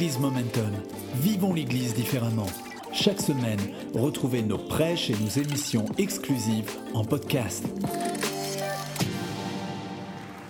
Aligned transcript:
l'Église 0.00 0.18
Momentum. 0.18 0.72
Vivons 1.16 1.52
l'Église 1.52 1.92
différemment. 1.92 2.46
Chaque 2.90 3.20
semaine, 3.20 3.60
retrouvez 3.92 4.40
nos 4.40 4.56
prêches 4.56 5.10
et 5.10 5.12
nos 5.12 5.28
émissions 5.28 5.84
exclusives 5.98 6.74
en 6.94 7.04
podcast. 7.04 7.66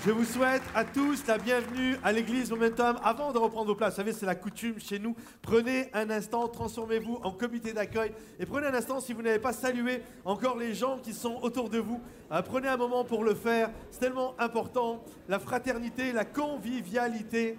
Je 0.06 0.12
vous 0.12 0.24
souhaite 0.24 0.62
à 0.72 0.84
tous 0.84 1.26
la 1.26 1.36
bienvenue 1.36 1.96
à 2.04 2.12
l'église 2.12 2.50
Momentum. 2.50 2.96
Avant 3.02 3.32
de 3.32 3.38
reprendre 3.38 3.66
vos 3.66 3.74
places, 3.74 3.94
vous 3.94 3.96
savez, 3.96 4.12
c'est 4.12 4.24
la 4.24 4.36
coutume 4.36 4.78
chez 4.78 5.00
nous. 5.00 5.16
Prenez 5.42 5.90
un 5.94 6.10
instant, 6.10 6.46
transformez-vous 6.46 7.18
en 7.24 7.32
comité 7.32 7.72
d'accueil 7.72 8.12
et 8.38 8.46
prenez 8.46 8.68
un 8.68 8.74
instant 8.74 9.00
si 9.00 9.12
vous 9.12 9.20
n'avez 9.20 9.40
pas 9.40 9.52
salué 9.52 10.02
encore 10.24 10.56
les 10.56 10.74
gens 10.74 10.98
qui 11.02 11.12
sont 11.12 11.40
autour 11.42 11.68
de 11.70 11.78
vous. 11.78 12.00
Euh, 12.30 12.40
prenez 12.40 12.68
un 12.68 12.76
moment 12.76 13.04
pour 13.04 13.24
le 13.24 13.34
faire. 13.34 13.70
C'est 13.90 13.98
tellement 13.98 14.36
important. 14.38 15.02
La 15.28 15.40
fraternité, 15.40 16.12
la 16.12 16.24
convivialité. 16.24 17.58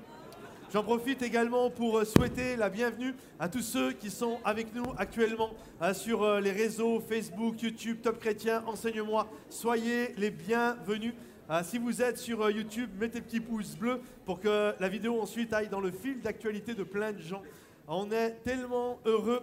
J'en 0.74 0.84
profite 0.84 1.22
également 1.22 1.70
pour 1.70 1.98
euh, 1.98 2.06
souhaiter 2.06 2.56
la 2.56 2.70
bienvenue 2.70 3.14
à 3.42 3.50
tous 3.50 3.62
ceux 3.62 3.92
qui 3.92 4.10
sont 4.10 4.40
avec 4.46 4.74
nous 4.74 4.86
actuellement 4.98 5.50
euh, 5.82 5.94
sur 5.94 6.24
euh, 6.24 6.40
les 6.40 6.52
réseaux 6.52 7.02
Facebook, 7.02 7.62
YouTube, 7.62 7.98
Top 8.02 8.20
Chrétien, 8.20 8.64
Enseigne-moi. 8.66 9.28
Soyez 9.50 10.14
les 10.18 10.32
bienvenus. 10.32 11.14
Si 11.66 11.78
vous 11.78 12.02
êtes 12.02 12.18
sur 12.18 12.50
YouTube, 12.50 12.90
mettez 12.98 13.20
le 13.20 13.26
petit 13.26 13.42
pouce 13.42 13.76
bleu 13.76 14.00
pour 14.24 14.40
que 14.40 14.74
la 14.80 14.88
vidéo 14.88 15.20
ensuite 15.20 15.52
aille 15.52 15.68
dans 15.68 15.82
le 15.82 15.92
fil 15.92 16.22
d'actualité 16.22 16.74
de 16.74 16.84
plein 16.86 17.12
de 17.12 17.20
gens. 17.20 17.42
On 17.90 18.10
est 18.10 18.38
tellement 18.46 19.00
heureux 19.04 19.42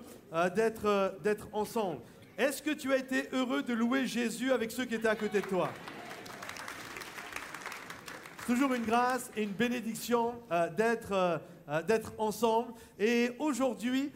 d'être 0.55 1.48
ensemble. 1.52 2.00
Est-ce 2.38 2.62
que 2.62 2.70
tu 2.70 2.95
as 2.95 2.97
été 2.97 3.24
heureux 3.34 3.62
de 3.62 3.74
louer 3.74 4.06
Jésus 4.06 4.52
avec 4.52 4.70
ceux 4.70 4.86
qui 4.86 4.95
étaient 4.95 5.06
à 5.06 5.16
côté 5.16 5.42
de 5.42 5.47
toi? 5.47 5.69
Toujours 8.48 8.72
une 8.72 8.86
grâce 8.86 9.30
et 9.36 9.42
une 9.42 9.52
bénédiction 9.52 10.32
euh, 10.50 10.70
d'être 10.70 11.12
euh, 11.12 11.36
euh, 11.68 11.82
d'être 11.82 12.14
ensemble. 12.16 12.72
Et 12.98 13.30
aujourd'hui, 13.38 14.10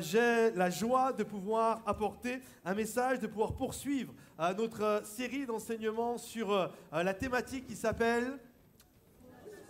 j'ai 0.00 0.50
la 0.52 0.70
joie 0.70 1.12
de 1.12 1.22
pouvoir 1.22 1.82
apporter 1.84 2.40
un 2.64 2.74
message, 2.74 3.18
de 3.18 3.26
pouvoir 3.26 3.52
poursuivre 3.52 4.14
notre 4.56 5.02
série 5.04 5.44
d'enseignements 5.44 6.16
sur 6.16 6.70
la 6.92 7.12
thématique 7.12 7.66
qui 7.66 7.76
s'appelle 7.76 8.38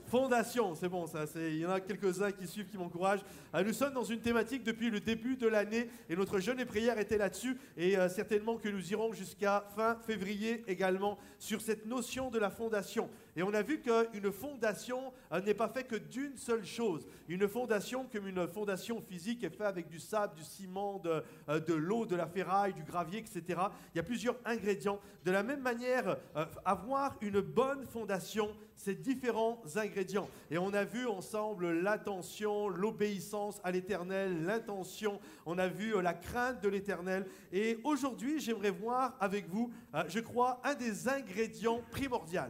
Fondation, 0.07 0.75
c'est 0.77 0.89
bon 0.89 1.07
ça, 1.07 1.25
il 1.35 1.57
y 1.57 1.67
en 1.67 1.71
a 1.71 1.81
quelques-uns 1.81 2.31
qui 2.31 2.47
suivent, 2.47 2.69
qui 2.69 2.79
m'encouragent. 2.79 3.25
Euh, 3.55 3.63
nous 3.63 3.73
sommes 3.73 3.95
dans 3.95 4.03
une 4.03 4.21
thématique 4.21 4.65
depuis 4.65 4.91
le 4.91 4.99
début 4.99 5.37
de 5.37 5.47
l'année 5.47 5.89
et 6.09 6.17
notre 6.17 6.41
jeûne 6.41 6.59
et 6.59 6.65
prière 6.65 6.99
était 6.99 7.19
là-dessus 7.19 7.57
et 7.77 7.97
euh, 7.97 8.09
certainement 8.09 8.57
que 8.57 8.69
nous 8.69 8.91
irons 8.91 9.13
jusqu'à 9.13 9.65
fin 9.77 9.95
février 9.95 10.65
également 10.67 11.19
sur 11.39 11.61
cette 11.61 11.87
notion 11.87 12.31
de 12.31 12.39
la 12.41 12.51
fondation. 12.51 13.09
Et 13.37 13.43
on 13.43 13.55
a 13.55 13.63
vu 13.63 13.81
qu'une 13.81 14.33
fondation 14.33 15.13
euh, 15.33 15.41
n'est 15.41 15.55
pas 15.55 15.69
faite 15.69 15.87
que 15.89 15.97
d'une 15.97 16.37
seule 16.37 16.65
chose. 16.65 17.07
Une 17.29 17.47
fondation, 17.47 18.09
comme 18.13 18.27
une 18.27 18.49
fondation 18.49 19.01
physique, 19.01 19.45
est 19.45 19.51
faite 19.51 19.67
avec 19.67 19.89
du 19.89 20.01
sable, 20.01 20.35
du 20.35 20.43
ciment, 20.43 20.99
de, 20.99 21.23
euh, 21.49 21.61
de 21.61 21.75
l'eau, 21.75 22.07
de 22.07 22.17
la 22.17 22.27
ferraille, 22.27 22.75
du 22.75 22.83
gravier, 22.83 23.21
etc. 23.21 23.61
Il 23.95 23.99
y 23.99 24.01
a 24.01 24.05
plusieurs 24.05 24.37
ingrédients. 24.45 24.99
De 25.25 25.31
la 25.31 25.43
même 25.43 25.63
manière, 25.63 26.19
avoir 26.67 27.17
une 27.23 27.41
bonne 27.41 27.87
fondation, 27.87 28.55
c'est 28.77 29.01
différents 29.01 29.63
ingrédients. 29.75 30.29
Et 30.51 30.59
on 30.59 30.75
a 30.75 30.85
vu 30.85 31.07
ensemble 31.07 31.81
l'attention, 31.81 32.69
l'obéissance 32.69 33.44
à 33.63 33.71
l'éternel, 33.71 34.45
l'intention, 34.45 35.21
on 35.47 35.59
a 35.59 35.69
vu 35.69 35.95
euh, 35.95 36.03
la 36.03 36.15
crainte 36.15 36.63
de 36.63 36.69
l'éternel. 36.69 37.27
Et 37.53 37.79
aujourd'hui, 37.85 38.41
j'aimerais 38.41 38.71
voir 38.71 39.17
avec 39.21 39.49
vous, 39.49 39.73
euh, 39.95 40.05
je 40.09 40.21
crois, 40.21 40.61
un 40.65 40.75
des 40.75 41.09
ingrédients 41.09 41.83
primordiaux. 41.91 42.41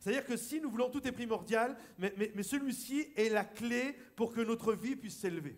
C'est-à-dire 0.00 0.26
que 0.26 0.36
si 0.36 0.60
nous 0.60 0.70
voulons, 0.70 0.90
tout 0.90 1.06
est 1.06 1.12
primordial, 1.12 1.76
mais, 1.98 2.42
celui-ci 2.42 3.08
est 3.16 3.28
la 3.28 3.44
clé 3.44 3.96
pour 4.16 4.32
que 4.32 4.40
notre 4.40 4.72
vie 4.74 4.96
puisse 4.96 5.18
s'élever. 5.18 5.56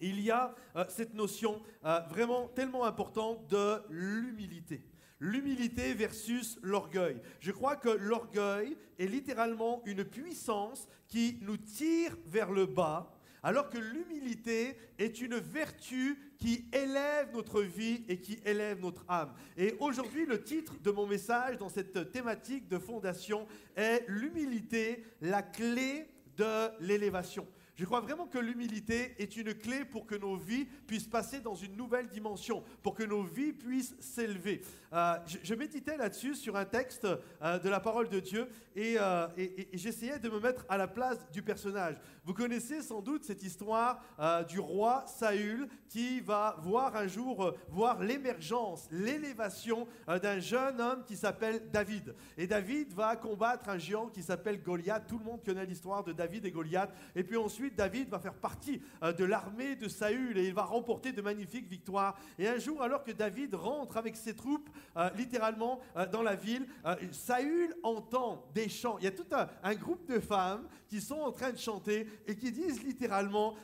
Il 0.00 0.20
y 0.20 0.30
a 0.30 0.54
euh, 0.76 0.84
cette 0.88 1.14
notion 1.14 1.62
vraiment 2.08 2.48
tellement 2.48 2.84
importante 2.84 3.46
de 3.48 3.80
l'humilité. 3.88 4.84
L'humilité 5.20 5.94
versus 5.94 6.58
l'orgueil. 6.62 7.20
Je 7.40 7.52
crois 7.52 7.76
que 7.76 7.88
l'orgueil 7.88 8.76
est 8.98 9.06
littéralement 9.06 9.82
une 9.86 10.04
puissance 10.04 10.86
qui 11.08 11.38
nous 11.42 11.56
tire 11.56 12.16
vers 12.26 12.50
le 12.50 12.66
bas, 12.66 13.13
alors 13.44 13.68
que 13.68 13.78
l'humilité 13.78 14.76
est 14.98 15.20
une 15.20 15.36
vertu 15.36 16.18
qui 16.38 16.64
élève 16.72 17.28
notre 17.34 17.60
vie 17.60 18.02
et 18.08 18.18
qui 18.18 18.38
élève 18.44 18.80
notre 18.80 19.04
âme. 19.06 19.34
Et 19.56 19.76
aujourd'hui, 19.78 20.24
le 20.24 20.42
titre 20.42 20.74
de 20.82 20.90
mon 20.90 21.06
message 21.06 21.58
dans 21.58 21.68
cette 21.68 22.10
thématique 22.10 22.68
de 22.68 22.78
fondation 22.78 23.46
est 23.76 24.04
L'humilité, 24.08 25.04
la 25.20 25.42
clé 25.42 26.08
de 26.36 26.70
l'élévation. 26.80 27.46
Je 27.76 27.84
crois 27.84 28.00
vraiment 28.00 28.26
que 28.26 28.38
l'humilité 28.38 29.14
est 29.18 29.36
une 29.36 29.52
clé 29.52 29.84
pour 29.84 30.06
que 30.06 30.14
nos 30.14 30.36
vies 30.36 30.66
puissent 30.86 31.08
passer 31.08 31.40
dans 31.40 31.56
une 31.56 31.76
nouvelle 31.76 32.08
dimension, 32.08 32.62
pour 32.82 32.94
que 32.94 33.02
nos 33.02 33.24
vies 33.24 33.52
puissent 33.52 33.96
s'élever. 33.98 34.62
Euh, 34.94 35.16
je, 35.42 35.54
méditais 35.54 35.96
là-dessus 35.96 36.36
sur 36.36 36.54
un 36.56 36.64
texte 36.64 37.04
euh, 37.42 37.58
de 37.58 37.68
la 37.68 37.80
parole 37.80 38.08
de 38.08 38.20
Dieu 38.20 38.46
et, 38.76 38.94
euh, 38.96 39.26
et- 39.36 39.74
et- 39.74 39.76
j'essayais 39.76 40.20
de 40.20 40.28
me 40.28 40.38
mettre 40.38 40.64
à 40.68 40.76
la 40.76 40.86
place 40.86 41.18
du 41.32 41.42
personnage. 41.42 41.96
Vous 42.24 42.32
connaissez 42.32 42.80
sans 42.80 43.02
doute 43.02 43.24
cette 43.24 43.42
histoire 43.42 44.00
du 44.48 44.58
roi 44.60 45.04
Saül 45.06 45.68
qui 45.88 46.20
va 46.20 46.56
voir 46.62 46.96
un 46.96 47.06
jour 47.06 47.54
voir 47.68 48.00
l'émergence, 48.02 48.88
l'élévation 48.90 49.86
d'un 50.22 50.38
jeune 50.38 50.80
homme 50.80 51.04
qui 51.04 51.16
s'appelle 51.16 51.70
David. 51.70 52.14
Et 52.38 52.46
David 52.46 52.92
va 52.94 53.16
combattre 53.16 53.68
un 53.68 53.78
géant 53.78 54.06
qui 54.08 54.22
s'appelle 54.22 54.62
Goliath. 54.62 55.06
Tout 55.06 55.18
le 55.18 55.24
monde 55.24 55.44
connaît 55.44 55.66
l'histoire 55.66 56.02
de 56.02 56.12
David 56.12 56.46
et 56.46 56.50
Goliath. 56.50 56.94
Et 57.14 57.24
puis 57.24 57.36
ensuite, 57.36 57.74
David 57.76 58.08
va 58.08 58.18
faire 58.18 58.34
partie 58.34 58.80
de 59.02 59.24
l'armée 59.24 59.76
de 59.76 59.88
Saül 59.88 60.38
et 60.38 60.46
il 60.46 60.54
va 60.54 60.62
remporter 60.64 61.12
de 61.12 61.20
magnifiques 61.20 61.68
victoires. 61.68 62.16
Et 62.38 62.48
un 62.48 62.58
jour, 62.58 62.80
alors 62.82 63.04
que 63.04 63.12
David 63.12 63.54
rentre 63.54 63.96
avec 63.98 64.16
ses 64.16 64.34
troupes, 64.34 64.70
euh, 64.96 65.10
littéralement, 65.16 65.80
euh, 65.96 66.06
dans 66.06 66.22
la 66.22 66.34
ville, 66.34 66.66
euh, 66.86 66.96
Saül 67.12 67.74
entend 67.82 68.48
des 68.54 68.68
chants. 68.68 68.96
Il 68.98 69.04
y 69.04 69.08
a 69.08 69.10
tout 69.10 69.26
un, 69.32 69.74
groupe 69.74 70.06
de 70.08 70.20
femmes 70.20 70.68
qui 70.88 71.00
sont 71.00 71.16
en 71.16 71.32
train 71.32 71.52
de 71.52 71.58
chanter 71.58 72.06
et 72.26 72.36
qui 72.36 72.52
disent 72.52 72.82
littéralement, 72.82 73.54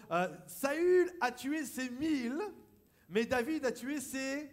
Saül 0.46 1.10
a 1.20 1.30
tué 1.30 1.64
ses 1.64 1.88
mille, 1.90 2.40
mais 3.08 3.24
David 3.24 3.64
a 3.64 3.72
tué 3.72 4.00
ses 4.00 4.50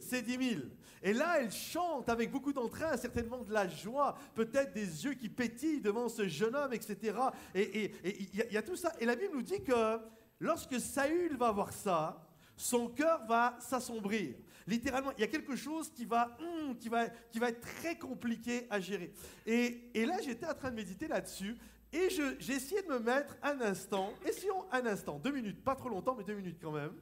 c'est 0.00 0.22
10 0.22 0.50
000. 0.50 0.60
Et 1.02 1.12
là, 1.12 1.36
elle 1.40 1.50
chante 1.50 2.08
avec 2.08 2.30
beaucoup 2.30 2.52
d'entrain, 2.52 2.96
certainement 2.96 3.42
de 3.42 3.52
la 3.52 3.68
joie, 3.68 4.16
peut-être 4.34 4.72
des 4.72 5.04
yeux 5.04 5.14
qui 5.14 5.28
pétillent 5.28 5.80
devant 5.80 6.08
ce 6.08 6.28
jeune 6.28 6.54
homme, 6.54 6.72
etc. 6.72 7.16
Et 7.54 7.92
il 8.04 8.52
y 8.52 8.56
a 8.56 8.62
tout 8.62 8.76
ça. 8.76 8.92
Et 9.00 9.06
la 9.06 9.16
Bible 9.16 9.34
nous 9.34 9.42
dit 9.42 9.62
que 9.62 9.98
lorsque 10.40 10.78
Saül 10.80 11.36
va 11.36 11.52
voir 11.52 11.72
ça, 11.72 12.24
son 12.56 12.88
cœur 12.88 13.24
va 13.26 13.56
s'assombrir. 13.60 14.34
Littéralement, 14.66 15.12
il 15.16 15.20
y 15.20 15.24
a 15.24 15.28
quelque 15.28 15.56
chose 15.56 15.90
qui 15.90 16.04
va, 16.04 16.36
hum, 16.40 16.76
qui 16.78 16.88
va, 16.88 17.08
qui 17.08 17.38
va 17.38 17.50
être 17.50 17.60
très 17.60 17.98
compliqué 17.98 18.66
à 18.70 18.80
gérer. 18.80 19.12
Et, 19.46 19.90
et 19.94 20.06
là, 20.06 20.16
j'étais 20.22 20.46
en 20.46 20.54
train 20.54 20.70
de 20.70 20.76
méditer 20.76 21.06
là-dessus. 21.06 21.56
Et 21.92 22.08
j'ai 22.10 22.54
essayé 22.54 22.82
de 22.82 22.88
me 22.88 22.98
mettre 22.98 23.36
un 23.40 23.60
instant, 23.60 24.12
essayons 24.26 24.64
un 24.72 24.84
instant, 24.84 25.20
deux 25.20 25.30
minutes, 25.30 25.62
pas 25.62 25.76
trop 25.76 25.88
longtemps, 25.88 26.16
mais 26.16 26.24
deux 26.24 26.34
minutes 26.34 26.58
quand 26.60 26.72
même. 26.72 26.92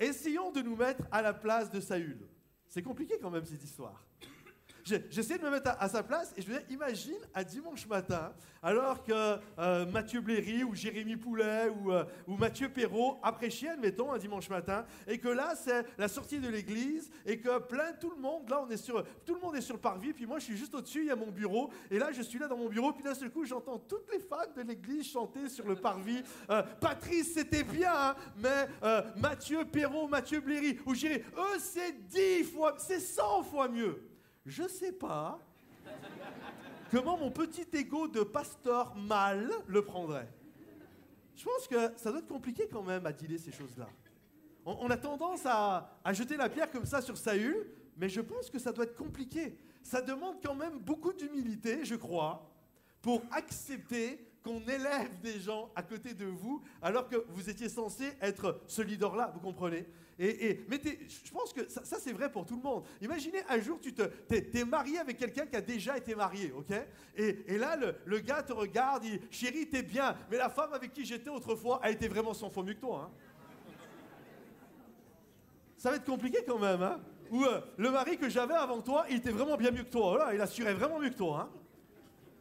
Essayons 0.00 0.50
de 0.50 0.62
nous 0.62 0.76
mettre 0.76 1.02
à 1.12 1.20
la 1.20 1.34
place 1.34 1.70
de 1.70 1.78
Saül. 1.78 2.26
C'est 2.66 2.82
compliqué 2.82 3.18
quand 3.20 3.30
même 3.30 3.44
cette 3.44 3.62
histoire. 3.62 4.02
J'essaie 4.84 5.38
de 5.38 5.44
me 5.44 5.50
mettre 5.50 5.70
à, 5.70 5.82
à 5.82 5.88
sa 5.88 6.02
place 6.02 6.32
et 6.36 6.42
je 6.42 6.50
me 6.50 6.58
dis, 6.58 6.74
imagine 6.74 7.18
un 7.34 7.42
dimanche 7.42 7.86
matin, 7.86 8.32
alors 8.62 9.02
que 9.04 9.38
euh, 9.58 9.86
Mathieu 9.86 10.20
Bléry 10.20 10.64
ou 10.64 10.74
Jérémy 10.74 11.16
Poulet 11.16 11.68
ou, 11.68 11.92
euh, 11.92 12.04
ou 12.26 12.36
Mathieu 12.36 12.70
Perrault 12.70 13.18
appréciaient, 13.22 13.70
admettons, 13.70 14.12
un 14.12 14.18
dimanche 14.18 14.48
matin, 14.48 14.86
et 15.06 15.18
que 15.18 15.28
là, 15.28 15.54
c'est 15.54 15.84
la 15.98 16.08
sortie 16.08 16.38
de 16.38 16.48
l'église, 16.48 17.10
et 17.26 17.38
que 17.38 17.58
plein, 17.58 17.92
tout 17.92 18.10
le 18.10 18.20
monde, 18.20 18.48
là, 18.48 18.64
on 18.66 18.70
est 18.70 18.78
sur, 18.78 19.04
tout 19.24 19.34
le 19.34 19.40
monde 19.40 19.56
est 19.56 19.60
sur 19.60 19.74
le 19.74 19.80
parvis, 19.80 20.12
puis 20.12 20.24
moi, 20.24 20.38
je 20.38 20.44
suis 20.44 20.56
juste 20.56 20.74
au-dessus, 20.74 21.00
il 21.00 21.06
y 21.06 21.10
a 21.10 21.16
mon 21.16 21.30
bureau, 21.30 21.70
et 21.90 21.98
là, 21.98 22.10
je 22.12 22.22
suis 22.22 22.38
là 22.38 22.48
dans 22.48 22.56
mon 22.56 22.68
bureau, 22.68 22.92
puis 22.92 23.04
d'un 23.04 23.14
seul 23.14 23.30
coup, 23.30 23.44
j'entends 23.44 23.78
toutes 23.78 24.10
les 24.12 24.20
femmes 24.20 24.52
de 24.56 24.62
l'église 24.62 25.10
chanter 25.10 25.48
sur 25.48 25.66
le 25.66 25.76
parvis. 25.76 26.22
Euh, 26.48 26.62
Patrice, 26.80 27.34
c'était 27.34 27.64
bien, 27.64 27.92
hein, 27.94 28.14
mais 28.38 28.68
euh, 28.82 29.02
Mathieu 29.16 29.64
Perrault, 29.64 30.08
Mathieu 30.08 30.40
Bléry, 30.40 30.78
ou 30.86 30.94
Jérémy, 30.94 31.24
eux, 31.36 31.58
c'est 31.58 32.06
dix 32.06 32.44
fois, 32.44 32.74
c'est 32.78 33.00
100 33.00 33.42
fois 33.42 33.68
mieux. 33.68 34.13
Je 34.44 34.68
sais 34.68 34.92
pas 34.92 35.38
comment 36.90 37.16
mon 37.16 37.30
petit 37.30 37.66
ego 37.72 38.08
de 38.08 38.22
pasteur 38.22 38.94
mâle 38.94 39.50
le 39.66 39.84
prendrait. 39.84 40.28
Je 41.34 41.44
pense 41.44 41.66
que 41.66 41.96
ça 41.96 42.10
doit 42.10 42.20
être 42.20 42.28
compliqué 42.28 42.68
quand 42.70 42.82
même 42.82 43.04
à 43.06 43.12
dealer 43.12 43.38
ces 43.38 43.50
choses-là. 43.52 43.88
On, 44.64 44.76
on 44.80 44.90
a 44.90 44.96
tendance 44.96 45.44
à, 45.44 45.98
à 46.04 46.12
jeter 46.12 46.36
la 46.36 46.48
pierre 46.48 46.70
comme 46.70 46.84
ça 46.84 47.00
sur 47.02 47.16
Saül, 47.16 47.66
mais 47.96 48.08
je 48.08 48.20
pense 48.20 48.50
que 48.50 48.58
ça 48.58 48.72
doit 48.72 48.84
être 48.84 48.96
compliqué. 48.96 49.56
Ça 49.82 50.00
demande 50.00 50.36
quand 50.42 50.54
même 50.54 50.78
beaucoup 50.78 51.12
d'humilité, 51.12 51.84
je 51.84 51.96
crois, 51.96 52.50
pour 53.02 53.22
accepter 53.32 54.26
qu'on 54.44 54.60
élève 54.60 55.20
des 55.22 55.40
gens 55.40 55.72
à 55.74 55.82
côté 55.82 56.12
de 56.12 56.26
vous 56.26 56.62
alors 56.82 57.08
que 57.08 57.16
vous 57.30 57.48
étiez 57.48 57.68
censé 57.68 58.12
être 58.20 58.60
ce 58.66 58.82
leader-là, 58.82 59.32
vous 59.34 59.40
comprenez? 59.40 59.86
Et, 60.16 60.60
mais 60.68 60.80
je 60.84 61.30
pense 61.32 61.52
que 61.52 61.68
ça, 61.68 61.98
c'est 61.98 62.12
vrai 62.12 62.30
pour 62.30 62.46
tout 62.46 62.54
le 62.54 62.62
monde. 62.62 62.84
Imaginez 63.00 63.40
un 63.48 63.58
jour, 63.58 63.80
tu 63.80 63.92
te, 63.92 64.02
es, 64.30 64.64
marié 64.64 64.98
avec 64.98 65.16
quelqu'un 65.16 65.46
qui 65.46 65.56
a 65.56 65.60
déjà 65.60 65.96
été 65.96 66.14
marié, 66.14 66.52
ok? 66.52 66.72
Et, 67.16 67.58
là, 67.58 67.76
le, 68.04 68.18
gars 68.20 68.42
te 68.42 68.52
regarde, 68.52 69.02
dit 69.02 69.18
Chérie, 69.30 69.68
t'es 69.68 69.82
bien, 69.82 70.16
mais 70.30 70.36
la 70.36 70.50
femme 70.50 70.72
avec 70.72 70.92
qui 70.92 71.04
j'étais 71.04 71.30
autrefois 71.30 71.80
a 71.82 71.90
été 71.90 72.06
vraiment 72.06 72.32
sans 72.32 72.50
fois 72.50 72.62
mieux 72.62 72.74
que 72.74 72.80
toi. 72.80 73.10
Hein. 73.10 73.74
ça 75.76 75.90
va 75.90 75.96
être 75.96 76.04
compliqué 76.04 76.44
quand 76.46 76.58
même. 76.58 76.82
Hein? 76.82 77.00
Ou 77.30 77.42
euh, 77.42 77.60
le 77.78 77.90
mari 77.90 78.16
que 78.16 78.28
j'avais 78.28 78.54
avant 78.54 78.82
toi, 78.82 79.06
il 79.10 79.16
était 79.16 79.32
vraiment 79.32 79.56
bien 79.56 79.72
mieux 79.72 79.82
que 79.82 79.90
toi. 79.90 80.18
Là, 80.18 80.34
il 80.34 80.40
assurait 80.40 80.74
vraiment 80.74 81.00
mieux 81.00 81.10
que 81.10 81.16
toi. 81.16 81.50
Hein 81.50 81.63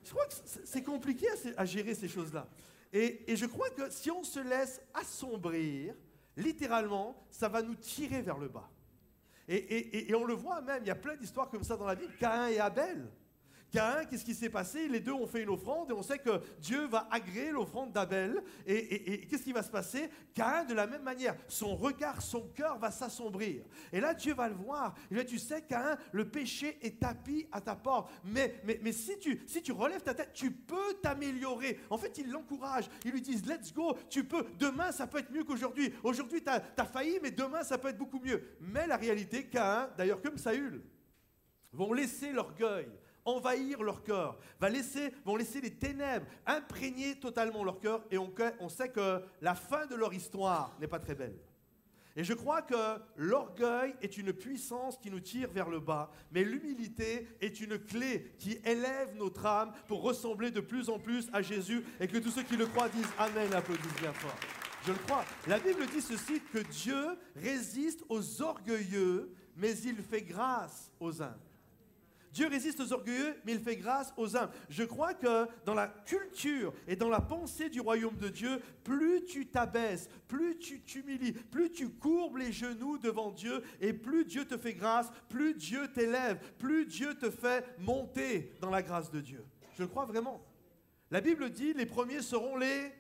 je 0.03 0.09
crois 0.09 0.25
que 0.25 0.33
c'est 0.65 0.83
compliqué 0.83 1.27
à, 1.57 1.65
gérer 1.65 1.95
ces 1.95 2.07
choses-là. 2.07 2.47
Et, 2.91 3.31
et 3.31 3.35
je 3.35 3.45
crois 3.45 3.69
que 3.69 3.89
si 3.89 4.11
on 4.11 4.23
se 4.23 4.39
laisse 4.39 4.81
assombrir, 4.94 5.95
littéralement, 6.38 7.25
ça 7.29 7.47
va 7.47 7.61
nous 7.61 7.75
tirer 7.75 8.21
vers 8.21 8.38
le 8.38 8.50
bas. 8.50 8.69
Et, 9.47 10.13
on 10.15 10.23
le 10.23 10.33
voit 10.33 10.61
même, 10.61 10.83
il 10.83 10.88
y 10.88 10.91
a 10.91 10.95
plein 10.95 11.15
d'histoires 11.15 11.50
comme 11.50 11.63
ça 11.63 11.75
dans 11.75 11.85
la 11.85 11.95
Bible, 11.95 12.13
Caïn 12.19 12.47
et 12.47 12.59
Abel. 12.59 13.09
Caïn, 13.73 14.05
qu'est-ce 14.05 14.23
qui 14.23 14.35
s'est 14.35 14.51
passé? 14.51 14.87
Les 14.87 14.99
deux 14.99 15.13
ont 15.13 15.25
fait 15.25 15.41
une 15.41 15.49
offrande 15.49 15.89
et 15.89 15.93
on 15.93 16.03
sait 16.03 16.19
que 16.19 16.39
Dieu 16.59 16.85
va 16.85 17.07
agréer 17.09 17.49
l'offrande 17.49 17.91
d'Abel. 17.91 18.43
Et, 18.67 19.25
qu'est-ce 19.25 19.41
qui 19.41 19.51
va 19.51 19.63
se 19.63 19.71
passer? 19.71 20.11
Caïn, 20.35 20.63
de 20.65 20.75
la 20.75 20.85
même 20.85 21.01
manière, 21.01 21.35
son 21.47 21.75
regard, 21.75 22.21
son 22.21 22.41
cœur 22.49 22.77
va 22.77 22.91
s'assombrir. 22.91 23.63
Et 23.91 23.99
là, 23.99 24.13
Dieu 24.13 24.35
va 24.35 24.47
le 24.47 24.53
voir. 24.53 24.93
Et 25.09 25.15
là, 25.15 25.25
tu 25.25 25.39
sais, 25.39 25.63
Caïn, 25.63 25.97
le 26.11 26.29
péché 26.29 26.77
est 26.83 26.99
tapis 26.99 27.47
à 27.51 27.61
ta 27.61 27.75
porte. 27.75 28.11
Mais, 28.23 28.61
si, 28.91 29.17
tu, 29.17 29.41
si 29.47 29.63
tu 29.63 29.71
relèves 29.71 30.03
ta 30.03 30.13
tête, 30.13 30.33
tu 30.33 30.51
peux 30.51 30.93
t'améliorer. 31.01 31.79
En 31.89 31.97
fait, 31.97 32.15
il 32.19 32.29
l'encourage. 32.29 32.87
Ils 33.03 33.11
lui 33.11 33.21
disent, 33.21 33.43
let's 33.47 33.73
go, 33.73 33.97
tu 34.07 34.23
peux. 34.23 34.45
Demain, 34.59 34.91
ça 34.91 35.07
peut 35.07 35.17
être 35.17 35.31
mieux 35.31 35.45
qu'aujourd'hui. 35.45 35.91
Aujourd'hui, 36.03 36.43
tu 36.43 36.49
as, 36.49 36.61
as 36.77 36.85
failli, 36.85 37.17
mais 37.23 37.31
demain, 37.31 37.63
ça 37.63 37.79
peut 37.79 37.87
être 37.87 37.97
beaucoup 37.97 38.19
mieux. 38.19 38.39
Mais 38.59 38.85
la 38.85 38.97
réalité, 38.97 39.47
Caïn, 39.47 39.89
d'ailleurs 39.97 40.21
comme 40.21 40.37
Saül, 40.37 40.83
vont 41.71 41.91
laisser 41.91 42.31
l'orgueil 42.31 42.87
envahir 43.25 43.83
leur 43.83 44.03
cœur, 44.03 44.37
va 44.59 44.69
laisser, 44.69 45.13
vont 45.25 45.35
laisser 45.35 45.61
les 45.61 45.73
ténèbres 45.73 46.25
imprégner 46.45 47.19
totalement 47.19 47.63
leur 47.63 47.79
cœur, 47.79 48.03
et 48.11 48.17
on, 48.17 48.69
sait 48.69 48.89
que 48.89 49.21
la 49.41 49.55
fin 49.55 49.85
de 49.85 49.95
leur 49.95 50.13
histoire 50.13 50.75
n'est 50.79 50.87
pas 50.87 50.99
très 50.99 51.15
belle. 51.15 51.37
Et 52.15 52.23
je 52.23 52.33
crois 52.33 52.61
que 52.61 52.99
l'orgueil 53.15 53.95
est 54.01 54.17
une 54.17 54.33
puissance 54.33 54.97
qui 54.99 55.09
nous 55.09 55.19
tire 55.19 55.49
vers 55.49 55.69
le 55.69 55.79
bas, 55.79 56.11
mais 56.31 56.43
l'humilité 56.43 57.27
est 57.41 57.59
une 57.59 57.79
clé 57.79 58.33
qui 58.37 58.59
élève 58.63 59.15
notre 59.15 59.45
âme 59.47 59.73
pour 59.87 60.03
ressembler 60.03 60.51
de 60.51 60.59
plus 60.59 60.89
en 60.89 60.99
plus 60.99 61.27
à 61.33 61.41
Jésus 61.41 61.83
et 61.99 62.07
que 62.07 62.19
tous 62.19 62.29
ceux 62.29 62.43
qui 62.43 62.55
le 62.55 62.67
croient 62.67 62.89
disent 62.89 63.09
Amen, 63.17 63.51
applaudissent 63.51 63.99
bien 63.99 64.13
fort. 64.13 64.37
Je 64.85 64.91
le 64.91 64.97
crois. 64.99 65.25
La 65.47 65.59
Bible 65.59 65.87
dit 65.87 66.01
ceci, 66.01 66.41
que 66.51 66.59
Dieu 66.59 67.17
résiste 67.35 68.03
aux 68.09 68.41
orgueilleux, 68.41 69.33
mais 69.55 69.75
il 69.79 69.95
fait 69.95 70.21
grâce 70.21 70.91
aux 70.99 71.21
humbles. 71.21 71.52
Dieu 72.33 72.47
résiste 72.47 72.80
aux 72.80 72.91
orgueilleux, 72.94 73.35
mais 73.45 73.53
il 73.53 73.59
fait 73.59 73.75
grâce 73.75 74.12
aux 74.18 74.35
humbles. 74.35 74.51
Je 74.68 74.83
crois 74.83 75.13
que 75.13 75.47
dans 75.65 75.75
la 75.75 75.88
culture 75.88 76.74
et 76.88 76.95
dans 76.95 77.09
la 77.09 77.21
pensée 77.21 77.69
du 77.69 77.80
royaume 77.80 78.18
de 78.18 78.27
Dieu, 78.27 78.59
plus 78.83 79.24
tu 79.24 79.45
t'abaisses, 79.45 80.09
plus 80.27 80.57
tu 80.57 80.81
t'humilies, 80.81 81.33
plus 81.33 81.71
tu 81.71 81.89
courbes 81.89 82.38
les 82.38 82.51
genoux 82.51 82.97
devant 82.97 83.31
Dieu, 83.31 83.62
et 83.80 83.94
plus 83.94 84.25
Dieu 84.25 84.45
te 84.45 84.57
fait 84.57 84.74
grâce, 84.74 85.12
plus 85.30 85.53
Dieu 85.53 85.88
t'élève, 85.94 86.39
plus 86.57 86.88
Dieu 86.88 87.13
te 87.13 87.30
fait 87.30 87.63
monter 87.77 88.51
dans 88.59 88.71
la 88.71 88.81
grâce 88.81 89.12
de 89.12 89.21
Dieu. 89.21 89.45
Je 89.77 89.83
crois 89.83 90.06
vraiment. 90.06 90.44
La 91.12 91.21
Bible 91.21 91.51
dit, 91.51 91.74
les 91.74 91.85
premiers 91.85 92.24
seront 92.24 92.57
les... 92.57 92.91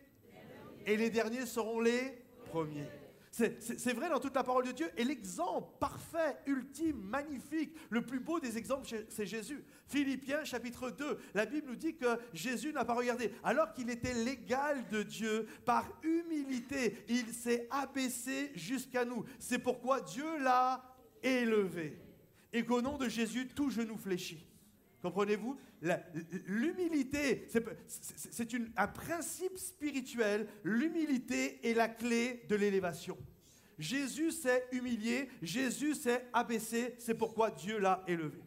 Et 0.85 0.97
les 0.97 1.09
derniers 1.09 1.45
seront 1.45 1.79
les 1.79 2.21
premiers. 2.51 3.02
C'est 3.33 3.93
vrai 3.93 4.09
dans 4.09 4.19
toute 4.19 4.35
la 4.35 4.43
parole 4.43 4.67
de 4.67 4.71
Dieu. 4.71 4.91
Et 4.95 5.03
l'exemple 5.03 5.67
parfait, 5.79 6.37
ultime, 6.45 7.01
magnifique, 7.01 7.75
le 7.89 8.05
plus 8.05 8.19
beau 8.19 8.39
des 8.39 8.59
exemples, 8.59 8.87
c'est 9.09 9.25
Jésus. 9.25 9.63
Philippiens 9.87 10.43
chapitre 10.43 10.91
2, 10.91 11.17
la 11.33 11.47
Bible 11.47 11.69
nous 11.69 11.75
dit 11.75 11.95
que 11.95 12.19
Jésus 12.31 12.71
n'a 12.71 12.85
pas 12.85 12.93
regardé. 12.93 13.31
Alors 13.43 13.73
qu'il 13.73 13.89
était 13.89 14.13
l'égal 14.13 14.87
de 14.89 15.01
Dieu, 15.01 15.47
par 15.65 15.89
humilité, 16.03 17.03
il 17.09 17.33
s'est 17.33 17.67
abaissé 17.71 18.51
jusqu'à 18.53 19.03
nous. 19.03 19.25
C'est 19.39 19.57
pourquoi 19.57 20.01
Dieu 20.01 20.37
l'a 20.37 20.83
élevé. 21.23 21.99
Et 22.53 22.63
qu'au 22.63 22.83
nom 22.83 22.99
de 22.99 23.09
Jésus, 23.09 23.47
tout 23.47 23.71
genou 23.71 23.97
fléchit. 23.97 24.45
Comprenez-vous? 25.03 25.57
L'humilité, 26.47 27.45
c'est 27.49 28.49
un 28.77 28.87
principe 28.87 29.57
spirituel. 29.57 30.47
L'humilité 30.63 31.59
est 31.69 31.73
la 31.73 31.89
clé 31.89 32.45
de 32.47 32.55
l'élévation. 32.55 33.17
Jésus 33.77 34.31
s'est 34.31 34.65
humilié, 34.71 35.29
Jésus 35.41 35.95
s'est 35.95 36.25
abaissé, 36.31 36.95
c'est 36.99 37.15
pourquoi 37.15 37.51
Dieu 37.51 37.79
l'a 37.79 38.01
élevé. 38.07 38.39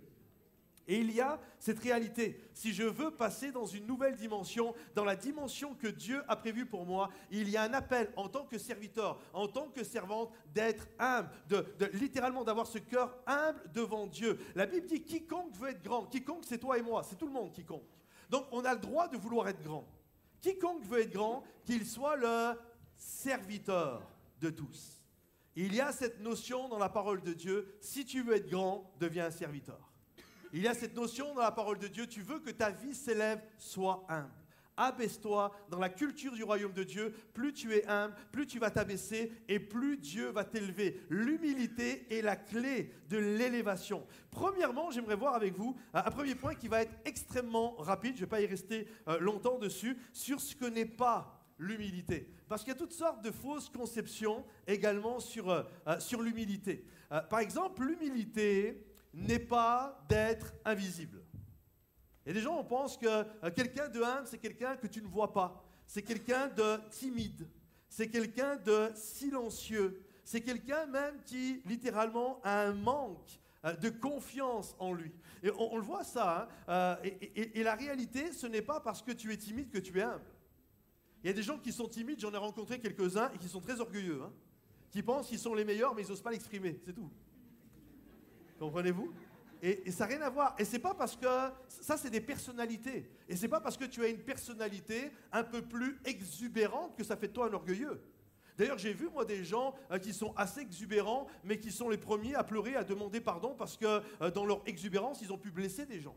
Et 0.88 0.98
il 0.98 1.12
y 1.12 1.20
a 1.20 1.40
cette 1.58 1.80
réalité. 1.80 2.40
Si 2.54 2.72
je 2.72 2.84
veux 2.84 3.10
passer 3.10 3.50
dans 3.50 3.66
une 3.66 3.86
nouvelle 3.86 4.14
dimension, 4.14 4.74
dans 4.94 5.04
la 5.04 5.16
dimension 5.16 5.74
que 5.74 5.88
Dieu 5.88 6.22
a 6.28 6.36
prévue 6.36 6.66
pour 6.66 6.86
moi, 6.86 7.10
il 7.30 7.48
y 7.48 7.56
a 7.56 7.62
un 7.62 7.72
appel 7.72 8.12
en 8.16 8.28
tant 8.28 8.44
que 8.44 8.56
serviteur, 8.56 9.18
en 9.32 9.48
tant 9.48 9.68
que 9.68 9.82
servante, 9.82 10.32
d'être 10.54 10.86
humble, 10.98 11.30
de, 11.48 11.66
littéralement 11.94 12.44
d'avoir 12.44 12.66
ce 12.66 12.78
cœur 12.78 13.16
humble 13.26 13.60
devant 13.74 14.06
Dieu. 14.06 14.38
La 14.54 14.66
Bible 14.66 14.86
dit 14.86 15.02
quiconque 15.02 15.56
veut 15.56 15.70
être 15.70 15.82
grand, 15.82 16.06
quiconque 16.06 16.44
c'est 16.46 16.58
toi 16.58 16.78
et 16.78 16.82
moi, 16.82 17.02
c'est 17.02 17.16
tout 17.16 17.26
le 17.26 17.32
monde 17.32 17.52
quiconque. 17.52 17.88
Donc 18.30 18.46
on 18.52 18.64
a 18.64 18.74
le 18.74 18.80
droit 18.80 19.08
de 19.08 19.16
vouloir 19.16 19.48
être 19.48 19.62
grand. 19.62 19.88
Quiconque 20.40 20.84
veut 20.84 21.00
être 21.00 21.12
grand, 21.12 21.42
qu'il 21.64 21.84
soit 21.84 22.16
le 22.16 22.56
serviteur 22.94 24.08
de 24.40 24.50
tous. 24.50 25.02
Il 25.56 25.74
y 25.74 25.80
a 25.80 25.90
cette 25.90 26.20
notion 26.20 26.68
dans 26.68 26.78
la 26.78 26.90
parole 26.90 27.22
de 27.22 27.32
Dieu, 27.32 27.76
si 27.80 28.04
tu 28.04 28.22
veux 28.22 28.36
être 28.36 28.48
grand, 28.48 28.92
deviens 29.00 29.26
un 29.26 29.30
serviteur. 29.30 29.95
Il 30.56 30.62
y 30.62 30.68
a 30.68 30.72
cette 30.72 30.96
notion 30.96 31.34
dans 31.34 31.42
la 31.42 31.52
parole 31.52 31.78
de 31.78 31.86
Dieu, 31.86 32.06
tu 32.06 32.22
veux 32.22 32.38
que 32.38 32.50
ta 32.50 32.70
vie 32.70 32.94
s'élève, 32.94 33.42
sois 33.58 34.06
humble. 34.08 34.32
Abaisse-toi 34.74 35.54
dans 35.68 35.78
la 35.78 35.90
culture 35.90 36.32
du 36.32 36.44
royaume 36.44 36.72
de 36.72 36.82
Dieu. 36.82 37.14
Plus 37.34 37.52
tu 37.52 37.74
es 37.74 37.86
humble, 37.86 38.14
plus 38.32 38.46
tu 38.46 38.58
vas 38.58 38.70
t'abaisser 38.70 39.30
et 39.48 39.60
plus 39.60 39.98
Dieu 39.98 40.30
va 40.30 40.44
t'élever. 40.44 41.02
L'humilité 41.10 42.06
est 42.10 42.22
la 42.22 42.36
clé 42.36 42.90
de 43.10 43.18
l'élévation. 43.18 44.06
Premièrement, 44.30 44.90
j'aimerais 44.90 45.16
voir 45.16 45.34
avec 45.34 45.52
vous 45.52 45.76
un 45.92 46.10
premier 46.10 46.34
point 46.34 46.54
qui 46.54 46.68
va 46.68 46.80
être 46.80 46.94
extrêmement 47.04 47.76
rapide. 47.76 48.12
Je 48.14 48.22
ne 48.22 48.24
vais 48.24 48.30
pas 48.30 48.40
y 48.40 48.46
rester 48.46 48.88
euh, 49.08 49.18
longtemps 49.18 49.58
dessus, 49.58 49.98
sur 50.14 50.40
ce 50.40 50.56
que 50.56 50.64
n'est 50.64 50.86
pas 50.86 51.38
l'humilité. 51.58 52.32
Parce 52.48 52.62
qu'il 52.62 52.72
y 52.72 52.76
a 52.76 52.78
toutes 52.78 52.94
sortes 52.94 53.22
de 53.22 53.30
fausses 53.30 53.68
conceptions 53.68 54.42
également 54.66 55.20
sur, 55.20 55.50
euh, 55.50 55.64
euh, 55.86 56.00
sur 56.00 56.22
l'humilité. 56.22 56.86
par 57.28 57.40
exemple, 57.40 57.84
l'humilité, 57.84 58.85
n'est 59.16 59.38
pas 59.38 60.04
d'être 60.08 60.54
invisible. 60.64 61.22
Et 62.26 62.32
les 62.32 62.40
gens, 62.40 62.58
on 62.58 62.64
pense 62.64 62.96
que 62.98 63.06
euh, 63.06 63.50
quelqu'un 63.54 63.88
de 63.88 64.02
humble, 64.02 64.26
c'est 64.26 64.38
quelqu'un 64.38 64.76
que 64.76 64.86
tu 64.86 65.00
ne 65.00 65.06
vois 65.06 65.32
pas. 65.32 65.64
C'est 65.86 66.02
quelqu'un 66.02 66.48
de 66.48 66.78
timide. 66.90 67.48
C'est 67.88 68.08
quelqu'un 68.08 68.56
de 68.56 68.90
silencieux. 68.94 70.02
C'est 70.24 70.40
quelqu'un 70.40 70.86
même 70.86 71.22
qui, 71.24 71.62
littéralement, 71.64 72.40
a 72.42 72.62
un 72.62 72.74
manque 72.74 73.40
euh, 73.64 73.74
de 73.74 73.88
confiance 73.88 74.74
en 74.78 74.92
lui. 74.92 75.12
Et 75.42 75.50
on, 75.56 75.76
le 75.76 75.82
voit 75.82 76.04
ça. 76.04 76.42
Hein. 76.42 76.48
Euh, 76.68 77.10
et, 77.34 77.62
la 77.62 77.74
réalité, 77.74 78.32
ce 78.32 78.46
n'est 78.46 78.62
pas 78.62 78.80
parce 78.80 79.02
que 79.02 79.12
tu 79.12 79.32
es 79.32 79.36
timide 79.36 79.70
que 79.70 79.78
tu 79.78 79.98
es 79.98 80.02
humble. 80.02 80.24
Il 81.22 81.28
y 81.28 81.30
a 81.30 81.32
des 81.32 81.42
gens 81.42 81.58
qui 81.58 81.72
sont 81.72 81.88
timides, 81.88 82.20
j'en 82.20 82.34
ai 82.34 82.36
rencontré 82.36 82.80
quelques-uns, 82.80 83.30
et 83.32 83.38
qui 83.38 83.48
sont 83.48 83.60
très 83.60 83.80
orgueilleux. 83.80 84.20
Hein, 84.22 84.32
qui 84.90 85.02
pensent 85.02 85.28
qu'ils 85.28 85.38
sont 85.38 85.54
les 85.54 85.64
meilleurs, 85.64 85.94
mais 85.94 86.02
ils 86.02 86.08
n'osent 86.08 86.22
pas 86.22 86.32
l'exprimer. 86.32 86.80
C'est 86.84 86.92
tout. 86.92 87.10
Comprenez-vous? 88.58 89.12
Et, 89.62 89.90
ça 89.90 90.06
n'a 90.06 90.14
rien 90.14 90.22
à 90.22 90.30
voir. 90.30 90.54
Et 90.58 90.64
c'est 90.64 90.78
pas 90.78 90.94
parce 90.94 91.16
que 91.16 91.26
ça, 91.66 91.96
c'est 91.96 92.10
des 92.10 92.20
personnalités. 92.20 93.10
Et 93.28 93.36
c'est 93.36 93.48
pas 93.48 93.60
parce 93.60 93.76
que 93.76 93.84
tu 93.84 94.04
as 94.04 94.08
une 94.08 94.22
personnalité 94.22 95.10
un 95.32 95.44
peu 95.44 95.62
plus 95.62 95.98
exubérante 96.04 96.96
que 96.96 97.04
ça 97.04 97.16
fait 97.16 97.28
de 97.28 97.32
toi 97.32 97.48
un 97.48 97.52
orgueilleux. 97.52 98.00
D'ailleurs, 98.56 98.78
j'ai 98.78 98.92
vu 98.92 99.08
moi 99.08 99.24
des 99.24 99.44
gens 99.44 99.74
euh, 99.90 99.98
qui 99.98 100.14
sont 100.14 100.32
assez 100.36 100.60
exubérants, 100.60 101.26
mais 101.44 101.58
qui 101.58 101.70
sont 101.70 101.90
les 101.90 101.98
premiers 101.98 102.34
à 102.34 102.44
pleurer, 102.44 102.74
à 102.74 102.84
demander 102.84 103.20
pardon 103.20 103.54
parce 103.54 103.76
que 103.76 104.00
euh, 104.22 104.30
dans 104.30 104.46
leur 104.46 104.62
exubérance, 104.66 105.20
ils 105.20 105.32
ont 105.32 105.38
pu 105.38 105.50
blesser 105.50 105.84
des 105.84 106.00
gens. 106.00 106.16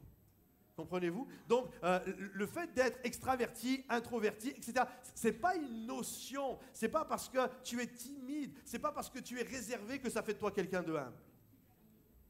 Comprenez-vous? 0.78 1.28
Donc, 1.50 1.70
euh, 1.84 2.00
le 2.34 2.46
fait 2.46 2.74
d'être 2.74 3.00
extraverti, 3.04 3.84
introverti, 3.90 4.52
etc., 4.52 4.86
c'est 5.14 5.34
pas 5.34 5.56
une 5.56 5.86
notion. 5.86 6.58
C'est 6.72 6.88
pas 6.88 7.04
parce 7.04 7.28
que 7.28 7.40
tu 7.64 7.82
es 7.82 7.88
timide, 7.88 8.54
c'est 8.64 8.80
pas 8.80 8.94
parce 8.94 9.10
que 9.10 9.20
tu 9.20 9.38
es 9.38 9.44
réservé 9.44 10.00
que 10.00 10.10
ça 10.10 10.24
fait 10.24 10.36
de 10.36 10.40
toi 10.40 10.52
quelqu'un 10.52 10.82
de 10.82 10.96
humble. 10.96 11.18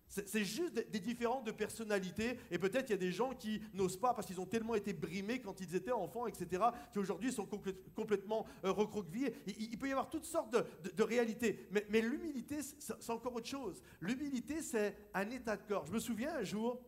C'est 0.09 0.43
juste 0.43 0.73
des 0.73 0.99
différences 0.99 1.43
de 1.43 1.51
personnalité. 1.51 2.39
Et 2.49 2.57
peut-être 2.57 2.89
il 2.89 2.93
y 2.93 2.95
a 2.95 2.97
des 2.97 3.11
gens 3.11 3.35
qui 3.35 3.61
n'osent 3.73 3.99
pas 3.99 4.13
parce 4.13 4.25
qu'ils 4.25 4.41
ont 4.41 4.45
tellement 4.45 4.73
été 4.73 4.91
brimés 4.91 5.39
quand 5.39 5.61
ils 5.61 5.75
étaient 5.75 5.91
enfants, 5.91 6.25
etc., 6.25 6.63
qui 6.91 6.97
aujourd'hui 6.97 7.31
sont 7.31 7.47
complètement 7.95 8.45
euh, 8.65 8.71
recroquevillés. 8.71 9.35
Il, 9.45 9.77
peut 9.77 9.87
y 9.87 9.91
avoir 9.91 10.09
toutes 10.09 10.25
sortes 10.25 10.51
de, 10.51 11.03
réalités. 11.03 11.67
Mais, 11.71 12.01
l'humilité, 12.01 12.59
c'est 12.61 13.09
encore 13.11 13.35
autre 13.35 13.47
chose. 13.47 13.81
L'humilité, 14.01 14.61
c'est 14.61 14.97
un 15.13 15.29
état 15.29 15.55
de 15.55 15.63
corps. 15.63 15.85
Je 15.85 15.91
me 15.91 15.99
souviens 15.99 16.35
un 16.35 16.43
jour, 16.43 16.81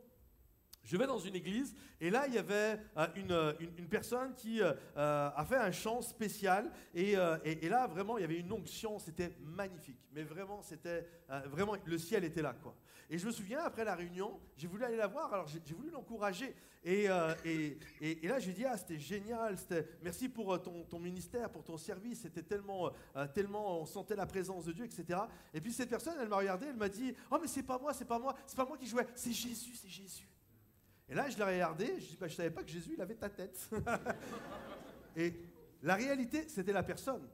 je 0.83 0.97
vais 0.97 1.07
dans 1.07 1.19
une 1.19 1.35
église 1.35 1.75
et 1.99 2.09
là 2.09 2.25
il 2.27 2.33
y 2.33 2.37
avait 2.37 2.79
euh, 2.97 3.07
euh, 3.31 3.53
une, 3.59 3.73
une, 3.77 3.87
personne 3.87 4.33
qui 4.35 4.61
euh, 4.61 4.73
a 4.95 5.45
fait 5.47 5.57
un 5.57 5.71
chant 5.71 6.01
spécial 6.01 6.71
et, 6.93 7.15
et, 7.43 7.69
là 7.69 7.87
vraiment 7.87 8.17
il 8.17 8.21
y 8.21 8.23
avait 8.23 8.39
une 8.39 8.51
onction, 8.51 8.99
c'était 8.99 9.33
magnifique, 9.41 9.99
mais 10.13 10.23
vraiment 10.23 10.61
c'était 10.61 11.07
vraiment 11.45 11.75
le 11.85 11.97
ciel 11.97 12.23
était 12.23 12.41
là 12.41 12.53
quoi. 12.53 12.75
Et 13.09 13.17
je 13.17 13.27
me 13.27 13.31
souviens 13.31 13.59
après 13.59 13.83
la 13.83 13.93
réunion, 13.93 14.39
j'ai 14.55 14.67
voulu 14.67 14.85
aller 14.85 14.95
la 14.95 15.07
voir, 15.07 15.33
alors 15.33 15.45
j'ai 15.47 15.73
voulu 15.73 15.89
l'encourager 15.89 16.55
et, 16.83 17.07
et, 17.45 18.27
là 18.27 18.39
j'ai 18.39 18.53
dit 18.53 18.65
ah 18.65 18.77
c'était 18.77 18.99
génial, 18.99 19.55
merci 20.01 20.29
pour 20.29 20.59
ton, 20.61 20.83
ton, 20.83 20.99
ministère, 20.99 21.49
pour 21.49 21.63
ton 21.63 21.77
service, 21.77 22.21
c'était 22.21 22.43
tellement 22.43 22.91
tellement 23.33 23.81
on 23.81 23.85
sentait 23.85 24.15
la 24.15 24.25
présence 24.25 24.65
de 24.65 24.71
Dieu 24.71 24.85
etc. 24.85 25.19
Et 25.53 25.61
puis 25.61 25.71
cette 25.71 25.89
personne 25.89 26.15
elle 26.19 26.29
m'a 26.29 26.37
regardé, 26.37 26.67
elle 26.67 26.77
m'a 26.77 26.89
dit 26.89 27.13
oh 27.29 27.37
mais 27.39 27.47
c'est 27.47 27.63
pas 27.63 27.77
moi, 27.77 27.93
c'est 27.93 28.05
pas 28.05 28.17
moi, 28.17 28.35
c'est 28.47 28.57
pas 28.57 28.65
moi 28.65 28.77
qui 28.77 28.87
jouais, 28.87 29.07
c'est 29.13 29.33
Jésus, 29.33 29.75
c'est 29.75 29.89
Jésus. 29.89 30.30
Et 31.11 31.13
là, 31.13 31.29
je 31.29 31.37
l'ai 31.37 31.43
regardé, 31.43 31.87
je 31.99 32.05
dis, 32.05 32.17
bah, 32.17 32.29
savais 32.29 32.49
pas 32.49 32.63
que 32.63 32.69
Jésus, 32.69 32.91
il 32.93 33.01
avait 33.01 33.15
ta 33.15 33.29
tête. 33.29 33.69
et 35.17 35.33
la 35.83 35.95
réalité, 35.95 36.47
c'était 36.47 36.71
la 36.71 36.83
personne. 36.83 37.27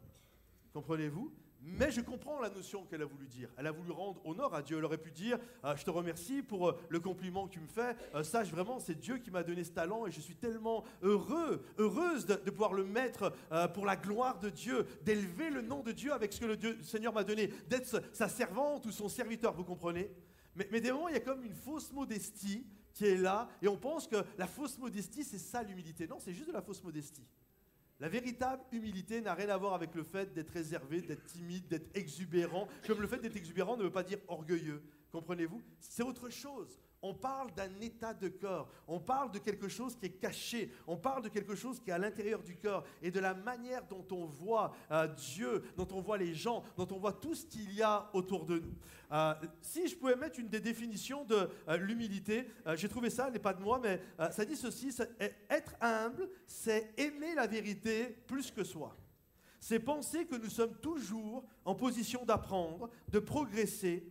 Comprenez-vous? 0.73 1.31
Mais 1.61 1.91
je 1.91 2.01
comprends 2.01 2.39
la 2.39 2.49
notion 2.49 2.85
qu'elle 2.85 3.03
a 3.03 3.05
voulu 3.05 3.27
dire. 3.27 3.49
Elle 3.55 3.67
a 3.67 3.71
voulu 3.71 3.91
rendre 3.91 4.25
honneur 4.25 4.55
à 4.55 4.63
Dieu. 4.63 4.79
Elle 4.79 4.85
aurait 4.85 4.97
pu 4.97 5.11
dire 5.11 5.37
euh, 5.63 5.75
Je 5.75 5.83
te 5.83 5.91
remercie 5.91 6.41
pour 6.41 6.69
euh, 6.69 6.79
le 6.89 6.99
compliment 6.99 7.47
que 7.47 7.53
tu 7.53 7.59
me 7.59 7.67
fais. 7.67 7.95
Euh, 8.15 8.23
sache 8.23 8.49
vraiment, 8.49 8.79
c'est 8.79 8.95
Dieu 8.95 9.19
qui 9.19 9.29
m'a 9.29 9.43
donné 9.43 9.63
ce 9.63 9.71
talent 9.71 10.07
et 10.07 10.11
je 10.11 10.21
suis 10.21 10.35
tellement 10.35 10.83
heureux, 11.03 11.63
heureuse 11.77 12.25
de, 12.25 12.35
pouvoir 12.35 12.73
le 12.73 12.83
mettre 12.83 13.31
pour 13.75 13.85
la 13.85 13.95
gloire 13.95 14.39
de 14.39 14.49
Dieu, 14.49 14.87
d'élever 15.03 15.51
le 15.51 15.61
nom 15.61 15.83
de 15.83 15.91
Dieu 15.91 16.13
avec 16.13 16.33
ce 16.33 16.39
que 16.39 16.45
le, 16.45 16.81
Seigneur 16.81 17.13
m'a 17.13 17.23
donné, 17.23 17.53
d'être 17.67 18.01
sa 18.11 18.27
servante 18.27 18.87
ou 18.87 18.91
son 18.91 19.07
serviteur, 19.07 19.53
vous 19.53 19.63
comprenez? 19.63 20.09
Mais, 20.55 20.67
mais 20.71 20.81
des 20.81 20.91
moments, 20.91 21.09
il 21.09 21.13
y 21.13 21.17
a 21.17 21.21
comme 21.21 21.43
une 21.43 21.53
fausse 21.53 21.91
modestie 21.91 22.65
qui 22.97 23.05
est 23.05 23.17
là, 23.17 23.47
et 23.61 23.67
on 23.67 23.77
pense 23.77 24.07
que 24.07 24.15
la 24.39 24.47
fausse 24.47 24.79
modestie, 24.79 25.23
c'est 25.23 25.37
ça 25.37 25.61
l'humilité. 25.61 26.07
Non, 26.07 26.17
c'est 26.19 26.33
juste 26.33 26.47
de 26.47 26.53
la 26.53 26.63
fausse 26.63 26.83
modestie. 26.83 27.27
La 27.99 28.09
véritable 28.09 28.63
humilité 28.71 29.21
n'a 29.21 29.35
rien 29.35 29.49
à 29.49 29.57
voir 29.57 29.75
avec 29.75 29.93
le 29.93 30.03
fait 30.03 30.33
d'être 30.33 30.49
réservé, 30.49 31.01
d'être 31.01 31.23
timide, 31.25 31.67
d'être 31.67 31.95
exubérant. 31.95 32.67
Comme 32.87 32.99
le 32.99 33.07
fait 33.07 33.19
d'être 33.19 33.35
exubérant 33.35 33.77
ne 33.77 33.83
veut 33.83 33.91
pas 33.91 34.03
dire 34.03 34.17
orgueilleux. 34.27 34.81
Comprenez-vous? 35.11 35.61
C'est 35.79 36.01
autre 36.03 36.29
chose. 36.29 36.79
On 37.01 37.13
parle 37.13 37.53
d'un 37.53 37.79
état 37.79 38.13
de 38.13 38.27
corps, 38.27 38.69
on 38.87 38.99
parle 38.99 39.31
de 39.31 39.37
quelque 39.37 39.67
chose 39.67 39.95
qui 39.95 40.07
est 40.07 40.19
caché, 40.19 40.71
on 40.87 40.97
parle 40.97 41.23
de 41.23 41.29
quelque 41.29 41.53
chose 41.53 41.79
qui 41.79 41.91
est 41.91 41.93
à 41.93 41.99
l'intérieur 41.99 42.41
du 42.41 42.55
corps 42.55 42.83
et 43.03 43.11
de 43.11 43.19
la 43.19 43.35
manière 43.35 43.85
dont 43.87 44.05
on 44.11 44.25
voit 44.25 44.73
euh, 44.91 45.07
Dieu, 45.07 45.63
dont 45.77 45.87
on 45.91 46.01
voit 46.01 46.17
les 46.17 46.33
gens, 46.33 46.63
dont 46.75 46.87
on 46.91 46.97
voit 46.97 47.13
tout 47.13 47.35
ce 47.35 47.45
qu'il 47.45 47.71
y 47.73 47.83
a 47.83 48.09
autour 48.13 48.45
de 48.45 48.59
nous. 48.59 48.73
Euh, 49.11 49.33
si 49.61 49.87
je 49.87 49.95
pouvais 49.95 50.15
mettre 50.15 50.39
une 50.39 50.49
des 50.49 50.59
définitions 50.59 51.23
de 51.23 51.49
euh, 51.67 51.77
l'humilité, 51.77 52.47
j'ai 52.75 52.89
trouvé 52.89 53.09
ça, 53.11 53.27
elle 53.27 53.33
n'est 53.33 53.39
pas 53.39 53.53
de 53.53 53.61
moi, 53.61 53.79
mais 53.81 54.01
ça 54.31 54.43
dit 54.43 54.55
ceci, 54.55 54.95
être 55.49 55.75
humble, 55.79 56.29
c'est 56.45 56.93
aimer 56.97 57.35
la 57.35 57.45
vérité 57.47 58.07
plus 58.27 58.51
que 58.51 58.63
soi. 58.63 58.97
C'est 59.59 59.79
penser 59.79 60.25
que 60.25 60.35
nous 60.35 60.49
sommes 60.49 60.75
toujours 60.77 61.43
en 61.65 61.75
position 61.75 62.25
d'apprendre, 62.25 62.89
de 63.09 63.19
progresser, 63.19 64.07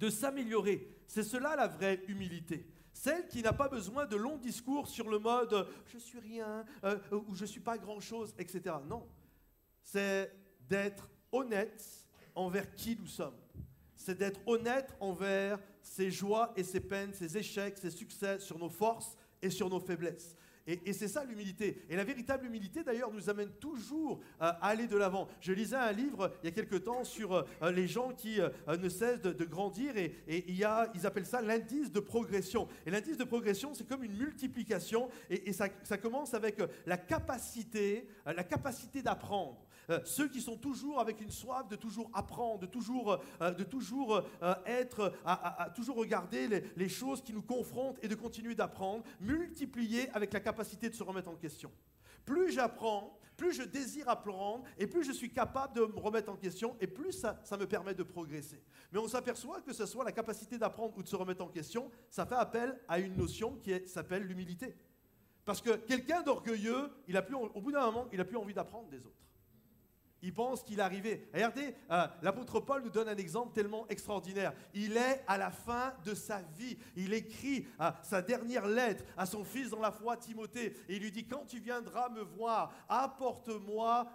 de 0.00 0.08
s'améliorer. 0.08 0.88
C'est 1.06 1.22
cela 1.22 1.54
la 1.54 1.68
vraie 1.68 2.02
humilité. 2.08 2.66
Celle 2.92 3.28
qui 3.28 3.42
n'a 3.42 3.52
pas 3.52 3.68
besoin 3.68 4.06
de 4.06 4.16
longs 4.16 4.38
discours 4.38 4.88
sur 4.88 5.08
le 5.08 5.18
mode 5.18 5.68
je 5.86 5.98
suis 5.98 6.18
rien 6.18 6.64
euh, 6.84 6.98
ou 7.28 7.34
je 7.34 7.44
suis 7.44 7.60
pas 7.60 7.78
grand-chose, 7.78 8.34
etc. 8.38 8.74
Non. 8.88 9.06
C'est 9.82 10.34
d'être 10.68 11.08
honnête 11.30 11.84
envers 12.34 12.74
qui 12.74 12.96
nous 12.96 13.06
sommes. 13.06 13.36
C'est 13.94 14.18
d'être 14.18 14.40
honnête 14.46 14.94
envers 14.98 15.58
ses 15.82 16.10
joies 16.10 16.52
et 16.56 16.64
ses 16.64 16.80
peines, 16.80 17.12
ses 17.12 17.36
échecs, 17.36 17.78
ses 17.78 17.90
succès, 17.90 18.38
sur 18.38 18.58
nos 18.58 18.70
forces 18.70 19.16
et 19.42 19.50
sur 19.50 19.68
nos 19.68 19.80
faiblesses. 19.80 20.34
Et, 20.66 20.92
c'est 20.92 21.08
ça 21.08 21.24
l'humilité. 21.24 21.82
Et 21.88 21.96
la 21.96 22.04
véritable 22.04 22.46
humilité, 22.46 22.84
d'ailleurs, 22.84 23.12
nous 23.12 23.28
amène 23.30 23.50
toujours 23.60 24.20
à 24.38 24.50
aller 24.66 24.86
de 24.86 24.96
l'avant. 24.96 25.28
Je 25.40 25.52
lisais 25.52 25.76
un 25.76 25.92
livre 25.92 26.32
il 26.42 26.46
y 26.46 26.48
a 26.48 26.52
quelque 26.52 26.76
temps 26.76 27.04
sur 27.04 27.34
euh, 27.34 27.72
les 27.72 27.86
gens 27.86 28.12
qui 28.12 28.40
euh, 28.40 28.50
ne 28.76 28.88
cessent 28.88 29.20
de, 29.20 29.44
grandir 29.44 29.96
et, 29.96 30.14
il 30.28 30.56
y 30.56 30.64
a, 30.64 30.90
ils 30.94 31.06
appellent 31.06 31.26
ça 31.26 31.40
l'indice 31.42 31.90
de 31.90 32.00
progression. 32.00 32.68
Et 32.86 32.90
l'indice 32.90 33.16
de 33.16 33.24
progression, 33.24 33.74
c'est 33.74 33.86
comme 33.86 34.04
une 34.04 34.16
multiplication 34.16 35.08
et, 35.28 35.52
ça, 35.52 35.68
ça, 35.82 35.98
commence 35.98 36.34
avec 36.34 36.58
la 36.86 36.96
capacité, 36.96 38.06
la 38.26 38.44
capacité 38.44 39.02
d'apprendre. 39.02 39.66
Euh, 39.90 40.00
ceux 40.04 40.28
qui 40.28 40.40
sont 40.40 40.56
toujours 40.56 41.00
avec 41.00 41.20
une 41.20 41.30
soif 41.30 41.68
de 41.68 41.76
toujours 41.76 42.10
apprendre, 42.14 42.60
de 42.60 42.66
toujours, 42.66 43.20
euh, 43.40 43.50
de 43.50 43.64
toujours 43.64 44.22
euh, 44.42 44.54
être, 44.66 45.12
à, 45.24 45.68
toujours 45.74 45.96
regarder 45.96 46.64
les, 46.76 46.88
choses 46.88 47.22
qui 47.22 47.32
nous 47.32 47.42
confrontent 47.42 47.98
et 48.02 48.08
de 48.08 48.14
continuer 48.14 48.54
d'apprendre, 48.54 49.04
multiplier 49.20 50.10
avec 50.10 50.32
la 50.32 50.40
capacité 50.40 50.88
de 50.88 50.94
se 50.94 51.02
remettre 51.02 51.28
en 51.28 51.36
question. 51.36 51.72
Plus 52.24 52.52
j'apprends, 52.52 53.18
plus 53.36 53.52
je 53.52 53.62
désire 53.62 54.08
apprendre 54.08 54.64
et 54.78 54.86
plus 54.86 55.02
je 55.02 55.12
suis 55.12 55.32
capable 55.32 55.74
de 55.74 55.80
me 55.80 55.98
remettre 55.98 56.30
en 56.30 56.36
question 56.36 56.76
et 56.80 56.86
plus 56.86 57.12
ça, 57.12 57.40
me 57.58 57.66
permet 57.66 57.94
de 57.94 58.02
progresser. 58.02 58.62
Mais 58.92 58.98
on 58.98 59.08
s'aperçoit 59.08 59.60
que 59.62 59.72
ce 59.72 59.86
soit 59.86 60.04
la 60.04 60.12
capacité 60.12 60.58
d'apprendre 60.58 60.96
ou 60.96 61.02
de 61.02 61.08
se 61.08 61.16
remettre 61.16 61.42
en 61.42 61.48
question, 61.48 61.90
ça 62.10 62.26
fait 62.26 62.34
appel 62.34 62.78
à 62.88 62.98
une 62.98 63.16
notion 63.16 63.56
qui 63.56 63.72
s'appelle 63.86 64.24
l'humilité. 64.24 64.76
Parce 65.44 65.60
que 65.60 65.76
quelqu'un 65.76 66.22
d'orgueilleux, 66.22 66.90
au 67.54 67.60
bout 67.60 67.72
d'un 67.72 67.86
moment, 67.86 68.06
il 68.12 68.18
n'a 68.18 68.24
plus 68.24 68.36
envie 68.36 68.54
d'apprendre 68.54 68.88
des 68.88 68.98
autres. 68.98 69.29
Il 70.22 70.34
pense 70.34 70.62
qu'il 70.62 70.78
est 70.78 70.82
arrivé. 70.82 71.28
Regardez, 71.32 71.74
euh, 71.90 72.06
l'apôtre 72.22 72.60
Paul 72.60 72.82
nous 72.82 72.90
donne 72.90 73.08
un 73.08 73.16
exemple 73.16 73.54
tellement 73.54 73.86
extraordinaire. 73.88 74.52
Il 74.74 74.96
est 74.96 75.22
à 75.26 75.38
la 75.38 75.50
fin 75.50 75.94
de 76.04 76.14
sa 76.14 76.42
vie. 76.56 76.76
Il 76.96 77.12
écrit 77.14 77.66
euh, 77.80 77.90
sa 78.02 78.22
dernière 78.22 78.66
lettre 78.66 79.04
à 79.16 79.26
son 79.26 79.44
fils 79.44 79.70
dans 79.70 79.80
la 79.80 79.92
foi, 79.92 80.16
Timothée. 80.16 80.74
Et 80.88 80.96
il 80.96 81.02
lui 81.02 81.10
dit, 81.10 81.26
quand 81.26 81.46
tu 81.46 81.58
viendras 81.58 82.08
me 82.10 82.22
voir, 82.22 82.72
apporte-moi 82.88 84.06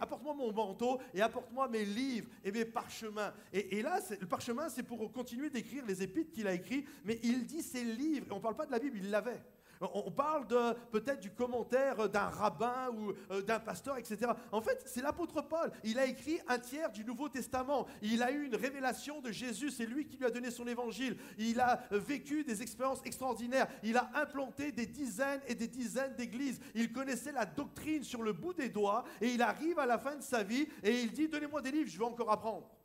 apporte 0.00 0.22
mon 0.24 0.52
manteau 0.52 1.00
et 1.14 1.20
apporte-moi 1.20 1.68
mes 1.68 1.84
livres 1.84 2.28
et 2.44 2.52
mes 2.52 2.64
parchemins. 2.64 3.32
Et, 3.52 3.82
là, 3.82 4.00
le 4.20 4.26
parchemin, 4.26 4.68
c'est 4.68 4.82
pour 4.82 5.12
continuer 5.12 5.50
d'écrire 5.50 5.84
les 5.86 6.02
épîtres 6.02 6.32
qu'il 6.32 6.46
a 6.46 6.52
écrits. 6.52 6.84
Mais 7.04 7.18
il 7.22 7.46
dit 7.46 7.62
ses 7.62 7.84
livres. 7.84 8.26
Et 8.28 8.32
on 8.32 8.36
ne 8.36 8.42
parle 8.42 8.56
pas 8.56 8.66
de 8.66 8.72
la 8.72 8.78
Bible, 8.78 8.98
il 8.98 9.10
l'avait. 9.10 9.42
On 9.80 10.10
parle 10.10 10.46
peut-être 10.90 11.20
du 11.20 11.30
commentaire 11.30 12.08
d'un 12.08 12.28
rabbin 12.28 12.88
ou 12.90 13.12
euh, 13.30 13.42
d'un 13.42 13.58
pasteur, 13.58 13.98
etc. 13.98 14.32
En 14.52 14.60
fait, 14.60 14.82
c'est 14.86 15.02
l'apôtre 15.02 15.42
Paul. 15.42 15.70
Il 15.84 15.98
a 15.98 16.06
écrit 16.06 16.38
un 16.48 16.58
tiers 16.58 16.90
du 16.90 17.04
Nouveau 17.04 17.28
Testament. 17.28 17.86
Il 18.02 18.22
a 18.22 18.30
eu 18.30 18.46
une 18.46 18.56
révélation 18.56 19.20
de 19.20 19.30
Jésus. 19.30 19.70
C'est 19.70 19.86
lui 19.86 20.06
qui 20.06 20.16
lui 20.16 20.26
a 20.26 20.30
donné 20.30 20.50
son 20.50 20.66
évangile. 20.66 21.16
Il 21.38 21.60
a 21.60 21.82
vécu 21.90 22.44
des 22.44 22.62
expériences 22.62 23.02
extraordinaires. 23.04 23.68
Il 23.82 23.96
a 23.96 24.10
implanté 24.14 24.72
des 24.72 24.86
dizaines 24.86 25.40
et 25.46 25.54
des 25.54 25.68
dizaines 25.68 26.14
d'églises. 26.14 26.60
Il 26.74 26.92
connaissait 26.92 27.32
la 27.32 27.44
doctrine 27.44 28.04
sur 28.04 28.22
le 28.22 28.32
bout 28.32 28.54
des 28.54 28.68
doigts. 28.68 29.04
Et 29.20 29.28
il 29.28 29.42
arrive 29.42 29.78
à 29.78 29.86
la 29.86 29.98
fin 29.98 30.16
de 30.16 30.22
sa 30.22 30.42
vie 30.42 30.66
et 30.82 31.02
il 31.02 31.12
dit, 31.12 31.28
donnez-moi 31.28 31.62
des 31.62 31.70
livres, 31.70 31.90
je 31.90 31.98
veux 31.98 32.04
encore 32.04 32.30
apprendre. 32.30 32.75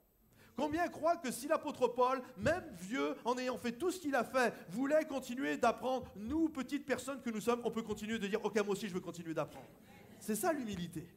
Combien 0.55 0.87
croient 0.87 1.17
que 1.17 1.31
si 1.31 1.47
l'apôtre 1.47 1.87
Paul, 1.87 2.21
même 2.37 2.63
vieux, 2.79 3.15
en 3.25 3.37
ayant 3.37 3.57
fait 3.57 3.71
tout 3.71 3.91
ce 3.91 3.99
qu'il 3.99 4.15
a 4.15 4.23
fait, 4.23 4.53
voulait 4.69 5.05
continuer 5.05 5.57
d'apprendre, 5.57 6.07
nous, 6.15 6.49
petites 6.49 6.85
personnes 6.85 7.21
que 7.21 7.29
nous 7.29 7.41
sommes, 7.41 7.61
on 7.63 7.71
peut 7.71 7.83
continuer 7.83 8.19
de 8.19 8.27
dire, 8.27 8.43
ok, 8.43 8.55
moi 8.57 8.69
aussi 8.69 8.87
je 8.87 8.93
veux 8.93 8.99
continuer 8.99 9.33
d'apprendre. 9.33 9.67
C'est 10.19 10.35
ça 10.35 10.53
l'humilité. 10.53 11.07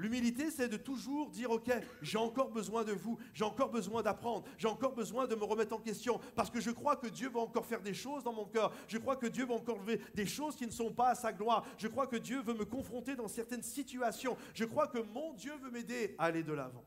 L'humilité, 0.00 0.50
c'est 0.50 0.68
de 0.68 0.78
toujours 0.78 1.28
dire, 1.28 1.50
OK, 1.50 1.70
j'ai 2.00 2.16
encore 2.16 2.50
besoin 2.50 2.84
de 2.84 2.92
vous, 2.92 3.18
j'ai 3.34 3.44
encore 3.44 3.68
besoin 3.68 4.00
d'apprendre, 4.00 4.44
j'ai 4.56 4.66
encore 4.66 4.94
besoin 4.94 5.26
de 5.26 5.34
me 5.34 5.44
remettre 5.44 5.74
en 5.74 5.78
question, 5.78 6.18
parce 6.34 6.48
que 6.48 6.58
je 6.58 6.70
crois 6.70 6.96
que 6.96 7.06
Dieu 7.06 7.28
va 7.28 7.40
encore 7.40 7.66
faire 7.66 7.82
des 7.82 7.92
choses 7.92 8.24
dans 8.24 8.32
mon 8.32 8.46
cœur, 8.46 8.72
je 8.88 8.96
crois 8.96 9.16
que 9.16 9.26
Dieu 9.26 9.44
va 9.44 9.52
encore 9.52 9.76
lever 9.76 10.00
des 10.14 10.24
choses 10.24 10.56
qui 10.56 10.64
ne 10.64 10.70
sont 10.70 10.90
pas 10.90 11.10
à 11.10 11.14
sa 11.14 11.34
gloire, 11.34 11.66
je 11.76 11.86
crois 11.86 12.06
que 12.06 12.16
Dieu 12.16 12.40
veut 12.40 12.54
me 12.54 12.64
confronter 12.64 13.14
dans 13.14 13.28
certaines 13.28 13.62
situations, 13.62 14.38
je 14.54 14.64
crois 14.64 14.86
que 14.86 15.00
mon 15.00 15.34
Dieu 15.34 15.52
veut 15.62 15.70
m'aider 15.70 16.14
à 16.18 16.24
aller 16.24 16.42
de 16.42 16.54
l'avant. 16.54 16.84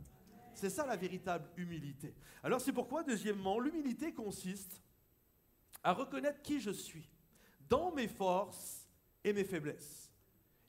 C'est 0.56 0.70
ça 0.70 0.86
la 0.86 0.96
véritable 0.96 1.50
humilité. 1.58 2.14
Alors 2.44 2.62
c'est 2.62 2.74
pourquoi, 2.74 3.04
deuxièmement, 3.04 3.60
l'humilité 3.60 4.14
consiste 4.14 4.82
à 5.84 5.94
reconnaître 5.94 6.42
qui 6.42 6.60
je 6.60 6.72
suis 6.72 7.10
dans 7.70 7.92
mes 7.92 8.08
forces 8.08 8.88
et 9.24 9.34
mes 9.34 9.44
faiblesses. 9.44 10.12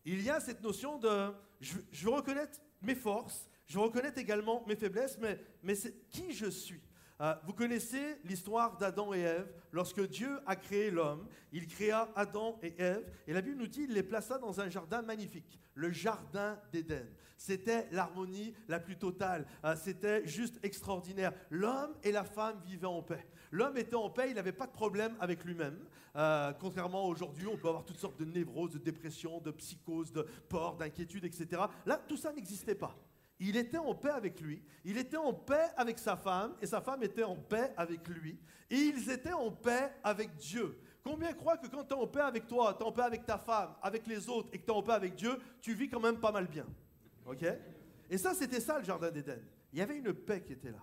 Il 0.05 0.23
y 0.23 0.31
a 0.31 0.41
cette 0.41 0.63
notion 0.63 0.99
de 0.99 1.33
je, 1.61 2.09
reconnaître 2.09 2.61
mes 2.83 2.95
forces, 2.95 3.49
je 3.67 3.79
reconnaître 3.79 4.19
également 4.19 4.65
mes 4.67 4.77
faiblesses, 4.77 5.19
mais, 5.19 5.41
mais 5.63 5.75
c'est 5.75 6.09
qui 6.11 6.33
je 6.33 6.47
suis. 6.47 6.83
Euh, 7.21 7.35
vous 7.45 7.53
connaissez 7.53 8.19
l'histoire 8.25 8.77
d'Adam 8.77 9.15
et 9.15 9.21
Ève? 9.21 9.53
Lorsque 9.73 10.07
Dieu 10.09 10.41
a 10.47 10.57
créé 10.57 10.91
l'homme, 10.91 11.29
il 11.53 11.67
créa 11.67 12.09
Adam 12.17 12.59
et 12.63 12.75
Ève, 12.79 13.05
et 13.27 13.33
la 13.33 13.41
Bible 13.41 13.59
nous 13.59 13.67
dit 13.67 13.87
qu'il 13.87 13.95
les 13.95 14.03
plaça 14.03 14.39
dans 14.39 14.61
un 14.61 14.69
jardin 14.69 15.03
magnifique, 15.03 15.61
le 15.75 15.91
jardin 15.91 16.59
d'Éden. 16.73 17.07
C'était 17.37 17.89
l'harmonie 17.93 18.55
la 18.69 18.81
plus 18.81 18.97
totale. 18.97 19.47
Euh, 19.65 19.77
c'était 19.77 20.27
juste 20.27 20.59
extraordinaire. 20.63 21.33
L'homme 21.51 21.95
et 22.03 22.13
la 22.13 22.25
femme 22.25 22.61
vivaient 22.65 22.87
en 22.87 23.03
paix. 23.03 23.27
L'homme 23.51 23.77
était 23.77 23.95
en 23.95 24.11
paix, 24.11 24.31
il 24.31 24.35
n'avait 24.35 24.53
pas 24.53 24.67
de 24.67 24.73
problème 24.73 25.15
avec 25.21 25.45
lui-même. 25.45 25.79
Euh, 26.17 26.53
contrairement 26.59 27.07
aujourd'hui, 27.07 27.47
on 27.47 27.57
peut 27.57 27.69
avoir 27.69 27.85
toutes 27.85 27.99
sortes 27.99 28.19
de 28.19 28.25
névroses, 28.25 28.73
de 28.73 28.79
dépressions, 28.79 29.41
de 29.41 29.51
psychoses, 29.53 30.13
de 30.13 30.23
peurs, 30.49 30.77
d'inquiétudes, 30.77 31.25
etc. 31.25 31.63
Là, 31.87 32.01
tout 32.09 32.17
ça 32.17 32.33
n'existait 32.33 32.75
pas. 32.75 32.97
Il 33.41 33.57
était 33.57 33.79
en 33.79 33.95
paix 33.95 34.11
avec 34.11 34.41
lui, 34.41 34.63
il 34.85 34.97
était 34.97 35.17
en 35.17 35.33
paix 35.33 35.69
avec 35.77 35.99
sa 35.99 36.17
femme, 36.17 36.55
et 36.63 36.67
sa 36.67 36.81
femme 36.81 37.03
était 37.03 37.25
en 37.25 37.37
paix 37.37 37.73
avec 37.77 38.07
lui, 38.09 38.39
et 38.71 38.77
ils 38.77 39.11
étaient 39.11 39.33
en 39.33 39.51
paix 39.51 39.91
avec 40.03 40.37
Dieu. 40.37 40.79
Combien 41.03 41.33
croient 41.33 41.59
que 41.59 41.67
quand 41.67 41.85
tu 41.85 41.95
es 41.95 41.97
en 41.97 42.07
paix 42.07 42.21
avec 42.21 42.47
toi, 42.47 42.75
tu 42.75 42.85
es 42.85 42.87
en 42.87 42.93
paix 42.93 43.03
avec 43.03 43.27
ta 43.27 43.37
femme, 43.37 43.75
avec 43.83 44.07
les 44.07 44.29
autres, 44.29 44.49
et 44.53 44.59
que 44.59 44.65
tu 44.65 44.71
es 44.71 44.75
en 44.75 44.83
paix 44.83 44.93
avec 44.93 45.15
Dieu, 45.17 45.37
tu 45.61 45.75
vis 45.75 45.89
quand 45.89 46.01
même 46.01 46.19
pas 46.19 46.33
mal 46.33 46.47
bien 46.47 46.67
Ok? 47.27 47.45
Et 48.09 48.19
ça, 48.19 48.35
c'était 48.35 48.61
ça 48.61 48.79
le 48.79 48.85
Jardin 48.85 49.11
d'Éden. 49.11 49.41
Il 49.73 49.79
y 49.79 49.83
avait 49.83 49.97
une 49.97 50.13
paix 50.13 50.43
qui 50.43 50.53
était 50.53 50.71
là. 50.71 50.83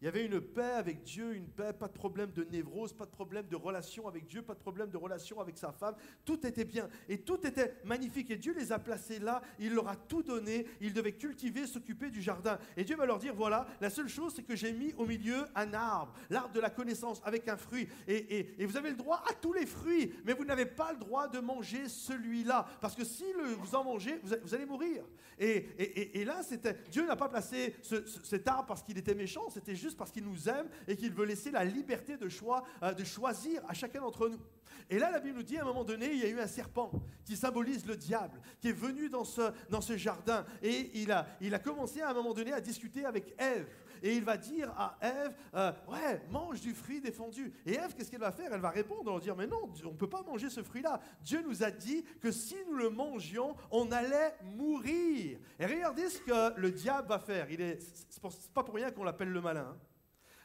Il 0.00 0.06
y 0.06 0.08
avait 0.08 0.24
une 0.24 0.40
paix 0.40 0.62
avec 0.62 1.02
Dieu, 1.02 1.34
une 1.34 1.46
paix, 1.46 1.74
pas 1.74 1.88
de 1.88 1.92
problème 1.92 2.30
de 2.32 2.44
névrose, 2.44 2.94
pas 2.94 3.04
de 3.04 3.10
problème 3.10 3.46
de 3.48 3.56
relation 3.56 4.08
avec 4.08 4.26
Dieu, 4.26 4.40
pas 4.40 4.54
de 4.54 4.58
problème 4.58 4.88
de 4.88 4.96
relation 4.96 5.40
avec 5.40 5.58
sa 5.58 5.72
femme. 5.72 5.94
Tout 6.24 6.46
était 6.46 6.64
bien 6.64 6.88
et 7.06 7.18
tout 7.18 7.46
était 7.46 7.76
magnifique. 7.84 8.30
Et 8.30 8.36
Dieu 8.36 8.54
les 8.56 8.72
a 8.72 8.78
placés 8.78 9.18
là, 9.18 9.42
il 9.58 9.74
leur 9.74 9.88
a 9.88 9.96
tout 9.96 10.22
donné. 10.22 10.66
Ils 10.80 10.94
devaient 10.94 11.12
cultiver, 11.12 11.66
s'occuper 11.66 12.08
du 12.08 12.22
jardin. 12.22 12.58
Et 12.78 12.84
Dieu 12.84 12.96
va 12.96 13.04
leur 13.04 13.18
dire 13.18 13.34
voilà, 13.34 13.66
la 13.80 13.90
seule 13.90 14.08
chose, 14.08 14.32
c'est 14.34 14.42
que 14.42 14.56
j'ai 14.56 14.72
mis 14.72 14.94
au 14.94 15.04
milieu 15.04 15.44
un 15.54 15.74
arbre, 15.74 16.14
l'arbre 16.30 16.54
de 16.54 16.60
la 16.60 16.70
connaissance 16.70 17.20
avec 17.24 17.46
un 17.48 17.58
fruit. 17.58 17.86
Et, 18.08 18.56
vous 18.64 18.76
avez 18.76 18.90
le 18.90 18.96
droit 18.96 19.22
à 19.28 19.34
tous 19.34 19.52
les 19.52 19.66
fruits, 19.66 20.14
mais 20.24 20.32
vous 20.32 20.44
n'avez 20.44 20.66
pas 20.66 20.92
le 20.92 20.98
droit 20.98 21.28
de 21.28 21.40
manger 21.40 21.88
celui-là. 21.88 22.66
Parce 22.80 22.94
que 22.94 23.04
si 23.04 23.24
vous 23.58 23.74
en 23.74 23.84
mangez, 23.84 24.18
vous, 24.22 24.54
allez 24.54 24.66
mourir. 24.66 25.04
Et, 25.38 26.24
là, 26.24 26.42
c'était 26.42 26.76
Dieu 26.90 27.06
n'a 27.06 27.16
pas 27.16 27.28
placé 27.28 27.74
cet 28.22 28.48
arbre 28.48 28.66
parce 28.66 28.82
qu'il 28.82 28.96
était 28.96 29.14
méchant, 29.14 29.50
c'était 29.50 29.74
juste 29.74 29.89
parce 29.94 30.10
qu'il 30.10 30.24
nous 30.24 30.48
aime 30.48 30.66
et 30.88 30.96
qu'il 30.96 31.12
veut 31.12 31.26
laisser 31.26 31.50
la 31.50 31.64
liberté 31.64 32.16
euh, 32.20 32.92
de 32.92 33.04
choisir 33.04 33.62
à 33.68 33.74
chacun 33.74 34.00
d'entre 34.00 34.28
nous. 34.28 34.40
Et 34.88 34.98
là, 34.98 35.10
la 35.10 35.20
Bible 35.20 35.36
nous 35.36 35.42
dit, 35.44 35.56
à 35.56 35.62
un 35.62 35.64
moment 35.64 35.84
donné, 35.84 36.10
il 36.12 36.18
y 36.18 36.24
a 36.24 36.28
eu 36.28 36.40
un 36.40 36.48
serpent 36.48 36.90
qui 37.24 37.36
symbolise 37.36 37.86
le 37.86 37.96
diable, 37.96 38.40
qui 38.60 38.68
est 38.68 38.72
venu 38.72 39.08
dans 39.08 39.24
ce, 39.24 39.52
dans 39.68 39.80
ce 39.80 39.96
jardin. 39.96 40.44
Et 40.62 40.90
il 41.00 41.12
a, 41.12 41.28
il 41.40 41.54
a 41.54 41.60
commencé 41.60 42.00
à 42.00 42.10
un 42.10 42.14
moment 42.14 42.34
donné 42.34 42.52
à 42.52 42.60
discuter 42.60 43.04
avec 43.04 43.34
Ève. 43.38 43.68
Et 44.02 44.16
il 44.16 44.24
va 44.24 44.36
dire 44.36 44.70
à 44.76 44.96
Ève, 45.00 45.34
euh, 45.54 45.72
ouais, 45.88 46.22
mange 46.30 46.60
du 46.60 46.74
fruit 46.74 47.00
défendu. 47.00 47.52
Et 47.66 47.74
Ève, 47.74 47.94
qu'est-ce 47.94 48.10
qu'elle 48.10 48.20
va 48.20 48.32
faire? 48.32 48.52
Elle 48.52 48.60
va 48.60 48.70
répondre, 48.70 49.12
va 49.12 49.20
dire, 49.20 49.36
mais 49.36 49.46
non, 49.46 49.70
on 49.84 49.90
ne 49.90 49.96
peut 49.96 50.08
pas 50.08 50.22
manger 50.22 50.50
ce 50.50 50.62
fruit-là. 50.62 51.00
Dieu 51.22 51.42
nous 51.42 51.62
a 51.62 51.70
dit 51.70 52.04
que 52.20 52.30
si 52.30 52.56
nous 52.66 52.76
le 52.76 52.90
mangions, 52.90 53.56
on 53.70 53.90
allait 53.92 54.34
mourir. 54.56 55.38
Et 55.58 55.66
regardez 55.66 56.08
ce 56.08 56.20
que 56.20 56.58
le 56.58 56.70
diable 56.70 57.08
va 57.08 57.18
faire. 57.18 57.50
Il 57.50 57.60
est, 57.60 57.78
c'est 57.80 58.52
pas 58.52 58.62
pour 58.62 58.74
rien 58.74 58.90
qu'on 58.90 59.04
l'appelle 59.04 59.30
le 59.30 59.40
malin. 59.40 59.68
Hein. 59.70 59.78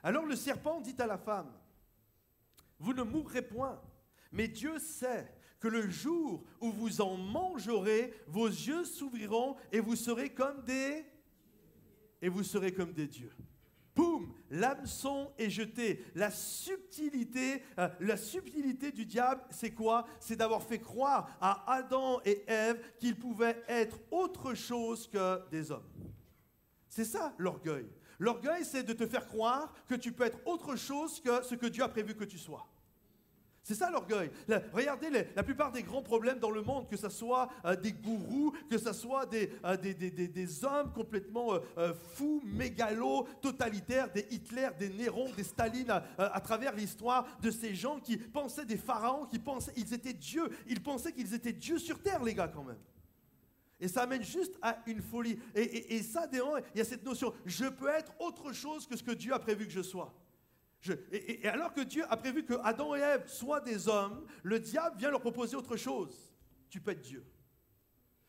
Alors 0.04 0.26
le 0.26 0.36
serpent 0.36 0.82
dit 0.82 0.96
à 1.00 1.08
la 1.08 1.18
femme, 1.18 1.52
vous 2.78 2.94
ne 2.94 3.04
mourrez 3.04 3.42
point, 3.42 3.82
mais 4.32 4.48
Dieu 4.48 4.78
sait 4.78 5.32
que 5.60 5.68
le 5.68 5.90
jour 5.90 6.44
où 6.62 6.72
vous 6.72 7.02
en 7.02 7.18
mangerez, 7.18 8.14
vos 8.28 8.48
yeux 8.48 8.86
s'ouvriront 8.86 9.56
et 9.72 9.80
vous 9.80 9.96
serez 9.96 10.30
comme 10.30 10.64
des 10.64 11.04
et 12.26 12.30
vous 12.30 12.42
serez 12.42 12.72
comme 12.72 12.92
des 12.92 13.06
dieux. 13.06 13.32
Boum, 13.96 14.34
l'hameçon 14.50 15.32
est 15.38 15.52
jeté. 15.52 16.04
La 16.16 16.32
subtilité, 16.32 17.62
euh, 17.78 17.88
la 18.00 18.18
subtilité 18.18 18.92
du 18.92 19.06
diable, 19.06 19.44
c'est 19.52 19.76
quoi? 19.76 20.08
C'est 20.20 20.36
d'avoir 20.36 20.64
fait 20.64 20.80
croire 20.80 21.38
à 21.40 21.72
Adam 21.72 22.20
et 22.26 22.44
Ève 22.48 22.82
qu'ils 22.98 23.16
pouvaient 23.16 23.64
être 23.68 24.00
autre 24.10 24.56
chose 24.56 25.08
que 25.08 25.48
des 25.52 25.70
hommes. 25.70 25.88
C'est 26.90 27.06
ça 27.06 27.36
l'orgueil. 27.38 27.88
L'orgueil, 28.18 28.66
c'est 28.66 28.84
de 28.84 28.94
te 28.94 29.06
faire 29.06 29.28
croire 29.28 29.72
que 29.88 29.94
tu 29.94 30.12
peux 30.12 30.24
être 30.24 30.40
autre 30.48 30.76
chose 30.76 31.20
que 31.20 31.44
ce 31.44 31.54
que 31.54 31.68
Dieu 31.68 31.84
a 31.84 31.90
prévu 31.90 32.16
que 32.16 32.24
tu 32.24 32.40
sois. 32.40 32.68
C'est 33.66 33.74
ça 33.74 33.90
l'orgueil. 33.90 34.30
regardez 34.74 35.10
la 35.36 35.42
plupart 35.42 35.72
des 35.72 35.82
grands 35.82 36.04
problèmes 36.04 36.38
dans 36.38 36.52
le 36.52 36.62
monde, 36.62 36.88
que 36.88 36.96
ce 36.96 37.10
soit 37.10 37.50
euh, 37.66 37.76
des 37.76 37.94
gourous, 37.94 38.54
que 38.70 38.78
ce 38.78 38.94
soit 38.94 39.26
des, 39.26 39.52
euh, 39.66 39.76
des, 39.76 40.64
hommes 40.66 40.94
complètement 40.94 41.56
euh, 41.80 41.92
fous, 42.14 42.44
mégalos, 42.46 43.24
totalitaires, 43.42 44.12
des 44.12 44.28
Hitler, 44.30 44.70
des 44.78 44.90
Néron, 44.90 45.32
des 45.36 45.44
Staline, 45.44 45.90
à 45.90 46.42
travers 46.42 46.76
l'histoire 46.76 47.26
de 47.42 47.50
ces 47.50 47.74
gens 47.74 48.00
qui 48.00 48.18
pensaient 48.18 48.66
des 48.66 48.78
pharaons, 48.78 49.26
qui 49.26 49.40
pensaient 49.40 49.74
qu'ils 49.74 49.96
étaient 49.96 50.14
Dieu. 50.14 50.48
Ils 50.68 50.84
pensaient 50.84 51.12
qu'ils 51.12 51.34
étaient 51.34 51.52
Dieu 51.52 51.80
sur 51.80 52.00
terre, 52.04 52.24
les 52.24 52.36
gars, 52.36 52.48
quand 52.48 52.64
même. 52.64 52.78
Et 53.80 53.88
ça 53.88 54.04
amène 54.04 54.24
juste 54.24 54.60
à 54.62 54.78
une 54.86 55.02
folie. 55.02 55.40
Et, 55.56 56.04
ça, 56.04 56.30
il 56.32 56.78
y 56.78 56.82
a 56.82 56.86
cette 56.86 57.04
notion, 57.04 57.34
je 57.48 57.66
peux 57.66 57.90
être 57.90 58.14
autre 58.20 58.54
chose 58.54 58.86
que 58.86 58.96
ce 58.96 59.02
que 59.02 59.12
Dieu 59.12 59.34
a 59.34 59.40
prévu 59.40 59.66
que 59.66 59.74
je 59.74 59.82
sois. 59.82 60.14
Et, 61.12 61.42
et, 61.42 61.48
alors 61.48 61.74
que 61.74 61.82
Dieu 61.82 62.04
a 62.10 62.18
prévu 62.18 62.44
que 62.44 62.54
Adam 62.64 62.96
et 62.96 63.00
Ève 63.00 63.28
soient 63.28 63.62
des 63.62 63.88
hommes, 63.88 64.26
le 64.44 64.60
diable 64.60 64.98
vient 64.98 65.12
leur 65.12 65.22
proposer 65.22 65.56
autre 65.56 65.78
chose. 65.78 66.34
Tu 66.70 66.80
peux 66.80 66.92
être 66.92 67.02
Dieu. 67.02 67.24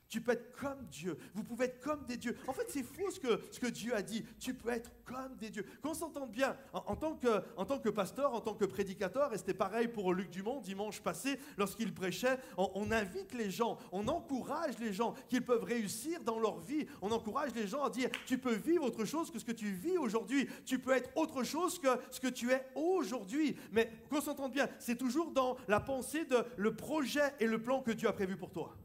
Tu 0.08 0.20
peux 0.20 0.32
être 0.32 0.52
comme 0.56 0.86
Dieu. 0.86 1.18
Vous 1.34 1.42
pouvez 1.42 1.66
être 1.66 1.80
comme 1.80 2.04
des 2.04 2.16
dieux. 2.16 2.36
En 2.46 2.52
fait, 2.52 2.66
c'est 2.68 2.84
faux 2.84 3.10
ce 3.10 3.18
que, 3.18 3.40
ce 3.50 3.58
que 3.58 3.66
Dieu 3.66 3.94
a 3.94 4.02
dit. 4.02 4.24
Tu 4.38 4.54
peux 4.54 4.70
être 4.70 4.90
comme 5.04 5.36
des 5.36 5.50
dieux. 5.50 5.66
Qu'on 5.82 5.94
s'entende 5.94 6.30
bien. 6.30 6.56
En, 6.72 6.94
tant 6.94 7.16
que, 7.16 7.42
en 7.56 7.64
tant 7.64 7.78
que 7.78 7.88
pasteur, 7.88 8.32
en 8.32 8.40
tant 8.40 8.54
que 8.54 8.64
prédicateur, 8.64 9.32
et 9.34 9.38
c'était 9.38 9.54
pareil 9.54 9.88
pour 9.88 10.14
Luc 10.14 10.30
Dumont 10.30 10.60
dimanche 10.60 11.00
passé, 11.00 11.40
lorsqu'il 11.56 11.92
prêchait, 11.92 12.38
on, 12.56 12.90
invite 12.92 13.34
les 13.34 13.50
gens, 13.50 13.78
on 13.90 14.06
encourage 14.06 14.78
les 14.78 14.92
gens 14.92 15.14
qu'ils 15.28 15.44
peuvent 15.44 15.64
réussir 15.64 16.22
dans 16.22 16.38
leur 16.38 16.60
vie. 16.60 16.86
On 17.02 17.10
encourage 17.10 17.52
les 17.54 17.66
gens 17.66 17.82
à 17.82 17.90
dire 17.90 18.08
tu 18.26 18.38
peux 18.38 18.54
vivre 18.54 18.84
autre 18.84 19.04
chose 19.04 19.30
que 19.30 19.40
ce 19.40 19.44
que 19.44 19.52
tu 19.52 19.72
vis 19.72 19.98
aujourd'hui. 19.98 20.48
Tu 20.64 20.78
peux 20.78 20.92
être 20.92 21.10
autre 21.16 21.42
chose 21.42 21.80
que 21.80 21.88
ce 22.10 22.20
que 22.20 22.28
tu 22.28 22.52
es 22.52 22.64
aujourd'hui. 22.76 23.56
Mais 23.72 23.90
qu'on 24.08 24.20
s'entende 24.20 24.52
bien, 24.52 24.68
c'est 24.78 24.96
toujours 24.96 25.32
dans 25.32 25.56
la 25.66 25.80
pensée 25.80 26.24
de 26.24 26.44
le 26.56 26.76
projet 26.76 27.34
et 27.40 27.46
le 27.46 27.60
plan 27.60 27.82
que 27.82 27.90
Dieu 27.90 28.08
a 28.08 28.12
prévu 28.12 28.36
pour 28.36 28.50
toi 28.50 28.76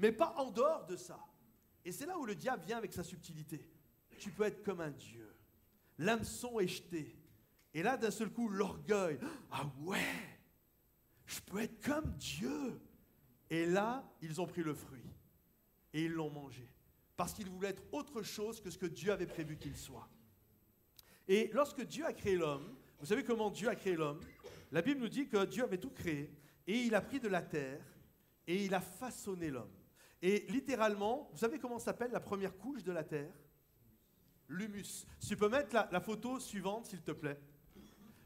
mais 0.00 0.12
pas 0.12 0.34
en 0.38 0.50
dehors 0.50 0.86
de 0.86 0.96
ça. 0.96 1.20
Et 1.84 1.92
c'est 1.92 2.06
là 2.06 2.18
où 2.18 2.24
le 2.24 2.34
diable 2.34 2.64
vient 2.64 2.78
avec 2.78 2.92
sa 2.92 3.04
subtilité. 3.04 3.68
Tu 4.18 4.30
peux 4.30 4.44
être 4.44 4.62
comme 4.62 4.80
un 4.80 4.90
Dieu. 4.90 5.36
L'hameçon 5.98 6.58
est 6.58 6.66
jeté. 6.66 7.16
Et 7.74 7.82
là, 7.82 7.96
d'un 7.96 8.10
seul 8.10 8.30
coup, 8.30 8.48
l'orgueil. 8.48 9.18
Ah 9.50 9.70
ouais, 9.80 10.40
je 11.26 11.40
peux 11.40 11.60
être 11.60 11.84
comme 11.84 12.12
Dieu. 12.16 12.80
Et 13.50 13.66
là, 13.66 14.10
ils 14.22 14.40
ont 14.40 14.46
pris 14.46 14.62
le 14.62 14.74
fruit. 14.74 15.04
Et 15.92 16.04
ils 16.04 16.12
l'ont 16.12 16.30
mangé. 16.30 16.66
Parce 17.16 17.34
qu'ils 17.34 17.48
voulaient 17.48 17.68
être 17.68 17.84
autre 17.92 18.22
chose 18.22 18.60
que 18.60 18.70
ce 18.70 18.78
que 18.78 18.86
Dieu 18.86 19.12
avait 19.12 19.26
prévu 19.26 19.58
qu'il 19.58 19.76
soit. 19.76 20.08
Et 21.28 21.50
lorsque 21.52 21.82
Dieu 21.84 22.06
a 22.06 22.12
créé 22.12 22.36
l'homme, 22.36 22.74
vous 22.98 23.06
savez 23.06 23.22
comment 23.22 23.50
Dieu 23.50 23.68
a 23.68 23.76
créé 23.76 23.96
l'homme? 23.96 24.20
La 24.72 24.82
Bible 24.82 25.00
nous 25.00 25.08
dit 25.08 25.28
que 25.28 25.44
Dieu 25.44 25.62
avait 25.62 25.78
tout 25.78 25.90
créé. 25.90 26.32
Et 26.66 26.84
il 26.84 26.94
a 26.94 27.00
pris 27.00 27.20
de 27.20 27.28
la 27.28 27.42
terre 27.42 27.84
et 28.46 28.64
il 28.64 28.74
a 28.74 28.80
façonné 28.80 29.50
l'homme. 29.50 29.79
Et 30.22 30.46
littéralement, 30.48 31.28
vous 31.32 31.38
savez 31.38 31.58
comment 31.58 31.78
s'appelle 31.78 32.10
la 32.12 32.20
première 32.20 32.56
couche 32.56 32.82
de 32.82 32.92
la 32.92 33.04
Terre? 33.04 33.32
L'humus. 34.48 35.06
Tu 35.26 35.36
peux 35.36 35.48
mettre 35.48 35.74
la, 35.90 36.00
photo 36.00 36.40
suivante, 36.40 36.86
s'il 36.86 37.02
te 37.02 37.12
plaît? 37.12 37.40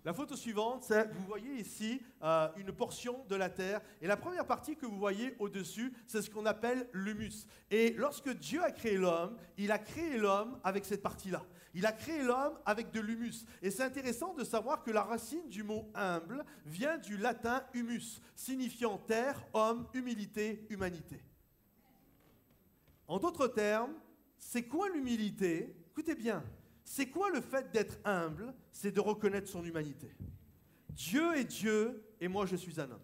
La 0.04 0.12
photo 0.12 0.36
suivante, 0.36 0.84
c'est, 0.84 1.10
vous 1.12 1.24
voyez 1.26 1.54
ici 1.54 2.00
euh, 2.22 2.48
une 2.56 2.72
portion 2.72 3.24
de 3.26 3.36
la 3.36 3.48
terre, 3.48 3.80
et 4.02 4.06
la 4.06 4.18
première 4.18 4.46
partie 4.46 4.76
que 4.76 4.84
vous 4.84 4.98
voyez 4.98 5.34
au-dessus, 5.38 5.94
c'est 6.06 6.20
ce 6.20 6.28
qu'on 6.28 6.44
appelle 6.44 6.88
l'humus. 6.92 7.46
Et 7.70 7.92
lorsque 7.92 8.28
Dieu 8.28 8.62
a 8.62 8.70
créé 8.70 8.98
l'homme, 8.98 9.38
il 9.56 9.72
a 9.72 9.78
créé 9.78 10.18
l'homme 10.18 10.60
avec 10.62 10.84
cette 10.84 11.02
partie-là. 11.02 11.42
Il 11.72 11.86
a 11.86 11.92
créé 11.92 12.22
l'homme 12.22 12.58
avec 12.66 12.90
de 12.90 13.00
l'humus. 13.00 13.46
Et 13.62 13.70
c'est 13.70 13.82
intéressant 13.82 14.34
de 14.34 14.44
savoir 14.44 14.82
que 14.82 14.90
la 14.90 15.02
racine 15.02 15.48
du 15.48 15.62
mot 15.62 15.90
humble 15.94 16.44
vient 16.66 16.98
du 16.98 17.16
latin 17.16 17.64
humus, 17.72 18.20
signifiant 18.34 18.98
terre, 18.98 19.42
homme, 19.54 19.86
humilité, 19.94 20.66
humanité. 20.68 21.24
En 23.06 23.18
d'autres 23.18 23.48
termes, 23.48 23.92
c'est 24.38 24.62
quoi 24.62 24.88
l'humilité? 24.88 25.74
Écoutez 25.90 26.14
bien, 26.14 26.42
c'est 26.84 27.06
quoi 27.06 27.30
le 27.30 27.40
fait 27.40 27.70
d'être 27.70 27.98
humble? 28.04 28.54
C'est 28.72 28.92
de 28.92 29.00
reconnaître 29.00 29.48
son 29.48 29.64
humanité. 29.64 30.10
Dieu 30.90 31.36
est 31.36 31.44
Dieu 31.44 32.04
et 32.20 32.28
moi 32.28 32.46
je 32.46 32.56
suis 32.56 32.80
un 32.80 32.90
homme. 32.90 33.00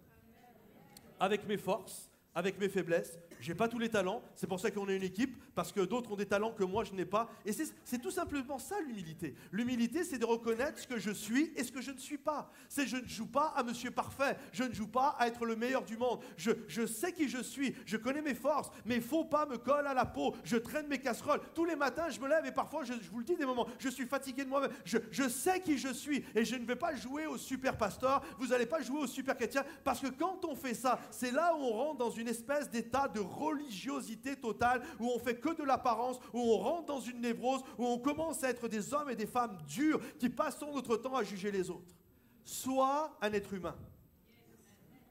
Avec 1.19 1.47
mes 1.47 1.57
forces, 1.57 2.11
avec 2.33 2.59
mes 2.59 2.69
faiblesses, 2.69 3.19
j'ai 3.39 3.55
pas 3.55 3.67
tous 3.67 3.79
les 3.79 3.89
talents, 3.89 4.21
c'est 4.35 4.47
pour 4.47 4.59
ça 4.59 4.71
qu'on 4.71 4.87
est 4.89 4.95
une 4.95 5.03
équipe, 5.03 5.41
parce 5.61 5.73
que 5.73 5.81
d'autres 5.81 6.11
ont 6.11 6.15
des 6.15 6.25
talents 6.25 6.53
que 6.53 6.63
moi 6.63 6.83
je 6.83 6.93
n'ai 6.93 7.05
pas. 7.05 7.29
Et 7.45 7.51
c'est 7.53 7.99
tout 8.01 8.09
simplement 8.09 8.57
ça 8.57 8.81
l'humilité. 8.81 9.35
L'humilité, 9.51 10.03
c'est 10.03 10.17
de 10.17 10.25
reconnaître 10.25 10.79
ce 10.79 10.87
que 10.87 10.97
je 10.97 11.11
suis 11.11 11.53
et 11.55 11.63
ce 11.63 11.71
que 11.71 11.81
je 11.81 11.91
ne 11.91 11.99
suis 11.99 12.17
pas. 12.17 12.51
C'est 12.67 12.87
je 12.87 12.97
ne 12.97 13.07
joue 13.07 13.27
pas 13.27 13.53
à 13.55 13.61
monsieur 13.61 13.91
parfait, 13.91 14.37
je 14.53 14.63
ne 14.63 14.73
joue 14.73 14.87
pas 14.87 15.15
à 15.19 15.27
être 15.27 15.45
le 15.45 15.55
meilleur 15.55 15.83
du 15.83 15.97
monde. 15.97 16.21
Je, 16.35 16.87
sais 16.87 17.13
qui 17.13 17.29
je 17.29 17.43
suis, 17.43 17.75
je 17.85 17.95
connais 17.95 18.23
mes 18.23 18.33
forces, 18.33 18.71
mes 18.85 19.01
faux 19.01 19.23
pas 19.23 19.45
me 19.45 19.59
collent 19.59 19.85
à 19.85 19.93
la 19.93 20.05
peau, 20.05 20.35
je 20.43 20.57
traîne 20.57 20.87
mes 20.87 20.97
casseroles. 20.97 21.41
Tous 21.53 21.65
les 21.65 21.75
matins, 21.75 22.09
je 22.09 22.19
me 22.19 22.27
lève 22.27 22.47
et 22.47 22.51
parfois, 22.51 22.83
je, 22.83 22.93
vous 23.11 23.19
le 23.19 23.25
dis 23.25 23.35
des 23.35 23.45
moments, 23.45 23.67
je 23.77 23.89
suis 23.89 24.07
fatigué 24.07 24.43
de 24.43 24.49
moi-même. 24.49 24.71
Je, 24.83 24.97
je 25.11 25.29
sais 25.29 25.59
qui 25.61 25.77
je 25.77 25.93
suis 25.93 26.25
et 26.33 26.43
je 26.43 26.55
ne 26.55 26.65
vais 26.65 26.75
pas 26.75 26.95
jouer 26.95 27.27
au 27.27 27.37
super 27.37 27.77
pasteur, 27.77 28.23
vous 28.39 28.47
n'allez 28.47 28.65
pas 28.65 28.81
jouer 28.81 29.01
au 29.01 29.07
super 29.07 29.37
chrétien, 29.37 29.63
parce 29.83 29.99
que 29.99 30.07
quand 30.07 30.43
on 30.43 30.55
fait 30.55 30.73
ça, 30.73 30.99
c'est 31.11 31.31
là 31.31 31.53
où 31.55 31.59
on 31.59 31.71
rentre 31.71 31.99
dans 31.99 32.09
une 32.09 32.29
espèce 32.29 32.67
d'état 32.67 33.07
de 33.07 33.19
religiosité 33.19 34.35
totale, 34.35 34.81
où 34.99 35.07
on 35.07 35.19
fait 35.19 35.39
de 35.53 35.63
l'apparence, 35.63 36.19
où 36.33 36.39
on 36.39 36.57
rentre 36.57 36.85
dans 36.85 36.99
une 36.99 37.21
névrose, 37.21 37.61
où 37.77 37.85
on 37.85 37.99
commence 37.99 38.43
à 38.43 38.49
être 38.49 38.67
des 38.67 38.93
hommes 38.93 39.09
et 39.09 39.15
des 39.15 39.27
femmes 39.27 39.57
durs 39.67 39.99
qui 40.19 40.29
passons 40.29 40.73
notre 40.73 40.97
temps 40.97 41.15
à 41.15 41.23
juger 41.23 41.51
les 41.51 41.69
autres. 41.69 41.95
Sois 42.43 43.15
un 43.21 43.33
être 43.33 43.53
humain. 43.53 43.75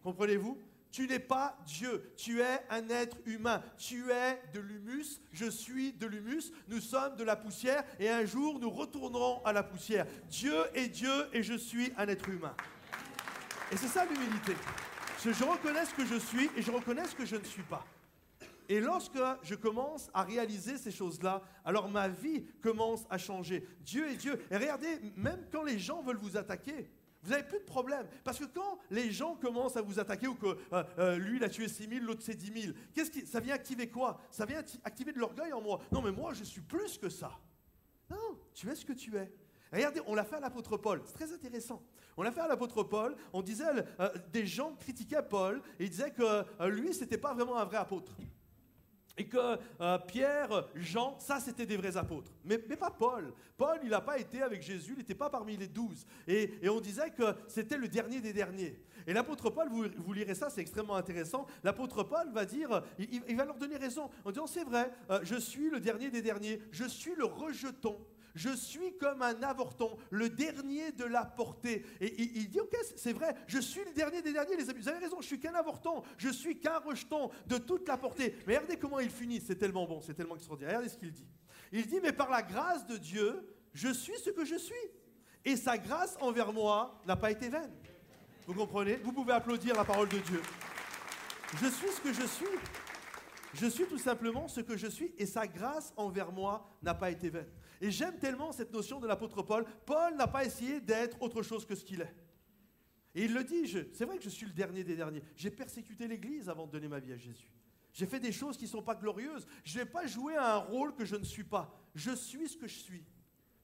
Comprenez-vous? 0.02 0.58
Tu 0.90 1.06
n'es 1.06 1.20
pas 1.20 1.56
Dieu, 1.66 2.12
tu 2.16 2.40
es 2.40 2.60
un 2.68 2.88
être 2.88 3.16
humain. 3.24 3.62
Tu 3.78 4.10
es 4.10 4.42
de 4.52 4.58
l'humus, 4.58 5.20
je 5.30 5.48
suis 5.48 5.92
de 5.92 6.06
l'humus, 6.06 6.50
nous 6.66 6.80
sommes 6.80 7.14
de 7.14 7.22
la 7.22 7.36
poussière 7.36 7.84
et 8.00 8.10
un 8.10 8.24
jour 8.24 8.58
nous 8.58 8.70
retournerons 8.70 9.40
à 9.44 9.52
la 9.52 9.62
poussière. 9.62 10.04
Dieu 10.28 10.56
est 10.74 10.88
Dieu 10.88 11.28
et 11.32 11.44
je 11.44 11.54
suis 11.54 11.92
un 11.96 12.08
être 12.08 12.28
humain. 12.28 12.54
Et 13.70 13.76
c'est 13.76 13.86
ça 13.86 14.04
l'humilité. 14.04 14.54
Je 15.24 15.44
reconnais 15.44 15.84
ce 15.84 15.94
que 15.94 16.04
je 16.04 16.16
suis 16.16 16.50
et 16.56 16.62
je 16.62 16.72
reconnais 16.72 17.06
ce 17.06 17.14
que 17.14 17.24
je 17.24 17.36
ne 17.36 17.44
suis 17.44 17.62
pas. 17.62 17.84
Et 18.70 18.78
lorsque 18.78 19.18
je 19.42 19.56
commence 19.56 20.08
à 20.14 20.22
réaliser 20.22 20.78
ces 20.78 20.92
choses-là, 20.92 21.42
alors 21.64 21.88
ma 21.88 22.06
vie 22.06 22.46
commence 22.62 23.04
à 23.10 23.18
changer. 23.18 23.66
Dieu 23.80 24.08
est 24.08 24.14
Dieu. 24.14 24.40
Et 24.48 24.56
regardez, 24.56 25.00
même 25.16 25.44
quand 25.50 25.64
les 25.64 25.76
gens 25.76 26.02
veulent 26.02 26.16
vous 26.16 26.36
attaquer, 26.36 26.88
vous 27.24 27.30
n'avez 27.32 27.42
plus 27.42 27.58
de 27.58 27.64
problème. 27.64 28.06
Parce 28.22 28.38
que 28.38 28.44
quand 28.44 28.78
les 28.88 29.10
gens 29.10 29.34
commencent 29.34 29.76
à 29.76 29.82
vous 29.82 29.98
attaquer, 29.98 30.28
ou 30.28 30.36
que 30.36 30.56
euh, 30.72 30.84
euh, 31.00 31.18
lui, 31.18 31.38
il 31.38 31.44
a 31.44 31.48
tué 31.48 31.66
6 31.66 31.88
000, 31.88 32.04
l'autre 32.04 32.22
c'est 32.22 32.36
10 32.36 32.62
000, 32.62 32.74
qu'est-ce 32.94 33.10
qui, 33.10 33.26
ça 33.26 33.40
vient 33.40 33.56
activer 33.56 33.88
quoi? 33.88 34.20
Ça 34.30 34.46
vient 34.46 34.62
activer 34.84 35.12
de 35.12 35.18
l'orgueil 35.18 35.52
en 35.52 35.60
moi. 35.60 35.80
Non, 35.90 36.00
mais 36.00 36.12
moi, 36.12 36.32
je 36.32 36.44
suis 36.44 36.60
plus 36.60 36.96
que 36.96 37.08
ça. 37.08 37.32
Non, 38.08 38.38
tu 38.54 38.70
es 38.70 38.76
ce 38.76 38.84
que 38.84 38.92
tu 38.92 39.16
es. 39.16 39.32
Regardez, 39.72 40.00
on 40.06 40.14
l'a 40.14 40.24
fait 40.24 40.36
à 40.36 40.40
l'apôtre 40.40 40.76
Paul. 40.76 41.02
C'est 41.06 41.14
très 41.14 41.32
intéressant. 41.32 41.82
On 42.16 42.22
l'a 42.22 42.30
fait 42.30 42.40
à 42.40 42.46
l'apôtre 42.46 42.84
Paul. 42.84 43.16
On 43.32 43.42
disait, 43.42 43.64
euh, 43.98 44.10
des 44.32 44.46
gens 44.46 44.76
critiquaient 44.76 45.26
Paul 45.28 45.60
et 45.80 45.86
ils 45.86 45.90
disaient 45.90 46.12
que 46.12 46.44
lui, 46.68 46.94
ce 46.94 47.00
n'était 47.00 47.18
pas 47.18 47.34
vraiment 47.34 47.58
un 47.58 47.64
vrai 47.64 47.78
apôtre 47.78 48.12
et 49.20 49.26
que 49.26 49.58
euh, 49.82 49.98
Pierre, 49.98 50.66
Jean, 50.74 51.18
ça 51.18 51.40
c'était 51.40 51.66
des 51.66 51.76
vrais 51.76 51.98
apôtres. 51.98 52.32
Mais, 52.42 52.56
pas 52.56 52.90
Paul. 52.90 53.34
Paul, 53.58 53.78
il 53.82 53.90
n'a 53.90 54.00
pas 54.00 54.18
été 54.18 54.40
avec 54.40 54.62
Jésus, 54.62 54.92
il 54.92 54.98
n'était 54.98 55.14
pas 55.14 55.28
parmi 55.28 55.58
les 55.58 55.68
douze. 55.68 56.06
Et, 56.26 56.54
on 56.70 56.80
disait 56.80 57.10
que 57.10 57.34
c'était 57.46 57.76
le 57.76 57.86
dernier 57.86 58.22
des 58.22 58.32
derniers. 58.32 58.80
Et 59.06 59.12
l'apôtre 59.12 59.50
Paul, 59.50 59.68
vous, 59.68 60.12
lirez 60.14 60.34
ça, 60.34 60.48
c'est 60.48 60.62
extrêmement 60.62 60.96
intéressant. 60.96 61.46
L'apôtre 61.62 62.02
Paul 62.02 62.32
va 62.32 62.46
dire, 62.46 62.82
il, 62.98 63.36
va 63.36 63.44
leur 63.44 63.58
donner 63.58 63.76
raison 63.76 64.08
en 64.24 64.30
disant, 64.30 64.46
c'est 64.46 64.64
vrai, 64.64 64.90
euh, 65.10 65.20
je 65.22 65.36
suis 65.36 65.68
le 65.68 65.80
dernier 65.80 66.10
des 66.10 66.22
derniers, 66.22 66.62
je 66.72 66.84
suis 66.84 67.14
le 67.14 67.26
rejeton. 67.26 67.98
Je 68.34 68.54
suis 68.54 68.96
comme 68.98 69.22
un 69.22 69.42
avorton, 69.42 69.96
le 70.10 70.28
dernier 70.28 70.92
de 70.92 71.04
la 71.04 71.24
portée. 71.24 71.84
Et 72.00 72.22
il, 72.22 72.48
dit, 72.48 72.60
ok, 72.60 72.76
c'est 72.96 73.12
vrai, 73.12 73.34
je 73.46 73.58
suis 73.58 73.84
le 73.84 73.92
dernier 73.92 74.22
des 74.22 74.32
derniers, 74.32 74.56
les 74.56 74.70
amis. 74.70 74.80
Vous 74.80 74.88
avez 74.88 74.98
raison, 74.98 75.20
je 75.20 75.26
suis 75.26 75.40
qu'un 75.40 75.54
avorton, 75.54 76.02
je 76.18 76.28
suis 76.28 76.58
qu'un 76.58 76.78
rejeton 76.78 77.30
de 77.46 77.58
toute 77.58 77.88
la 77.88 77.96
portée. 77.96 78.36
Mais 78.46 78.56
regardez 78.56 78.76
comment 78.76 79.00
il 79.00 79.10
finit, 79.10 79.40
c'est 79.40 79.56
tellement 79.56 79.86
bon, 79.86 80.00
c'est 80.00 80.14
tellement 80.14 80.36
extraordinaire. 80.36 80.76
Regardez 80.76 80.88
ce 80.88 80.98
qu'il 80.98 81.12
dit. 81.12 81.28
Il 81.72 81.86
dit, 81.86 82.00
mais 82.02 82.12
par 82.12 82.30
la 82.30 82.42
grâce 82.42 82.86
de 82.86 82.96
Dieu, 82.96 83.46
je 83.72 83.88
suis 83.92 84.18
ce 84.18 84.30
que 84.30 84.44
je 84.44 84.56
suis. 84.56 84.74
Et 85.44 85.56
sa 85.56 85.78
grâce 85.78 86.16
envers 86.20 86.52
moi 86.52 87.00
n'a 87.06 87.16
pas 87.16 87.30
été 87.30 87.48
vaine. 87.48 87.72
Vous 88.46 88.54
comprenez? 88.54 88.96
Vous 88.96 89.12
pouvez 89.12 89.32
applaudir 89.32 89.74
la 89.74 89.84
parole 89.84 90.08
de 90.08 90.18
Dieu. 90.18 90.42
Je 91.60 91.66
suis 91.66 91.88
ce 91.88 92.00
que 92.00 92.12
je 92.12 92.26
suis. 92.26 92.58
Je 93.54 93.66
suis 93.66 93.86
tout 93.86 93.98
simplement 93.98 94.48
ce 94.48 94.60
que 94.60 94.76
je 94.76 94.86
suis 94.86 95.12
et 95.18 95.26
sa 95.26 95.46
grâce 95.46 95.92
envers 95.96 96.30
moi 96.30 96.68
n'a 96.82 96.94
pas 96.94 97.10
été 97.10 97.30
vaine. 97.30 97.48
Et 97.80 97.90
j'aime 97.90 98.18
tellement 98.18 98.52
cette 98.52 98.72
notion 98.72 99.00
de 99.00 99.06
l'apôtre 99.06 99.42
Paul. 99.42 99.64
Paul 99.86 100.14
n'a 100.16 100.26
pas 100.26 100.44
essayé 100.44 100.80
d'être 100.80 101.20
autre 101.22 101.42
chose 101.42 101.64
que 101.64 101.74
ce 101.74 101.84
qu'il 101.84 102.02
est. 102.02 102.14
Et 103.14 103.24
il 103.24 103.34
le 103.34 103.42
dit, 103.42 103.66
c'est 103.92 104.04
vrai 104.04 104.18
que 104.18 104.22
je 104.22 104.28
suis 104.28 104.46
le 104.46 104.52
dernier 104.52 104.84
des 104.84 104.94
derniers. 104.94 105.22
J'ai 105.34 105.50
persécuté 105.50 106.06
l'Église 106.06 106.48
avant 106.48 106.66
de 106.66 106.72
donner 106.72 106.88
ma 106.88 107.00
vie 107.00 107.12
à 107.12 107.16
Jésus. 107.16 107.50
J'ai 107.92 108.06
fait 108.06 108.20
des 108.20 108.32
choses 108.32 108.56
qui 108.56 108.64
ne 108.64 108.70
sont 108.70 108.82
pas 108.82 108.94
glorieuses. 108.94 109.46
Je 109.64 109.78
ne 109.78 109.84
vais 109.84 109.90
pas 109.90 110.06
jouer 110.06 110.36
à 110.36 110.54
un 110.54 110.58
rôle 110.58 110.94
que 110.94 111.04
je 111.04 111.16
ne 111.16 111.24
suis 111.24 111.42
pas. 111.42 111.74
Je 111.94 112.14
suis 112.14 112.48
ce 112.48 112.56
que 112.56 112.68
je 112.68 112.78
suis. 112.78 113.04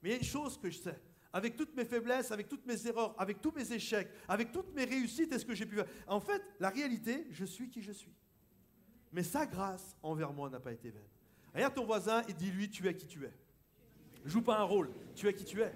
Mais 0.03 0.09
il 0.09 0.13
y 0.13 0.15
a 0.15 0.19
une 0.19 0.25
chose 0.25 0.59
que 0.59 0.69
je 0.69 0.79
sais. 0.79 1.01
Avec 1.33 1.57
toutes 1.57 1.77
mes 1.77 1.85
faiblesses, 1.85 2.33
avec 2.33 2.49
toutes 2.49 2.67
mes 2.67 2.87
erreurs, 2.87 3.15
avec 3.21 3.41
tous 3.41 3.53
mes 3.53 3.71
échecs, 3.73 4.09
avec 4.27 4.51
toutes 4.51 4.75
mes 4.75 4.85
réussites 4.85 5.33
et 5.33 5.39
ce 5.39 5.45
que 5.45 5.55
j'ai 5.55 5.67
pu 5.67 5.77
faire. 5.77 5.87
En 6.07 6.21
fait, 6.21 6.43
la 6.59 6.71
réalité, 6.71 7.27
je 7.31 7.45
suis 7.45 7.69
qui 7.69 7.83
je 7.83 7.93
suis. 7.93 8.15
Mais 9.13 9.23
sa 9.23 9.47
grâce 9.47 9.97
envers 10.03 10.33
moi 10.33 10.51
n'a 10.51 10.59
pas 10.59 10.73
été 10.73 10.91
vaine. 10.91 11.09
Regarde 11.55 11.75
ton 11.75 11.85
voisin 11.85 12.23
et 12.29 12.33
dis-lui, 12.33 12.69
tu 12.69 12.89
es 12.89 12.97
qui 12.97 13.07
tu 13.07 13.25
es. 13.25 13.33
Joue 14.27 14.43
pas 14.43 14.59
un 14.59 14.65
rôle, 14.65 14.91
tu 15.15 15.29
es 15.29 15.35
qui 15.35 15.45
tu 15.45 15.63
es. 15.63 15.73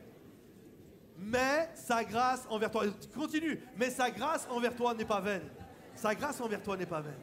Mais 1.16 1.70
sa 1.74 2.02
grâce 2.02 2.46
envers 2.50 2.70
toi, 2.70 2.84
continue, 3.14 3.60
mais 3.76 3.90
sa 3.90 4.10
grâce 4.10 4.46
envers 4.50 4.74
toi 4.74 4.94
n'est 4.94 5.04
pas 5.04 5.20
vaine. 5.20 5.48
Sa 5.94 6.14
grâce 6.14 6.40
envers 6.40 6.62
toi 6.62 6.76
n'est 6.76 6.86
pas 6.86 7.00
vaine. 7.00 7.20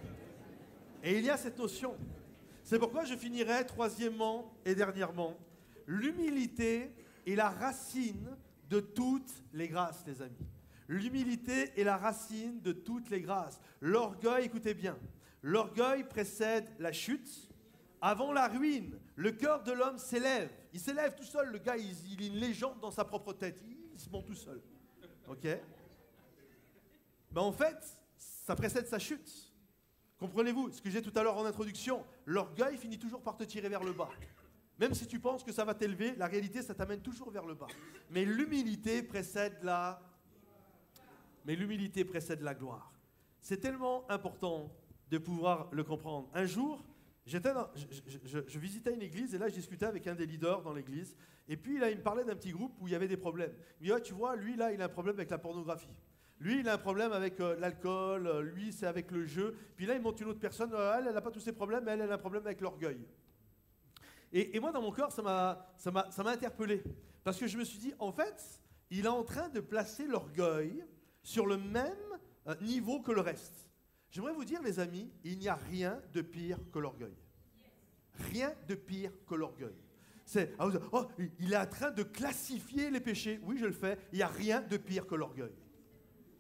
Et 1.04 1.18
il 1.18 1.26
y 1.26 1.30
a 1.30 1.38
cette 1.38 1.58
notion. 1.58 1.96
C'est 2.64 2.80
pourquoi 2.80 3.06
je 3.06 3.16
finirai 3.16 3.66
troisièmement 3.66 4.54
et 4.66 4.76
dernièrement. 4.76 5.36
L'humilité 5.86 6.92
est 7.26 7.36
la 7.36 7.50
racine 7.50 8.30
de 8.70 8.80
toutes 8.80 9.44
les 9.54 9.68
grâces, 9.68 10.04
les 10.06 10.22
amis. 10.22 10.48
L'humilité 10.88 11.80
est 11.80 11.84
la 11.84 11.98
racine 11.98 12.62
de 12.62 12.72
toutes 12.72 13.10
les 13.10 13.22
grâces. 13.22 13.60
L'orgueil, 13.82 14.46
écoutez 14.46 14.74
bien, 14.74 14.98
l'orgueil 15.42 16.04
précède 16.04 16.70
la 16.80 16.92
chute, 16.92 17.50
avant 18.02 18.32
la 18.32 18.48
ruine, 18.48 18.98
le 19.16 19.32
cœur 19.32 19.64
de 19.64 19.72
l'homme 19.72 19.98
s'élève. 19.98 20.52
Il 20.74 20.80
s'élève 20.80 21.16
tout 21.16 21.24
seul, 21.24 21.52
le 21.52 21.60
gars, 21.60 21.78
il, 21.78 22.22
est 22.22 22.28
une 22.28 22.36
légende 22.36 22.80
dans 22.80 22.92
sa 22.92 23.06
propre 23.06 23.34
tête. 23.34 23.60
Il, 23.94 24.00
se 24.00 24.10
monte 24.10 24.26
tout 24.26 24.36
seul. 24.36 24.62
OK? 25.28 25.48
Ben 27.32 27.42
En 27.42 27.52
fait, 27.52 27.78
ça 28.16 28.56
précède 28.56 28.88
sa 28.88 29.00
chute. 29.00 29.54
Comprenez-vous 30.20 30.72
ce 30.72 30.82
que 30.82 30.90
j'ai 30.90 31.02
tout 31.02 31.12
à 31.16 31.24
l'heure 31.24 31.38
en 31.38 31.46
introduction? 31.46 32.06
L'orgueil 32.26 32.78
finit 32.78 32.98
toujours 32.98 33.22
par 33.22 33.38
te 33.38 33.44
tirer 33.44 33.70
vers 33.70 33.84
le 33.84 33.94
bas. 33.94 34.10
Même 34.80 34.94
si 34.94 35.08
tu 35.08 35.20
penses 35.20 35.44
que 35.44 35.52
ça 35.52 35.66
va 35.66 35.74
t'élever, 35.74 36.16
la 36.16 36.28
réalité, 36.28 36.62
ça 36.62 36.76
t'amène 36.76 37.02
toujours 37.02 37.32
vers 37.32 37.46
le 37.46 37.56
bas. 37.56 37.68
Mais 38.12 38.26
l'humilité 38.26 39.02
précède 39.02 39.58
la... 39.64 40.00
Mais 41.46 41.56
l'humilité 41.56 42.06
précède 42.06 42.42
la 42.42 42.54
gloire. 42.54 42.92
C'est 43.42 43.58
tellement 43.58 44.10
important 44.10 44.72
de 45.10 45.18
pouvoir 45.18 45.70
le 45.72 45.84
comprendre. 45.84 46.30
Un 46.34 46.46
jour, 46.46 46.84
Je, 47.28 48.58
visitais 48.58 48.94
une 48.94 49.02
église 49.02 49.36
et 49.36 49.38
là, 49.38 49.50
je 49.50 49.56
discutais 49.56 49.86
avec 49.86 50.08
un 50.08 50.16
des 50.16 50.26
leaders 50.26 50.62
dans 50.62 50.74
l'église. 50.74 51.16
Et 51.50 51.58
puis, 51.58 51.78
là, 51.78 51.90
il 51.90 51.98
me 51.98 52.02
parlait 52.02 52.24
d'un 52.24 52.36
petit 52.36 52.52
groupe 52.52 52.74
où 52.80 52.88
il 52.88 52.94
y 52.94 52.96
avait 52.96 53.08
des 53.08 53.18
problèmes. 53.18 53.52
Il 53.82 53.92
me 53.92 53.98
dit, 53.98 54.04
tu 54.04 54.14
vois, 54.14 54.38
lui, 54.38 54.56
là, 54.56 54.72
il 54.72 54.82
a 54.82 54.86
un 54.86 54.90
problème 54.90 55.16
avec 55.18 55.30
la 55.30 55.38
pornographie. 55.38 56.00
Lui, 56.40 56.60
il 56.60 56.70
a 56.70 56.74
un 56.74 56.78
problème 56.78 57.12
avec 57.12 57.40
euh, 57.40 57.60
l'alcool. 57.60 58.28
Euh, 58.28 58.42
lui, 58.42 58.72
c'est 58.72 58.86
avec 58.86 59.12
le 59.12 59.26
jeu. 59.26 59.58
Puis 59.76 59.86
là, 59.86 59.96
il 59.96 60.02
monte 60.02 60.22
une 60.22 60.28
autre 60.28 60.40
personne. 60.40 60.72
Euh, 60.74 60.96
elle, 60.98 61.08
elle 61.08 61.14
n'a 61.14 61.22
pas 61.22 61.32
tous 61.32 61.40
ces 61.40 61.52
problèmes, 61.52 61.84
mais 61.84 61.92
elle, 61.92 62.02
elle 62.02 62.12
a 62.12 62.16
un 62.16 62.20
problème 62.20 62.46
avec 62.46 62.62
l'orgueil. 62.62 63.06
Et, 64.32 64.60
moi, 64.60 64.72
dans 64.72 64.82
mon 64.82 64.92
cœur, 64.92 65.12
ça 65.12 65.22
m'a 65.22 66.32
interpellé. 66.32 66.84
Parce 67.24 67.38
que 67.38 67.48
je 67.48 67.58
me 67.58 67.64
suis 67.64 67.80
dit, 67.80 67.94
en 67.98 68.12
fait, 68.12 68.62
il 68.90 69.06
est 69.06 69.10
en 69.10 69.24
train 69.24 69.50
de 69.50 69.60
placer 69.60 70.06
l'orgueil 70.06 70.86
sur 71.24 71.46
le 71.46 71.58
même 71.58 71.96
niveau 72.62 73.02
que 73.02 73.12
le 73.12 73.22
reste. 73.22 73.67
J'aimerais 74.18 74.34
vous 74.34 74.46
dire, 74.46 74.64
les 74.64 74.80
amis, 74.80 75.12
il 75.24 75.38
n'y 75.38 75.48
a 75.48 75.54
rien 75.54 76.02
de 76.12 76.22
pire 76.22 76.58
que 76.74 76.80
l'orgueil. 76.80 77.14
Rien 78.32 78.52
de 78.68 78.74
pire 78.74 79.12
que 79.28 79.36
l'orgueil. 79.36 79.76
C'est, 80.26 80.56
ah, 80.58 80.70
oh, 80.92 81.06
il 81.38 81.54
est 81.54 81.58
en 81.58 81.68
train 81.68 81.92
de 81.92 82.02
classifier 82.02 82.90
les 82.90 83.00
péchés. 83.00 83.40
Oui, 83.44 83.60
je 83.60 83.68
le 83.68 83.74
fais. 83.74 84.00
Il 84.12 84.16
n'y 84.16 84.24
a 84.24 84.28
rien 84.28 84.62
de 84.62 84.76
pire 84.78 85.06
que 85.06 85.14
l'orgueil. 85.14 85.54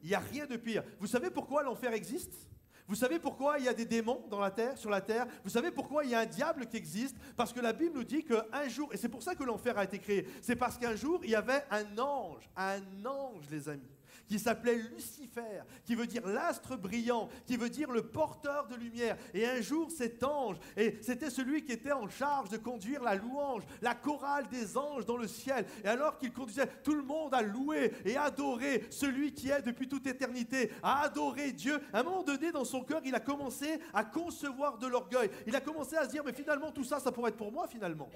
Il 0.01 0.09
n'y 0.09 0.15
a 0.15 0.19
rien 0.19 0.47
de 0.47 0.57
pire. 0.57 0.83
Vous 0.99 1.05
savez 1.05 1.29
pourquoi 1.29 1.61
l'enfer 1.61 1.93
existe? 1.93 2.49
Vous 2.87 2.95
savez 2.95 3.19
pourquoi 3.19 3.59
il 3.59 3.65
y 3.65 3.69
a 3.69 3.75
des 3.75 3.85
démons 3.85 4.25
dans 4.27 4.39
la 4.39 4.49
terre, 4.49 4.75
sur 4.75 4.89
la 4.89 5.01
terre? 5.01 5.27
Vous 5.43 5.51
savez 5.51 5.69
pourquoi 5.69 6.03
il 6.03 6.09
y 6.09 6.15
a 6.15 6.21
un 6.21 6.25
diable 6.25 6.65
qui 6.65 6.77
existe? 6.77 7.15
Parce 7.35 7.53
que 7.53 7.59
la 7.59 7.73
Bible 7.73 7.93
nous 7.93 8.03
dit 8.03 8.23
qu'un 8.23 8.67
jour, 8.67 8.91
et 8.91 8.97
c'est 8.97 9.07
pour 9.07 9.21
ça 9.21 9.35
que 9.35 9.43
l'enfer 9.43 9.77
a 9.77 9.83
été 9.83 9.99
créé, 9.99 10.27
c'est 10.41 10.55
parce 10.55 10.79
qu'un 10.79 10.95
jour, 10.95 11.19
il 11.23 11.29
y 11.29 11.35
avait 11.35 11.63
un 11.69 11.95
ange, 11.99 12.49
un 12.55 13.05
ange, 13.05 13.47
les 13.51 13.69
amis, 13.69 13.96
qui 14.27 14.39
s'appelait 14.39 14.75
Lucifer, 14.75 15.63
qui 15.85 15.95
veut 15.95 16.07
dire 16.07 16.27
l'astre 16.27 16.75
brillant, 16.75 17.29
qui 17.45 17.57
veut 17.57 17.69
dire 17.69 17.91
le 17.91 18.03
porteur 18.03 18.67
de 18.67 18.75
lumière. 18.75 19.17
Et 19.33 19.47
un 19.47 19.61
jour, 19.61 19.89
cet 19.91 20.23
ange, 20.23 20.57
et 20.75 20.97
c'était 21.01 21.29
celui 21.29 21.63
qui 21.63 21.71
était 21.71 21.91
en 21.91 22.09
charge 22.09 22.49
de 22.49 22.57
conduire 22.57 23.01
la 23.03 23.15
louange, 23.15 23.63
la 23.81 23.95
chorale 23.95 24.47
des 24.49 24.77
anges 24.77 25.05
dans 25.05 25.17
le 25.17 25.27
ciel. 25.27 25.65
Et 25.83 25.87
alors 25.87 26.17
qu'il 26.17 26.33
conduisait 26.33 26.67
tout 26.83 26.93
le 26.93 27.03
monde 27.03 27.33
à 27.33 27.41
louer 27.41 27.93
et 28.05 28.17
adorer 28.17 28.85
celui 28.89 29.33
qui 29.33 29.49
est 29.49 29.61
depuis 29.61 29.87
toute 29.87 30.07
éternité, 30.07 30.71
à 30.83 31.03
adorer 31.03 31.53
Dieu, 31.53 31.79
à 31.93 31.99
un 31.99 32.03
moment 32.03 32.23
donné, 32.23 32.51
dans 32.51 32.65
son 32.65 32.83
cœur, 32.83 33.01
il 33.05 33.15
a 33.15 33.19
commencé 33.19 33.79
à 33.93 34.03
concevoir 34.03 34.77
de 34.77 34.87
l'orgueil. 34.87 35.29
Il 35.45 35.55
a 35.55 35.61
commencé 35.61 35.95
à 35.95 36.05
se 36.05 36.09
dire, 36.09 36.23
mais 36.25 36.33
finalement, 36.33 36.71
tout 36.71 36.83
ça, 36.83 36.99
ça 36.99 37.11
pourrait 37.11 37.29
être 37.29 37.37
pour 37.37 37.51
moi, 37.51 37.67
finalement. 37.67 38.09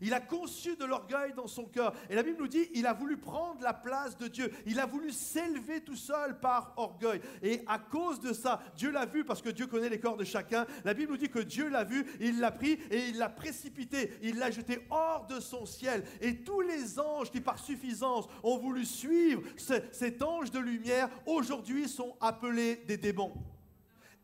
Il 0.00 0.14
a 0.14 0.20
conçu 0.20 0.76
de 0.76 0.84
l'orgueil 0.84 1.32
dans 1.34 1.46
son 1.46 1.64
cœur. 1.64 1.92
Et 2.08 2.14
la 2.14 2.22
Bible 2.22 2.38
nous 2.38 2.48
dit, 2.48 2.68
il 2.74 2.86
a 2.86 2.92
voulu 2.92 3.16
prendre 3.16 3.60
la 3.62 3.74
place 3.74 4.16
de 4.16 4.28
Dieu. 4.28 4.52
Il 4.66 4.80
a 4.80 4.86
voulu 4.86 5.10
s'élever 5.10 5.80
tout 5.80 5.96
seul 5.96 6.38
par 6.40 6.72
orgueil. 6.76 7.20
Et 7.42 7.62
à 7.66 7.78
cause 7.78 8.20
de 8.20 8.32
ça, 8.32 8.60
Dieu 8.76 8.90
l'a 8.90 9.06
vu 9.06 9.24
parce 9.24 9.42
que 9.42 9.48
Dieu 9.50 9.66
connaît 9.66 9.88
les 9.88 10.00
corps 10.00 10.16
de 10.16 10.24
chacun. 10.24 10.66
La 10.84 10.94
Bible 10.94 11.12
nous 11.12 11.18
dit 11.18 11.28
que 11.28 11.38
Dieu 11.38 11.68
l'a 11.68 11.84
vu, 11.84 12.06
il 12.20 12.40
l'a 12.40 12.50
pris 12.50 12.78
et 12.90 13.08
il 13.08 13.18
l'a 13.18 13.28
précipité. 13.28 14.12
Il 14.22 14.38
l'a 14.38 14.50
jeté 14.50 14.86
hors 14.90 15.26
de 15.26 15.40
son 15.40 15.66
ciel. 15.66 16.04
Et 16.20 16.36
tous 16.42 16.60
les 16.60 16.98
anges 16.98 17.30
qui 17.30 17.40
par 17.40 17.58
suffisance 17.58 18.26
ont 18.42 18.58
voulu 18.58 18.84
suivre 18.84 19.42
cet 19.56 20.22
ange 20.22 20.50
de 20.50 20.58
lumière, 20.58 21.08
aujourd'hui 21.26 21.88
sont 21.88 22.16
appelés 22.20 22.76
des 22.86 22.96
démons. 22.96 23.32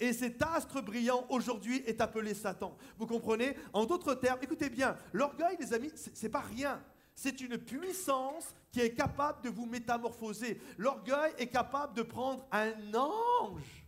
Et 0.01 0.13
cet 0.13 0.43
astre 0.43 0.83
brillant 0.83 1.25
aujourd'hui 1.29 1.83
est 1.87 2.01
appelé 2.01 2.35
Satan. 2.35 2.77
Vous 2.99 3.07
comprenez 3.07 3.57
En 3.73 3.85
d'autres 3.85 4.15
termes, 4.15 4.41
écoutez 4.43 4.69
bien, 4.69 4.97
l'orgueil, 5.13 5.57
les 5.61 5.73
amis, 5.73 5.93
c'est 5.95 6.29
pas 6.29 6.41
rien. 6.41 6.83
C'est 7.15 7.41
une 7.41 7.59
puissance 7.59 8.55
qui 8.73 8.81
est 8.81 8.93
capable 8.93 9.43
de 9.43 9.49
vous 9.49 9.67
métamorphoser. 9.67 10.61
L'orgueil 10.79 11.33
est 11.39 11.47
capable 11.47 11.95
de 11.95 12.03
prendre 12.03 12.45
un 12.51 12.73
ange 12.95 13.87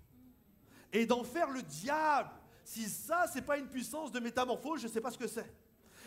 et 0.92 1.06
d'en 1.06 1.24
faire 1.24 1.50
le 1.50 1.62
diable. 1.62 2.30
Si 2.62 2.88
ça, 2.88 3.26
c'est 3.32 3.42
pas 3.42 3.58
une 3.58 3.68
puissance 3.68 4.12
de 4.12 4.20
métamorphose, 4.20 4.80
je 4.80 4.86
ne 4.86 4.92
sais 4.92 5.00
pas 5.00 5.10
ce 5.10 5.18
que 5.18 5.26
c'est. 5.26 5.52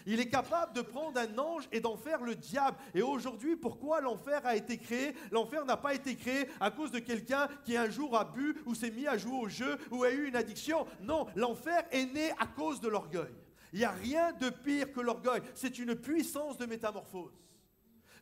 Il 0.06 0.20
est 0.20 0.30
capable 0.30 0.74
de 0.74 0.82
prendre 0.82 1.20
un 1.20 1.38
ange 1.38 1.68
et 1.72 1.80
d'en 1.80 1.98
faire 1.98 2.22
le 2.22 2.36
diable. 2.36 2.78
Et 2.94 3.02
aujourd'hui, 3.02 3.56
pourquoi 3.56 4.02
l'enfer 4.02 4.42
a 4.46 4.56
été 4.56 4.78
créé? 4.78 5.16
L'enfer 5.32 5.66
n'a 5.66 5.78
pas 5.78 5.94
été 5.94 6.16
créé 6.16 6.48
à 6.60 6.72
cause 6.72 6.92
de 6.92 7.00
quelqu'un 7.00 7.48
qui 7.64 7.78
un 7.78 7.90
jour 7.90 8.18
a 8.18 8.26
bu 8.26 8.56
ou 8.66 8.76
s'est 8.76 8.92
mis 8.92 9.08
à 9.08 9.18
jouer 9.18 9.38
au 9.38 9.50
jeu 9.50 9.78
ou 9.92 10.04
a 10.04 10.12
eu 10.12 10.28
une 10.28 10.36
addiction. 10.36 10.86
Non, 11.02 11.28
l'enfer 11.36 11.84
est 11.92 12.06
né 12.06 12.32
à 12.40 12.48
cause 12.48 12.82
de 12.82 12.88
l'orgueil. 12.88 13.34
Il 13.74 13.80
n'y 13.80 13.86
a 13.86 13.92
rien 13.92 14.34
de 14.34 14.50
pire 14.50 14.92
que 14.92 15.00
l'orgueil. 15.00 15.42
C'est 15.54 15.78
une 15.80 15.96
puissance 15.96 16.58
de 16.58 16.66
métamorphose. 16.66 17.34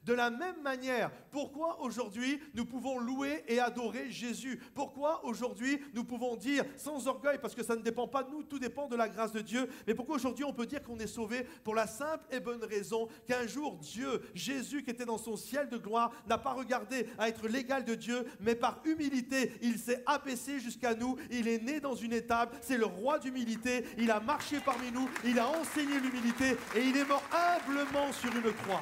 De 0.07 0.13
la 0.13 0.29
même 0.29 0.61
manière, 0.63 1.11
pourquoi 1.31 1.81
aujourd'hui 1.81 2.39
nous 2.53 2.63
pouvons 2.63 2.97
louer 2.97 3.43
et 3.45 3.59
adorer 3.59 4.09
Jésus? 4.09 4.57
Pourquoi 4.73 5.25
aujourd'hui 5.25 5.81
nous 5.93 6.05
pouvons 6.05 6.37
dire 6.37 6.63
sans 6.77 7.07
orgueil, 7.07 7.39
parce 7.41 7.53
que 7.53 7.61
ça 7.61 7.75
ne 7.75 7.81
dépend 7.81 8.07
pas 8.07 8.23
de 8.23 8.31
nous, 8.31 8.41
tout 8.43 8.57
dépend 8.57 8.87
de 8.87 8.95
la 8.95 9.09
grâce 9.09 9.33
de 9.33 9.41
Dieu, 9.41 9.67
mais 9.85 9.93
pourquoi 9.93 10.15
aujourd'hui 10.15 10.45
on 10.45 10.53
peut 10.53 10.65
dire 10.65 10.81
qu'on 10.81 10.97
est 10.97 11.07
sauvé 11.07 11.45
pour 11.61 11.75
la 11.75 11.87
simple 11.87 12.23
et 12.31 12.39
bonne 12.39 12.63
raison 12.63 13.09
qu'un 13.27 13.45
jour 13.47 13.75
Dieu, 13.79 14.21
Jésus 14.33 14.81
qui 14.81 14.91
était 14.91 15.03
dans 15.03 15.17
son 15.17 15.35
ciel 15.35 15.67
de 15.67 15.77
gloire, 15.77 16.13
n'a 16.25 16.37
pas 16.37 16.53
regardé 16.53 17.09
à 17.17 17.27
être 17.27 17.45
l'égal 17.49 17.83
de 17.83 17.95
Dieu, 17.95 18.25
mais 18.39 18.55
par 18.55 18.79
humilité, 18.85 19.51
il 19.61 19.77
s'est 19.77 20.03
abaissé 20.05 20.61
jusqu'à 20.61 20.95
nous, 20.95 21.17
il 21.31 21.49
est 21.49 21.61
né 21.61 21.81
dans 21.81 21.95
une 21.95 22.13
étable, 22.13 22.55
c'est 22.61 22.77
le 22.77 22.85
roi 22.85 23.19
d'humilité, 23.19 23.83
il 23.97 24.09
a 24.09 24.21
marché 24.21 24.61
parmi 24.63 24.89
nous, 24.89 25.09
il 25.25 25.37
a 25.37 25.49
enseigné 25.49 25.99
l'humilité 25.99 26.51
et 26.77 26.81
il 26.81 26.95
est 26.95 27.05
mort 27.05 27.23
humblement 27.33 28.13
sur 28.13 28.33
une 28.33 28.53
croix. 28.53 28.81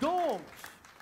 Donc, 0.00 0.40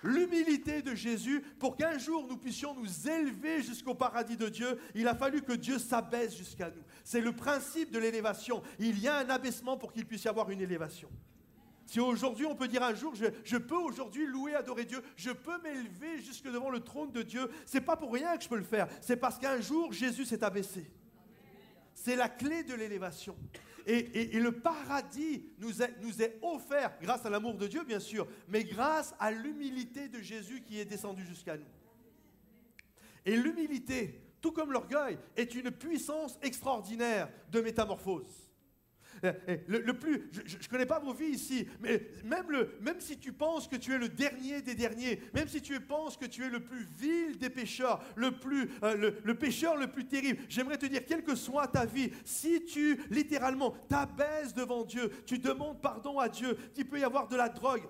l'humilité 0.02 0.82
de 0.82 0.94
Jésus, 0.94 1.42
pour 1.58 1.76
qu'un 1.76 1.98
jour 1.98 2.26
nous 2.28 2.36
puissions 2.36 2.74
nous 2.74 3.08
élever 3.08 3.62
jusqu'au 3.62 3.94
paradis 3.94 4.36
de 4.36 4.48
Dieu, 4.48 4.78
il 4.94 5.08
a 5.08 5.14
fallu 5.14 5.42
que 5.42 5.52
Dieu 5.52 5.78
s'abaisse 5.78 6.36
jusqu'à 6.36 6.70
nous. 6.70 6.82
C'est 7.04 7.20
le 7.20 7.32
principe 7.32 7.90
de 7.90 7.98
l'élévation. 7.98 8.62
Il 8.78 8.98
y 8.98 9.08
a 9.08 9.16
un 9.18 9.30
abaissement 9.30 9.76
pour 9.76 9.92
qu'il 9.92 10.06
puisse 10.06 10.24
y 10.24 10.28
avoir 10.28 10.50
une 10.50 10.60
élévation. 10.60 11.08
Si 11.88 12.00
aujourd'hui 12.00 12.44
on 12.44 12.54
peut 12.54 12.68
dire 12.68 12.82
un 12.82 12.94
jour, 12.94 13.14
je, 13.14 13.56
peux 13.56 13.74
aujourd'hui 13.74 14.26
louer, 14.26 14.54
adorer 14.54 14.84
Dieu, 14.84 15.02
je 15.16 15.30
peux 15.30 15.58
m'élever 15.62 16.18
jusque 16.18 16.44
devant 16.44 16.68
le 16.68 16.80
trône 16.80 17.12
de 17.12 17.22
Dieu, 17.22 17.50
c'est 17.64 17.80
pas 17.80 17.96
pour 17.96 18.12
rien 18.12 18.36
que 18.36 18.44
je 18.44 18.48
peux 18.48 18.58
le 18.58 18.62
faire, 18.62 18.88
c'est 19.00 19.16
parce 19.16 19.38
qu'un 19.38 19.58
jour 19.62 19.90
Jésus 19.90 20.26
s'est 20.26 20.44
abaissé. 20.44 20.90
C'est 21.94 22.14
la 22.14 22.28
clé 22.28 22.62
de 22.62 22.74
l'élévation. 22.74 23.34
Et, 23.90 24.38
le 24.38 24.52
paradis 24.52 25.46
nous 25.58 25.82
est, 25.82 26.38
offert 26.42 26.92
grâce 27.00 27.24
à 27.24 27.30
l'amour 27.30 27.54
de 27.54 27.66
Dieu, 27.66 27.84
bien 27.84 28.00
sûr, 28.00 28.28
mais 28.46 28.62
grâce 28.62 29.14
à 29.18 29.30
l'humilité 29.30 30.08
de 30.08 30.20
Jésus 30.20 30.60
qui 30.60 30.78
est 30.78 30.84
descendu 30.84 31.24
jusqu'à 31.24 31.56
nous. 31.56 31.64
Et 33.24 33.34
l'humilité, 33.34 34.20
tout 34.42 34.52
comme 34.52 34.72
l'orgueil, 34.72 35.18
est 35.36 35.54
une 35.54 35.70
puissance 35.70 36.38
extraordinaire 36.42 37.30
de 37.50 37.62
métamorphose. 37.62 38.47
Euh, 39.24 39.32
euh, 39.48 39.56
le, 39.66 39.92
plus, 39.94 40.28
je 40.32 40.56
ne 40.56 40.68
connais 40.70 40.86
pas 40.86 40.98
vos 40.98 41.12
vies 41.12 41.30
ici, 41.30 41.66
mais 41.80 42.02
même, 42.24 42.50
le, 42.50 42.76
même 42.80 43.00
si 43.00 43.18
tu 43.18 43.32
penses 43.32 43.66
que 43.66 43.76
tu 43.76 43.92
es 43.92 43.98
le 43.98 44.08
dernier 44.08 44.62
des 44.62 44.74
derniers, 44.74 45.20
même 45.34 45.48
si 45.48 45.60
tu 45.60 45.80
penses 45.80 46.16
que 46.16 46.26
tu 46.26 46.44
es 46.44 46.48
le 46.48 46.60
plus 46.60 46.86
vil 46.98 47.38
des 47.38 47.50
pécheurs, 47.50 48.02
le, 48.16 48.32
plus, 48.32 48.70
euh, 48.82 48.96
le, 48.96 49.18
le 49.24 49.34
pécheur 49.34 49.76
le 49.76 49.88
plus 49.88 50.06
terrible, 50.06 50.42
j'aimerais 50.48 50.78
te 50.78 50.86
dire, 50.86 51.04
quelle 51.04 51.24
que 51.24 51.34
soit 51.34 51.68
ta 51.68 51.84
vie, 51.84 52.10
si 52.24 52.64
tu 52.64 53.00
littéralement 53.10 53.72
t'abaisses 53.88 54.54
devant 54.54 54.84
Dieu, 54.84 55.10
tu 55.26 55.38
demandes 55.38 55.80
pardon 55.80 56.18
à 56.18 56.28
Dieu, 56.28 56.56
il 56.76 56.86
peut 56.86 57.00
y 57.00 57.04
avoir 57.04 57.28
de 57.28 57.36
la 57.36 57.48
drogue, 57.48 57.82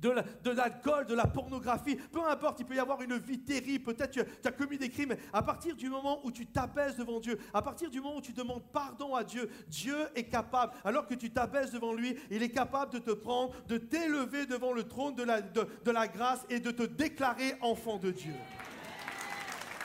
de 0.00 0.50
l'alcool, 0.50 1.06
de, 1.06 1.14
la 1.14 1.26
pornographie, 1.26 1.96
peu 1.96 2.22
importe, 2.24 2.60
il 2.60 2.66
peut 2.66 2.74
y 2.74 2.78
avoir 2.78 3.02
une 3.02 3.18
vie 3.18 3.40
terrible, 3.40 3.84
peut-être 3.84 4.10
tu, 4.10 4.20
as 4.20 4.52
commis 4.52 4.78
des 4.78 4.88
crimes, 4.88 5.16
à 5.32 5.42
partir 5.42 5.76
du 5.76 5.88
moment 5.88 6.20
où 6.24 6.30
tu 6.30 6.46
t'abaisses 6.46 6.96
devant 6.96 7.20
Dieu, 7.20 7.38
à 7.52 7.62
partir 7.62 7.90
du 7.90 8.00
moment 8.00 8.16
où 8.16 8.20
tu 8.20 8.32
demandes 8.32 8.62
pardon 8.72 9.14
à 9.14 9.24
Dieu, 9.24 9.50
Dieu 9.68 9.96
est 10.14 10.24
capable, 10.24 10.72
alors 10.84 11.06
que 11.06 11.14
tu 11.14 11.30
t'abaisses 11.30 11.72
devant 11.72 11.92
lui, 11.92 12.16
il 12.30 12.42
est 12.42 12.50
capable 12.50 12.92
de 12.92 12.98
te 12.98 13.10
prendre, 13.10 13.54
de 13.66 13.78
t'élever 13.78 14.46
devant 14.46 14.72
le 14.72 14.84
trône 14.84 15.14
de 15.14 15.24
la, 15.24 15.40
de 15.40 15.90
la 15.90 16.06
grâce 16.06 16.44
et 16.48 16.60
de 16.60 16.70
te 16.70 16.82
déclarer 16.82 17.54
enfant 17.60 17.98
de 17.98 18.10
Dieu. 18.10 18.34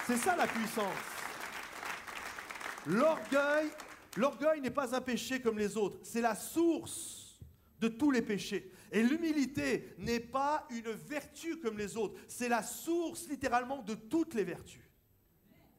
C'est 0.05 0.17
ça 0.17 0.35
la 0.35 0.47
puissance. 0.47 1.13
L'orgueil, 2.85 3.69
l'orgueil 4.17 4.59
n'est 4.59 4.69
pas 4.69 4.93
un 4.95 5.01
péché 5.01 5.41
comme 5.41 5.57
les 5.57 5.77
autres, 5.77 5.99
c'est 6.03 6.21
la 6.21 6.35
source 6.35 7.39
de 7.79 7.87
tous 7.87 8.11
les 8.11 8.21
péchés. 8.21 8.72
Et 8.93 9.01
l'humilité 9.01 9.95
n'est 9.97 10.19
pas 10.19 10.67
une 10.69 10.91
vertu 10.91 11.57
comme 11.57 11.79
les 11.79 11.97
autres, 11.97 12.13
c'est 12.27 12.47
la 12.47 12.61
source 12.61 13.27
littéralement 13.27 13.81
de 13.81 13.95
toutes 13.95 14.35
les 14.35 14.43
vertus. 14.43 14.83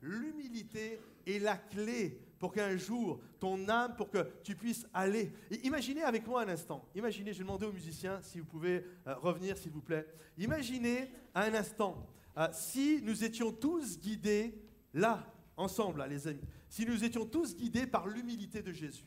L'humilité 0.03 0.99
est 1.25 1.39
la 1.39 1.57
clé 1.57 2.21
pour 2.41 2.53
qu'un 2.53 2.77
jour, 2.77 3.23
ton 3.39 3.69
âme, 3.69 3.95
pour 3.95 4.11
que 4.11 4.27
tu 4.43 4.57
puisses 4.57 4.85
aller. 4.93 5.33
imaginez 5.63 6.03
avec 6.03 6.27
moi 6.27 6.43
un 6.43 6.49
instant, 6.49 6.89
imaginez, 6.97 7.33
je 7.33 7.39
vais 7.39 7.45
demander 7.45 7.67
aux 7.67 7.73
musiciens 7.73 8.21
si 8.21 8.41
vous 8.41 8.47
pouvez 8.47 8.85
euh, 9.07 9.15
revenir 9.15 9.57
s'il 9.57 9.71
vous 9.71 9.81
plaît. 9.81 10.07
Imaginez 10.37 11.09
un 11.37 11.55
instant, 11.55 12.05
euh, 12.37 12.49
si 12.53 13.01
nous 13.01 13.23
étions 13.23 13.53
tous 13.53 13.97
guidés, 14.01 14.61
là, 14.93 15.33
ensemble, 15.57 16.05
les 16.09 16.27
amis, 16.27 16.43
si 16.69 16.85
nous 16.85 17.05
étions 17.05 17.27
tous 17.27 17.55
guidés 17.55 17.87
par 17.87 18.09
l'humilité 18.09 18.61
de 18.61 18.73
Jésus. 18.73 19.07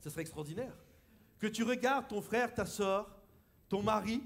Ce 0.00 0.10
serait 0.10 0.20
extraordinaire 0.20 0.76
que 1.46 1.52
tu 1.52 1.62
regardes 1.62 2.08
ton 2.08 2.20
frère, 2.20 2.52
ta 2.52 2.66
soeur, 2.66 3.08
ton 3.68 3.80
mari, 3.80 4.20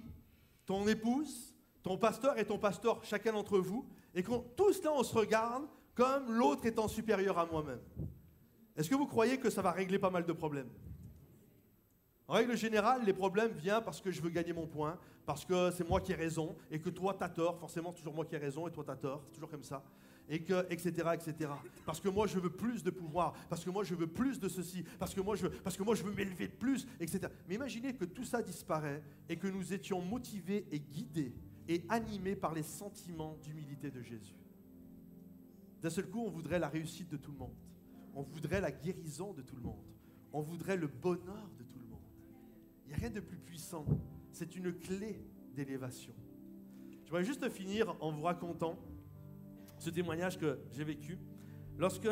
ton 0.65 0.89
épouse, 0.89 1.55
ton 1.83 1.99
pasteur 1.99 2.39
et 2.39 2.47
ton 2.47 2.59
pasteur, 2.59 3.05
chacun 3.05 3.33
d'entre 3.33 3.59
vous, 3.59 3.87
et 4.15 4.23
qu'on 4.23 4.41
tous 4.57 4.83
là 4.83 4.91
on 4.95 5.03
se 5.03 5.15
regarde 5.15 5.65
comme 5.95 6.33
l'autre 6.33 6.65
étant 6.65 6.89
supérieur 6.89 7.39
à 7.39 7.45
moi-même. 7.45 7.81
Est-ce 8.75 8.89
que 8.89 8.95
vous 8.95 9.07
croyez 9.07 9.39
que 9.39 9.51
ça 9.51 9.61
va 9.61 9.71
régler 9.71 9.99
pas 9.99 10.09
mal 10.09 10.25
de 10.25 10.33
problèmes? 10.33 10.71
En 12.27 12.35
règle 12.35 12.57
générale, 12.57 13.03
les 13.05 13.13
problèmes 13.13 13.53
viennent 13.53 13.85
parce 13.85 14.01
que 14.01 14.11
je 14.11 14.23
veux 14.23 14.31
gagner 14.31 14.55
mon 14.55 14.67
point, 14.67 14.99
parce 15.27 15.45
que 15.45 15.71
c'est 15.73 15.87
moi 15.87 16.01
qui 16.01 16.13
ai 16.13 16.15
raison, 16.15 16.57
et 16.71 16.81
que 16.81 16.89
toi, 16.89 17.13
tu 17.13 17.23
as 17.23 17.29
tort. 17.29 17.59
Forcément, 17.59 17.93
toujours 17.93 18.15
moi 18.15 18.25
qui 18.25 18.35
ai 18.35 18.39
raison, 18.39 18.67
et 18.67 18.71
toi, 18.71 18.85
tu 18.85 18.91
as 18.91 18.97
tort. 18.97 19.23
C'est 19.27 19.35
toujours 19.35 19.51
comme 19.51 19.65
ça 19.65 19.83
et 20.31 20.43
que, 20.43 20.65
etc., 20.73 21.09
etc. 21.13 21.51
Parce 21.85 22.01
que 22.01 22.09
moi, 22.09 22.29
je 22.29 22.39
veux 22.39 22.51
plus 22.51 22.85
de 22.85 22.91
pouvoir, 22.91 23.33
parce 23.49 23.65
que 23.65 23.71
moi, 23.71 23.83
je 23.83 23.97
veux 23.97 24.07
plus 24.07 24.39
de 24.39 24.49
ceci, 24.49 24.85
parce 24.99 25.13
que 25.13 25.21
moi, 25.21 25.35
je 25.35 25.49
veux, 25.49 25.51
parce 25.51 25.77
que 25.77 25.83
moi, 25.83 25.97
je 25.97 26.05
veux 26.05 26.15
m'élever 26.15 26.49
plus, 26.49 26.87
etc. 27.01 27.21
Mais 27.49 27.57
imaginez 27.57 27.95
que 27.95 28.05
tout 28.05 28.25
ça 28.25 28.41
disparaît 28.41 29.03
et 29.29 29.37
que 29.37 29.49
nous 29.49 29.75
étions 29.75 30.01
motivés 30.01 30.67
et 30.71 30.79
guidés 30.79 31.35
et 31.69 31.83
animés 31.89 32.37
par 32.37 32.55
les 32.55 32.63
sentiments 32.63 33.37
d'humilité 33.43 33.91
de 33.91 34.01
Jésus. 34.03 34.37
D'un 35.83 35.91
seul 35.91 36.09
coup, 36.09 36.21
on 36.21 36.31
voudrait 36.31 36.61
la 36.61 36.69
réussite 36.69 37.09
de 37.09 37.17
tout 37.17 37.33
le 37.33 37.39
monde. 37.39 37.57
On 38.15 38.23
voudrait 38.23 38.61
la 38.61 38.71
guérison 38.71 39.33
de 39.33 39.43
tout 39.43 39.57
le 39.57 39.63
monde. 39.63 39.85
On 40.33 40.43
voudrait 40.43 40.77
le 40.77 40.87
bonheur 40.87 41.51
de 41.59 41.65
tout 41.65 41.79
le 41.79 41.87
monde. 41.87 41.99
Il 42.85 42.89
n'y 42.89 42.95
a 42.95 42.99
rien 42.99 43.11
de 43.11 43.21
plus 43.21 43.39
puissant. 43.39 43.85
C'est 44.31 44.55
une 44.55 44.73
clé 44.73 45.25
d'élévation. 45.55 46.15
Je 47.05 47.11
voudrais 47.11 47.25
juste 47.25 47.49
finir 47.49 47.97
en 48.01 48.13
vous 48.13 48.23
racontant 48.23 48.79
ce 49.81 49.91
témoignage 49.91 50.39
que 50.39 50.59
j'ai 50.73 50.85
vécu. 50.85 51.19
Lorsque, 51.79 52.09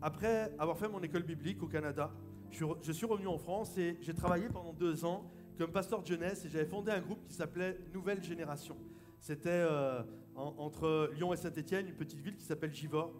après 0.00 0.54
avoir 0.58 0.78
fait 0.78 0.88
mon 0.88 1.02
école 1.02 1.24
biblique 1.24 1.62
au 1.62 1.66
Canada, 1.66 2.10
je 2.50 2.92
suis 2.92 3.06
revenu 3.06 3.26
en 3.26 3.38
France 3.38 3.76
et 3.76 3.98
j'ai 4.00 4.14
travaillé 4.14 4.48
pendant 4.48 4.72
deux 4.72 5.04
ans 5.04 5.30
comme 5.58 5.72
pasteur 5.72 6.02
de 6.02 6.06
jeunesse 6.06 6.44
et 6.44 6.48
j'avais 6.48 6.64
fondé 6.64 6.90
un 6.90 7.00
groupe 7.00 7.26
qui 7.26 7.34
s'appelait 7.34 7.78
Nouvelle 7.92 8.22
Génération. 8.22 8.76
C'était 9.18 9.50
euh, 9.50 10.02
entre 10.34 11.10
Lyon 11.14 11.34
et 11.34 11.36
Saint-Étienne, 11.36 11.88
une 11.88 11.96
petite 11.96 12.20
ville 12.20 12.36
qui 12.36 12.44
s'appelle 12.44 12.72
Givors. 12.72 13.12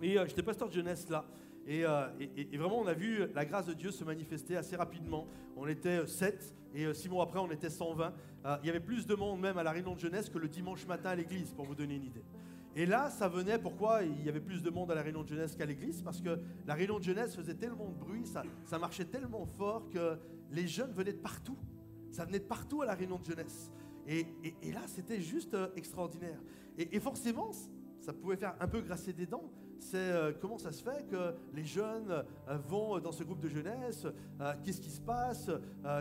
Et 0.00 0.18
euh, 0.18 0.24
j'étais 0.26 0.42
pasteur 0.42 0.68
de 0.68 0.72
jeunesse 0.72 1.08
là. 1.10 1.24
Euh, 1.68 2.08
et, 2.18 2.54
et, 2.54 2.56
vraiment, 2.56 2.78
on 2.78 2.86
a 2.86 2.94
vu 2.94 3.26
la 3.34 3.44
grâce 3.44 3.66
de 3.66 3.74
Dieu 3.74 3.90
se 3.90 4.04
manifester 4.04 4.56
assez 4.56 4.76
rapidement. 4.76 5.26
On 5.56 5.66
était 5.66 6.06
7 6.06 6.54
et 6.74 6.94
six 6.94 7.08
mois 7.08 7.24
après, 7.24 7.38
on 7.38 7.50
était 7.50 7.68
120. 7.68 8.14
il 8.62 8.66
y 8.66 8.70
avait 8.70 8.80
plus 8.80 9.06
de 9.06 9.14
monde 9.14 9.40
même 9.40 9.58
à 9.58 9.62
la 9.62 9.72
réunion 9.72 9.94
de 9.94 10.00
jeunesse 10.00 10.30
que 10.30 10.38
le 10.38 10.48
dimanche 10.48 10.86
matin 10.86 11.10
à 11.10 11.14
l'église, 11.14 11.52
pour 11.52 11.66
vous 11.66 11.74
donner 11.74 11.96
une 11.96 12.04
idée. 12.04 12.24
Et 12.74 12.86
là, 12.86 13.10
ça 13.10 13.28
venait, 13.28 13.58
pourquoi 13.58 14.02
il 14.02 14.24
y 14.24 14.28
avait 14.30 14.40
plus 14.40 14.62
de 14.62 14.70
monde 14.70 14.90
à 14.90 14.94
la 14.94 15.02
réunion 15.02 15.22
de 15.22 15.28
jeunesse 15.28 15.54
qu'à 15.54 15.66
l'église 15.66 16.00
Parce 16.02 16.22
que 16.22 16.38
la 16.66 16.74
réunion 16.74 16.98
de 16.98 17.04
jeunesse 17.04 17.36
faisait 17.36 17.54
tellement 17.54 17.90
de 17.90 17.98
bruit, 17.98 18.24
ça, 18.24 18.78
marchait 18.78 19.04
tellement 19.04 19.44
fort 19.44 19.90
que 19.90 20.18
les 20.50 20.66
jeunes 20.66 20.92
venaient 20.92 21.12
de 21.12 21.18
partout. 21.18 21.58
Ça 22.10 22.24
venait 22.24 22.38
de 22.38 22.44
partout 22.44 22.80
à 22.82 22.86
la 22.86 22.94
réunion 22.94 23.18
de 23.18 23.24
jeunesse. 23.24 23.70
Et, 24.06 24.26
là, 24.72 24.80
c'était 24.86 25.20
juste 25.20 25.54
euh, 25.54 25.68
extraordinaire. 25.76 26.40
Et, 26.78 26.98
forcément, 26.98 27.50
ça 28.00 28.12
pouvait 28.12 28.36
faire 28.36 28.56
un 28.58 28.66
peu 28.66 28.80
grasser 28.80 29.12
des 29.12 29.26
dents. 29.26 29.50
C'est 29.78 29.96
euh, 29.98 30.32
comment 30.40 30.58
ça 30.58 30.72
se 30.72 30.82
fait 30.82 31.06
que 31.08 31.34
les 31.52 31.64
jeunes 31.64 32.10
euh, 32.10 32.56
vont 32.68 32.98
dans 33.00 33.12
ce 33.12 33.22
groupe 33.22 33.40
de 33.40 33.48
jeunesse, 33.48 34.06
qu'est-ce 34.64 34.80
qui 34.80 34.90
se 34.90 35.00
passe, 35.00 35.50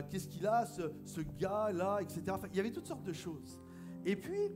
qu'est-ce 0.10 0.28
qu'il 0.28 0.48
a, 0.48 0.66
ce 0.66 1.22
gars-là, 1.38 2.00
etc. 2.02 2.22
il 2.52 2.58
y 2.58 2.60
avait 2.60 2.72
toutes 2.72 2.88
sortes 2.88 3.04
de 3.04 3.14
choses. 3.14 3.60
Et 4.06 4.16
puis, 4.16 4.52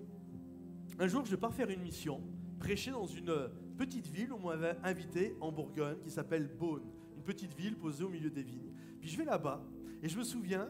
un 1.00 1.08
jour, 1.08 1.26
je 1.26 1.36
pars 1.36 1.54
faire 1.54 1.70
une 1.70 1.82
mission, 1.82 2.22
prêcher 2.60 2.92
dans 2.92 3.06
une 3.06 3.50
petite 3.78 4.08
ville 4.08 4.32
où 4.32 4.36
on 4.36 4.48
m'avait 4.48 4.78
invité 4.84 5.36
en 5.42 5.52
Bourgogne 5.52 5.98
qui 6.02 6.10
s'appelle 6.10 6.48
Beaune, 6.48 6.84
une 7.16 7.24
petite 7.24 7.54
ville 7.54 7.76
posée 7.76 8.04
au 8.04 8.10
milieu 8.10 8.30
des 8.30 8.44
vignes. 8.44 8.72
Puis 9.00 9.10
je 9.10 9.18
vais 9.18 9.26
là-bas 9.26 9.62
et 10.02 10.08
je 10.08 10.18
me 10.18 10.24
souviens, 10.24 10.70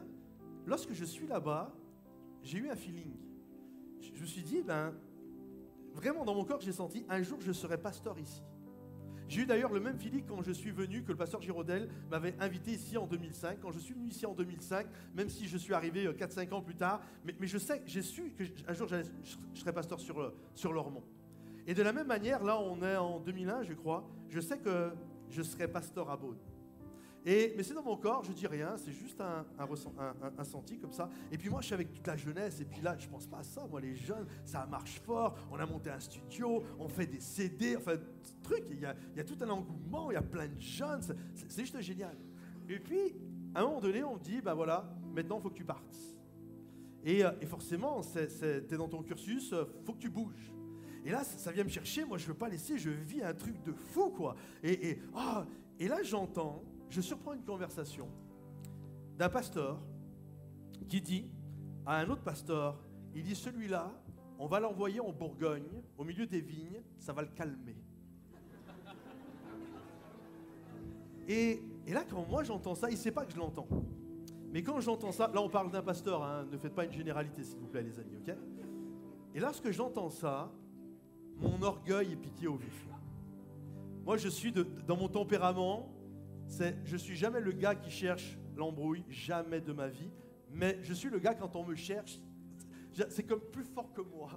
lorsque 0.66 0.94
je 0.94 1.06
suis 1.06 1.28
là-bas, 1.28 1.76
j'ai 2.42 2.58
eu 2.58 2.70
un 2.70 2.76
feeling. 2.76 3.16
Je 4.00 4.22
me 4.22 4.26
suis 4.26 4.44
dit, 4.44 4.62
ben, 4.62 4.94
vraiment 5.94 6.26
dans 6.26 6.36
mon 6.36 6.44
corps, 6.44 6.62
j'ai 6.62 6.72
senti, 6.72 7.06
un 7.10 7.22
jour 7.22 7.40
je 7.42 7.52
serai 7.52 7.78
pasteur 7.78 8.18
ici. 8.20 8.42
J'ai 9.28 9.42
eu 9.42 9.46
d'ailleurs 9.46 9.74
le 9.74 9.80
même 9.80 9.98
feeling 9.98 10.24
quand 10.28 10.42
je 10.44 10.52
suis 10.52 10.72
venu, 10.72 11.04
que 11.04 11.12
le 11.12 11.18
pasteur 11.18 11.42
Giraudel 11.42 11.90
m'avait 12.12 12.36
invité 12.40 12.72
ici 12.72 12.98
en 12.98 13.08
2005. 13.08 13.60
Quand 13.62 13.72
je 13.72 13.80
suis 13.80 13.94
venu 13.94 14.08
ici 14.08 14.26
en 14.26 14.34
2005, 14.34 14.88
même 15.16 15.30
si 15.30 15.48
je 15.48 15.58
suis 15.58 15.74
arrivé 15.74 16.06
4-5 16.08 16.54
ans 16.54 16.62
plus 16.62 16.76
tard, 16.76 17.02
mais, 17.24 17.34
je 17.42 17.58
sais, 17.58 17.82
j'ai 17.86 18.02
su 18.02 18.32
qu'un 18.32 18.74
jour 18.74 18.88
je 18.88 19.60
serais 19.60 19.74
pasteur 19.74 20.00
sur, 20.00 20.34
sur 20.54 20.74
Lormont. 20.74 21.04
Et 21.68 21.74
de 21.74 21.82
la 21.82 21.94
même 21.94 22.08
manière, 22.08 22.44
là 22.44 22.60
on 22.60 22.82
est 22.84 22.96
en 22.96 23.20
2001 23.20 23.64
je 23.64 23.74
crois, 23.74 24.08
je 24.30 24.40
sais 24.40 24.60
que 24.60 24.92
je 25.32 25.42
serai 25.42 25.68
pasteur 25.68 26.10
à 26.12 26.18
Beaune. 26.18 26.38
Mais 27.26 27.64
c'est 27.64 27.74
dans 27.74 27.82
mon 27.82 27.98
corps, 27.98 28.24
je 28.24 28.32
dis 28.32 28.46
rien, 28.46 28.78
c'est 28.78 28.92
juste 28.92 29.20
un, 29.20 29.46
un, 29.58 30.44
senti 30.44 30.78
comme 30.78 30.92
ça. 30.92 31.10
Et 31.32 31.38
puis 31.38 31.50
moi, 31.50 31.60
je 31.62 31.66
suis 31.66 31.74
avec 31.74 31.92
toute 31.92 32.06
la 32.06 32.16
jeunesse, 32.16 32.62
et 32.62 32.66
puis 32.66 32.82
là, 32.82 32.96
je 33.00 33.08
pense 33.08 33.26
pas 33.26 33.40
à 33.40 33.44
ça. 33.44 33.66
Moi, 33.68 33.82
les 33.82 33.96
jeunes, 33.96 34.28
ça 34.46 34.68
marche 34.68 35.00
fort. 35.02 35.36
On 35.52 35.56
a 35.58 35.66
monté 35.66 35.90
un 35.90 36.00
studio, 36.00 36.64
on 36.78 36.88
fait 36.88 37.08
des 37.08 37.20
CD, 37.20 37.76
enfin, 37.78 37.96
truc. 38.44 38.66
Il 38.70 38.80
y 38.80 38.86
a, 38.86 39.24
tout 39.24 39.38
un 39.42 39.50
engouement, 39.50 40.12
il 40.12 40.14
y 40.14 40.18
a 40.18 40.22
plein 40.22 40.48
de 40.48 40.60
jeunes. 40.60 41.02
C'est 41.34 41.62
juste 41.62 41.82
génial. 41.82 42.16
Et 42.70 42.78
puis, 42.78 43.16
à 43.56 43.62
un 43.62 43.64
moment 43.64 43.82
donné, 43.82 44.04
on 44.04 44.16
me 44.16 44.20
dit, 44.20 44.42
ben 44.42 44.54
voilà, 44.54 44.88
maintenant, 45.16 45.40
il 45.40 45.42
faut 45.42 45.50
que 45.50 45.58
tu 45.58 45.66
partes. 45.66 45.98
Et, 47.04 47.26
euh, 47.26 47.32
et 47.42 47.48
forcément, 47.48 48.02
tu 48.02 48.20
es 48.20 48.78
dans 48.78 48.88
ton 48.88 49.02
cursus, 49.02 49.52
euh, 49.54 49.66
faut 49.84 49.94
que 49.94 50.00
tu 50.00 50.10
bouges. 50.10 50.52
Et 51.04 51.10
là, 51.10 51.24
ça, 51.24 51.52
vient 51.52 51.64
me 51.64 51.70
chercher. 51.70 52.06
Moi, 52.06 52.20
je 52.20 52.28
veux 52.28 52.34
pas 52.36 52.50
laisser. 52.50 52.78
Je 52.78 52.90
vis 52.90 53.24
un 53.24 53.34
truc 53.34 53.62
de 53.64 53.72
fou, 53.72 54.10
quoi. 54.10 54.36
Et, 54.64 55.00
et 55.80 55.88
là, 55.88 56.02
j'entends 56.04 56.64
je 56.90 57.02
surprends 57.02 57.34
une 57.34 57.44
conversation 57.44 58.08
d'un 59.18 59.30
pasteur 59.30 59.80
qui 60.88 61.02
dit 61.02 61.30
à 61.86 62.00
un 62.00 62.10
autre 62.10 62.24
pasteur, 62.24 62.78
il 63.14 63.24
dit 63.24 63.36
celui-là, 63.36 63.92
on 64.38 64.48
va 64.48 64.60
l'envoyer 64.60 65.00
en 65.00 65.12
Bourgogne, 65.12 65.84
au 65.98 66.04
milieu 66.04 66.26
des 66.26 66.42
vignes, 66.42 66.82
ça 67.00 67.14
va 67.14 67.22
le 67.22 67.30
calmer. 67.30 67.78
Et, 71.28 71.60
là, 71.88 72.04
quand 72.10 72.26
moi 72.30 72.44
j'entends 72.44 72.76
ça, 72.76 72.90
il 72.90 72.94
ne 72.94 73.00
sait 73.00 73.12
pas 73.12 73.26
que 73.26 73.32
je 73.32 73.38
l'entends. 73.38 73.68
Mais 74.52 74.62
quand 74.62 74.80
j'entends 74.80 75.12
ça, 75.12 75.30
là 75.34 75.42
on 75.42 75.50
parle 75.50 75.72
d'un 75.72 75.82
pasteur, 75.82 76.24
hein, 76.24 76.46
ne 76.52 76.58
faites 76.58 76.74
pas 76.74 76.86
une 76.86 76.92
généralité 76.92 77.44
s'il 77.44 77.60
vous 77.60 77.68
plaît 77.68 77.84
les 77.84 78.00
amis, 78.00 78.16
ok? 78.18 78.36
Et 79.34 79.40
lorsque 79.40 79.70
j'entends 79.72 80.10
ça, 80.10 80.52
mon 81.38 81.62
orgueil 81.62 82.14
est 82.14 82.18
piqué 82.18 82.48
au 82.48 82.56
vif. 82.56 82.88
Moi 84.06 84.18
je 84.18 84.30
suis 84.30 84.54
dans 84.54 84.96
mon 84.96 85.10
tempérament, 85.10 85.90
c'est 86.48 86.78
je 86.86 86.98
suis 86.98 87.16
jamais 87.16 87.40
le 87.40 87.52
gars 87.52 87.76
qui 87.76 87.90
cherche 87.90 88.38
l'embrouille, 88.56 89.04
jamais 89.10 89.62
de 89.62 89.74
ma 89.74 89.88
vie, 89.88 90.12
mais 90.52 90.80
je 90.82 90.94
suis 90.94 91.10
le 91.10 91.20
gars 91.20 91.34
quand 91.34 91.56
on 91.56 91.66
me 91.66 91.76
cherche, 91.76 92.20
c'est 93.10 93.24
comme 93.24 93.42
plus 93.42 93.66
fort 93.66 93.92
que 93.94 94.02
moi. 94.02 94.30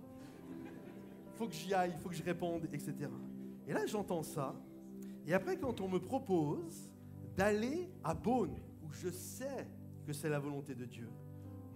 Il 1.32 1.36
faut 1.38 1.46
que 1.46 1.54
j'y 1.54 1.72
aille, 1.72 1.92
il 1.94 1.98
faut 2.00 2.08
que 2.08 2.16
je 2.16 2.24
réponde, 2.24 2.64
etc. 2.72 2.94
Et 3.68 3.72
là, 3.72 3.86
j'entends 3.86 4.24
ça. 4.24 4.56
Et 5.26 5.34
après, 5.34 5.56
quand 5.56 5.80
on 5.80 5.88
me 5.88 6.00
propose 6.00 6.92
d'aller 7.36 7.88
à 8.02 8.14
Beaune, 8.14 8.56
où 8.82 8.92
je 8.92 9.08
sais 9.10 9.68
que 10.04 10.12
c'est 10.12 10.28
la 10.28 10.40
volonté 10.40 10.74
de 10.74 10.84
Dieu, 10.84 11.08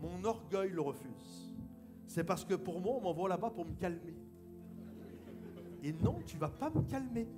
mon 0.00 0.24
orgueil 0.24 0.70
le 0.70 0.80
refuse. 0.80 1.54
C'est 2.06 2.24
parce 2.24 2.44
que 2.44 2.54
pour 2.54 2.80
moi, 2.80 2.94
on 2.96 3.00
m'envoie 3.02 3.28
là-bas 3.28 3.50
pour 3.50 3.64
me 3.64 3.74
calmer. 3.74 4.16
Et 5.84 5.92
non, 5.92 6.20
tu 6.26 6.36
vas 6.36 6.48
pas 6.48 6.70
me 6.70 6.82
calmer. 6.82 7.28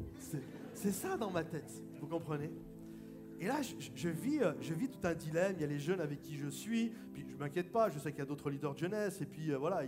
C'est 0.73 0.93
ça 0.93 1.17
dans 1.17 1.31
ma 1.31 1.45
tête. 1.45 1.83
Vous 2.01 2.07
comprenez? 2.07 2.51
Et 3.41 3.47
là, 3.47 3.61
je, 3.63 4.09
vis, 4.09 4.41
euh, 4.41 4.53
je 4.61 4.75
vis 4.75 4.89
tout 4.89 5.05
un 5.07 5.15
dilemme. 5.15 5.55
Il 5.57 5.61
y 5.61 5.65
a 5.65 5.67
les 5.67 5.79
jeunes 5.79 6.01
avec 6.01 6.23
qui 6.23 6.37
je 6.37 6.49
suis. 6.49 6.93
Puis 7.13 7.25
je 7.29 7.35
ne 7.35 7.39
m'inquiète 7.39 7.73
pas. 7.73 7.91
Je 7.91 7.99
sais 7.99 8.11
qu'il 8.11 8.21
y 8.21 8.23
a 8.23 8.27
d'autres 8.27 8.51
leaders 8.51 8.75
de 8.75 8.79
jeunesse. 8.79 9.21
Et 9.21 9.27
puis 9.27 9.53
euh, 9.53 9.59
voilà, 9.59 9.83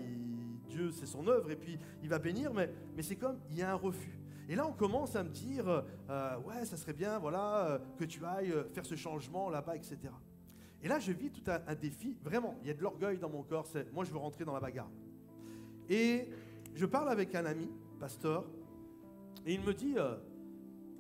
Dieu, 0.69 0.91
c'est 0.91 1.07
son 1.07 1.27
œuvre. 1.29 1.51
Et 1.51 1.57
puis 1.57 1.79
il 2.03 2.09
va 2.09 2.19
bénir. 2.19 2.53
Mais, 2.53 2.71
mais 2.95 3.03
c'est 3.03 3.17
comme, 3.17 3.39
il 3.51 3.57
y 3.57 3.63
a 3.63 3.71
un 3.71 3.77
refus. 3.77 4.19
Et 4.49 4.55
là, 4.55 4.67
on 4.67 4.73
commence 4.73 5.17
à 5.17 5.25
me 5.25 5.31
dire, 5.31 5.69
euh, 5.69 6.39
ouais, 6.39 6.65
ça 6.65 6.77
serait 6.77 6.93
bien, 6.93 7.19
voilà, 7.19 7.81
que 7.99 8.05
tu 8.05 8.25
ailles 8.25 8.55
faire 8.73 8.87
ce 8.87 8.95
changement 8.95 9.51
là-bas, 9.51 9.75
etc. 9.75 9.99
Et 10.83 10.87
là, 10.87 11.01
je 11.01 11.11
vis 11.11 11.31
tout 11.31 11.43
un, 11.51 11.75
défi. 11.75 12.17
Vraiment, 12.23 12.57
il 12.63 12.69
y 12.69 12.71
a 12.71 12.75
de 12.75 12.81
l'orgueil 12.81 13.19
dans 13.19 13.29
mon 13.29 13.43
corps. 13.43 13.67
C'est, 13.67 13.93
moi, 13.93 14.05
je 14.05 14.13
veux 14.13 14.19
rentrer 14.19 14.45
dans 14.45 14.53
la 14.55 14.61
bagarre. 14.61 14.91
Et 15.89 16.29
je 16.77 16.87
parle 16.87 17.09
avec 17.09 17.35
un 17.35 17.45
ami, 17.45 17.69
pasteur, 17.99 18.45
et 19.45 19.55
il 19.55 19.63
me 19.63 19.75
dit, 19.75 19.97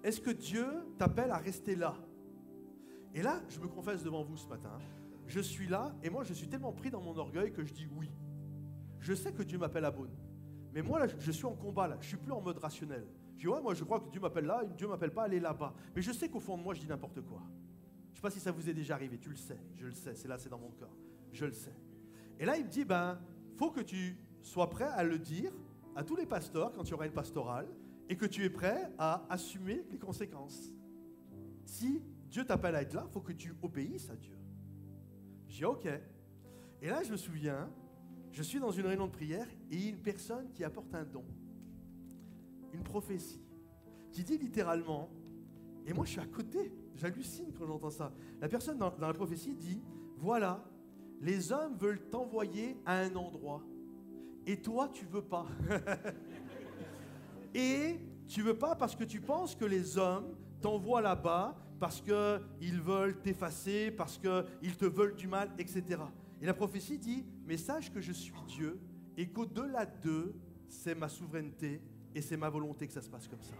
est-ce 0.02 0.20
que 0.20 0.30
Dieu 0.30 0.66
t'appelle 0.98 1.30
à 1.30 1.38
rester 1.38 1.76
là? 1.76 1.94
Et 3.16 3.22
là, 3.22 3.40
je 3.48 3.58
me 3.58 3.66
confesse 3.66 4.02
devant 4.02 4.22
vous 4.22 4.36
ce 4.36 4.46
matin, 4.46 4.78
je 5.26 5.40
suis 5.40 5.66
là 5.66 5.96
et 6.02 6.10
moi 6.10 6.22
je 6.22 6.34
suis 6.34 6.48
tellement 6.48 6.70
pris 6.70 6.90
dans 6.90 7.00
mon 7.00 7.16
orgueil 7.16 7.50
que 7.50 7.64
je 7.64 7.72
dis 7.72 7.88
oui. 7.90 8.10
Je 9.00 9.14
sais 9.14 9.32
que 9.32 9.42
Dieu 9.42 9.56
m'appelle 9.56 9.86
à 9.86 9.90
Beaune. 9.90 10.14
Mais 10.74 10.82
moi 10.82 10.98
là, 10.98 11.06
je 11.18 11.32
suis 11.32 11.46
en 11.46 11.54
combat 11.54 11.88
là, 11.88 11.96
je 12.02 12.08
suis 12.08 12.18
plus 12.18 12.30
en 12.30 12.42
mode 12.42 12.58
rationnel. 12.58 13.06
Je 13.36 13.40
dis 13.40 13.48
ouais, 13.48 13.62
moi 13.62 13.72
je 13.72 13.84
crois 13.84 14.00
que 14.00 14.10
Dieu 14.10 14.20
m'appelle 14.20 14.44
là, 14.44 14.62
Dieu 14.76 14.86
m'appelle 14.86 15.14
pas 15.14 15.22
aller 15.22 15.40
là-bas. 15.40 15.72
Mais 15.94 16.02
je 16.02 16.12
sais 16.12 16.28
qu'au 16.28 16.40
fond 16.40 16.58
de 16.58 16.62
moi, 16.62 16.74
je 16.74 16.80
dis 16.80 16.86
n'importe 16.86 17.22
quoi. 17.22 17.40
Je 18.08 18.10
ne 18.10 18.16
sais 18.16 18.20
pas 18.20 18.30
si 18.30 18.38
ça 18.38 18.52
vous 18.52 18.68
est 18.68 18.74
déjà 18.74 18.94
arrivé, 18.94 19.16
tu 19.16 19.30
le 19.30 19.36
sais, 19.36 19.58
je 19.76 19.86
le 19.86 19.92
sais, 19.94 20.14
c'est 20.14 20.28
là, 20.28 20.36
c'est 20.36 20.50
dans 20.50 20.58
mon 20.58 20.70
cœur. 20.72 20.94
Je 21.32 21.46
le 21.46 21.52
sais. 21.52 21.74
Et 22.38 22.44
là, 22.44 22.58
il 22.58 22.66
me 22.66 22.70
dit 22.70 22.84
ben, 22.84 23.18
faut 23.56 23.70
que 23.70 23.80
tu 23.80 24.18
sois 24.42 24.68
prêt 24.68 24.88
à 24.92 25.02
le 25.02 25.18
dire 25.18 25.52
à 25.94 26.04
tous 26.04 26.16
les 26.16 26.26
pasteurs 26.26 26.70
quand 26.74 26.84
il 26.84 26.90
y 26.90 26.92
aura 26.92 27.06
une 27.06 27.14
pastorale 27.14 27.66
et 28.10 28.16
que 28.16 28.26
tu 28.26 28.44
es 28.44 28.50
prêt 28.50 28.92
à 28.98 29.24
assumer 29.30 29.86
les 29.90 29.98
conséquences. 29.98 30.70
Si 31.64 32.02
Dieu 32.30 32.44
t'appelle 32.44 32.74
à 32.74 32.82
être 32.82 32.94
là, 32.94 33.04
il 33.06 33.12
faut 33.12 33.20
que 33.20 33.32
tu 33.32 33.54
obéisses 33.62 34.10
à 34.10 34.16
Dieu. 34.16 34.36
J'ai 35.48 35.64
OK. 35.64 35.86
Et 36.82 36.88
là, 36.88 37.02
je 37.02 37.12
me 37.12 37.16
souviens, 37.16 37.70
je 38.30 38.42
suis 38.42 38.60
dans 38.60 38.70
une 38.70 38.86
réunion 38.86 39.06
de 39.06 39.12
prière 39.12 39.46
et 39.70 39.88
une 39.88 39.98
personne 39.98 40.50
qui 40.52 40.62
apporte 40.64 40.94
un 40.94 41.04
don, 41.04 41.24
une 42.72 42.82
prophétie, 42.82 43.42
qui 44.12 44.22
dit 44.22 44.36
littéralement, 44.36 45.08
et 45.86 45.92
moi 45.92 46.04
je 46.04 46.10
suis 46.10 46.20
à 46.20 46.26
côté, 46.26 46.72
j'hallucine 46.94 47.52
quand 47.52 47.66
j'entends 47.66 47.90
ça. 47.90 48.12
La 48.40 48.48
personne 48.48 48.76
dans, 48.76 48.90
dans 48.90 49.06
la 49.06 49.14
prophétie 49.14 49.54
dit, 49.54 49.82
voilà, 50.18 50.62
les 51.20 51.50
hommes 51.52 51.76
veulent 51.76 52.10
t'envoyer 52.10 52.76
à 52.84 52.98
un 52.98 53.14
endroit, 53.16 53.62
et 54.44 54.60
toi 54.60 54.90
tu 54.92 55.06
veux 55.06 55.24
pas. 55.24 55.46
et 57.54 57.98
tu 58.26 58.42
veux 58.42 58.58
pas 58.58 58.74
parce 58.74 58.94
que 58.94 59.04
tu 59.04 59.20
penses 59.20 59.54
que 59.54 59.64
les 59.64 59.96
hommes 59.96 60.36
t'envoient 60.60 61.00
là-bas 61.00 61.56
parce 61.78 62.00
qu'ils 62.00 62.80
veulent 62.80 63.20
t'effacer, 63.20 63.90
parce 63.90 64.18
qu'ils 64.18 64.76
te 64.76 64.84
veulent 64.84 65.14
du 65.14 65.28
mal, 65.28 65.50
etc. 65.58 66.00
Et 66.40 66.46
la 66.46 66.54
prophétie 66.54 66.98
dit, 66.98 67.24
mais 67.44 67.56
sache 67.56 67.92
que 67.92 68.00
je 68.00 68.12
suis 68.12 68.32
Dieu 68.46 68.78
et 69.16 69.28
qu'au-delà 69.28 69.86
d'eux, 69.86 70.34
c'est 70.68 70.94
ma 70.94 71.08
souveraineté 71.08 71.80
et 72.14 72.20
c'est 72.20 72.36
ma 72.36 72.48
volonté 72.48 72.86
que 72.86 72.92
ça 72.92 73.02
se 73.02 73.08
passe 73.08 73.28
comme 73.28 73.42
ça. 73.42 73.54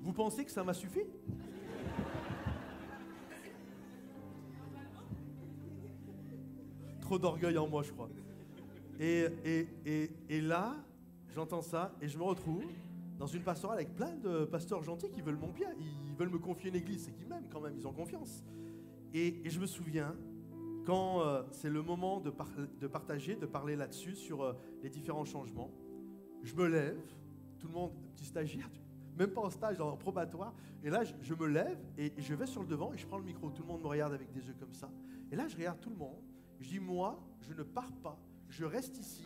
Vous 0.00 0.12
pensez 0.12 0.44
que 0.44 0.50
ça 0.50 0.62
m'a 0.62 0.74
suffi? 0.74 1.00
Trop 7.00 7.18
d'orgueil 7.18 7.56
en 7.58 7.68
moi, 7.68 7.82
je 7.82 7.92
crois. 7.92 8.08
Et, 8.98 9.26
et, 9.44 9.68
et, 9.84 10.10
et 10.28 10.40
là, 10.40 10.76
j'entends 11.34 11.62
ça 11.62 11.94
et 12.00 12.08
je 12.08 12.16
me 12.16 12.22
retrouve 12.22 12.64
dans 13.18 13.26
une 13.26 13.42
pastorale 13.42 13.78
avec 13.78 13.94
plein 13.94 14.14
de 14.16 14.44
pasteurs 14.44 14.82
gentils 14.82 15.10
qui 15.10 15.20
veulent 15.20 15.38
mon 15.38 15.48
bien. 15.48 15.70
Ils 15.78 16.16
veulent 16.16 16.30
me 16.30 16.38
confier 16.38 16.70
une 16.70 16.76
église, 16.76 17.04
c'est 17.04 17.12
qu'ils 17.12 17.28
m'aiment 17.28 17.48
quand 17.50 17.60
même, 17.60 17.74
ils 17.76 17.86
ont 17.86 17.92
confiance. 17.92 18.44
Et, 19.12 19.40
je 19.44 19.60
me 19.60 19.66
souviens, 19.66 20.16
quand 20.84 21.20
euh, 21.20 21.42
c'est 21.52 21.70
le 21.70 21.82
moment 21.82 22.20
de, 22.20 22.30
partager, 22.30 23.36
de 23.36 23.46
parler 23.46 23.76
là-dessus, 23.76 24.16
sur 24.16 24.42
euh, 24.42 24.52
les 24.82 24.90
différents 24.90 25.24
changements, 25.24 25.70
je 26.42 26.54
me 26.54 26.66
lève, 26.66 26.98
tout 27.58 27.68
le 27.68 27.74
monde, 27.74 27.92
petit 28.14 28.24
stagiaire, 28.24 28.68
même 29.16 29.30
pas 29.30 29.42
en 29.42 29.50
stage, 29.50 29.80
en 29.80 29.96
probatoire, 29.96 30.54
et 30.82 30.90
là 30.90 31.02
je 31.04 31.34
me 31.34 31.46
lève 31.46 31.78
et 31.96 32.12
je 32.18 32.34
vais 32.34 32.46
sur 32.46 32.60
le 32.62 32.66
devant 32.68 32.92
et 32.92 32.98
je 32.98 33.06
prends 33.06 33.18
le 33.18 33.24
micro. 33.24 33.50
Tout 33.50 33.62
le 33.62 33.68
monde 33.68 33.82
me 33.82 33.86
regarde 33.86 34.12
avec 34.12 34.32
des 34.32 34.46
yeux 34.46 34.56
comme 34.58 34.74
ça. 34.74 34.90
Et 35.30 35.36
là 35.36 35.46
je 35.46 35.56
regarde 35.56 35.80
tout 35.80 35.90
le 35.90 35.96
monde, 35.96 36.20
je 36.58 36.68
dis 36.68 36.80
moi, 36.80 37.24
je 37.40 37.54
ne 37.54 37.62
pars 37.62 37.92
pas, 38.02 38.18
je 38.48 38.64
reste 38.64 38.98
ici 38.98 39.24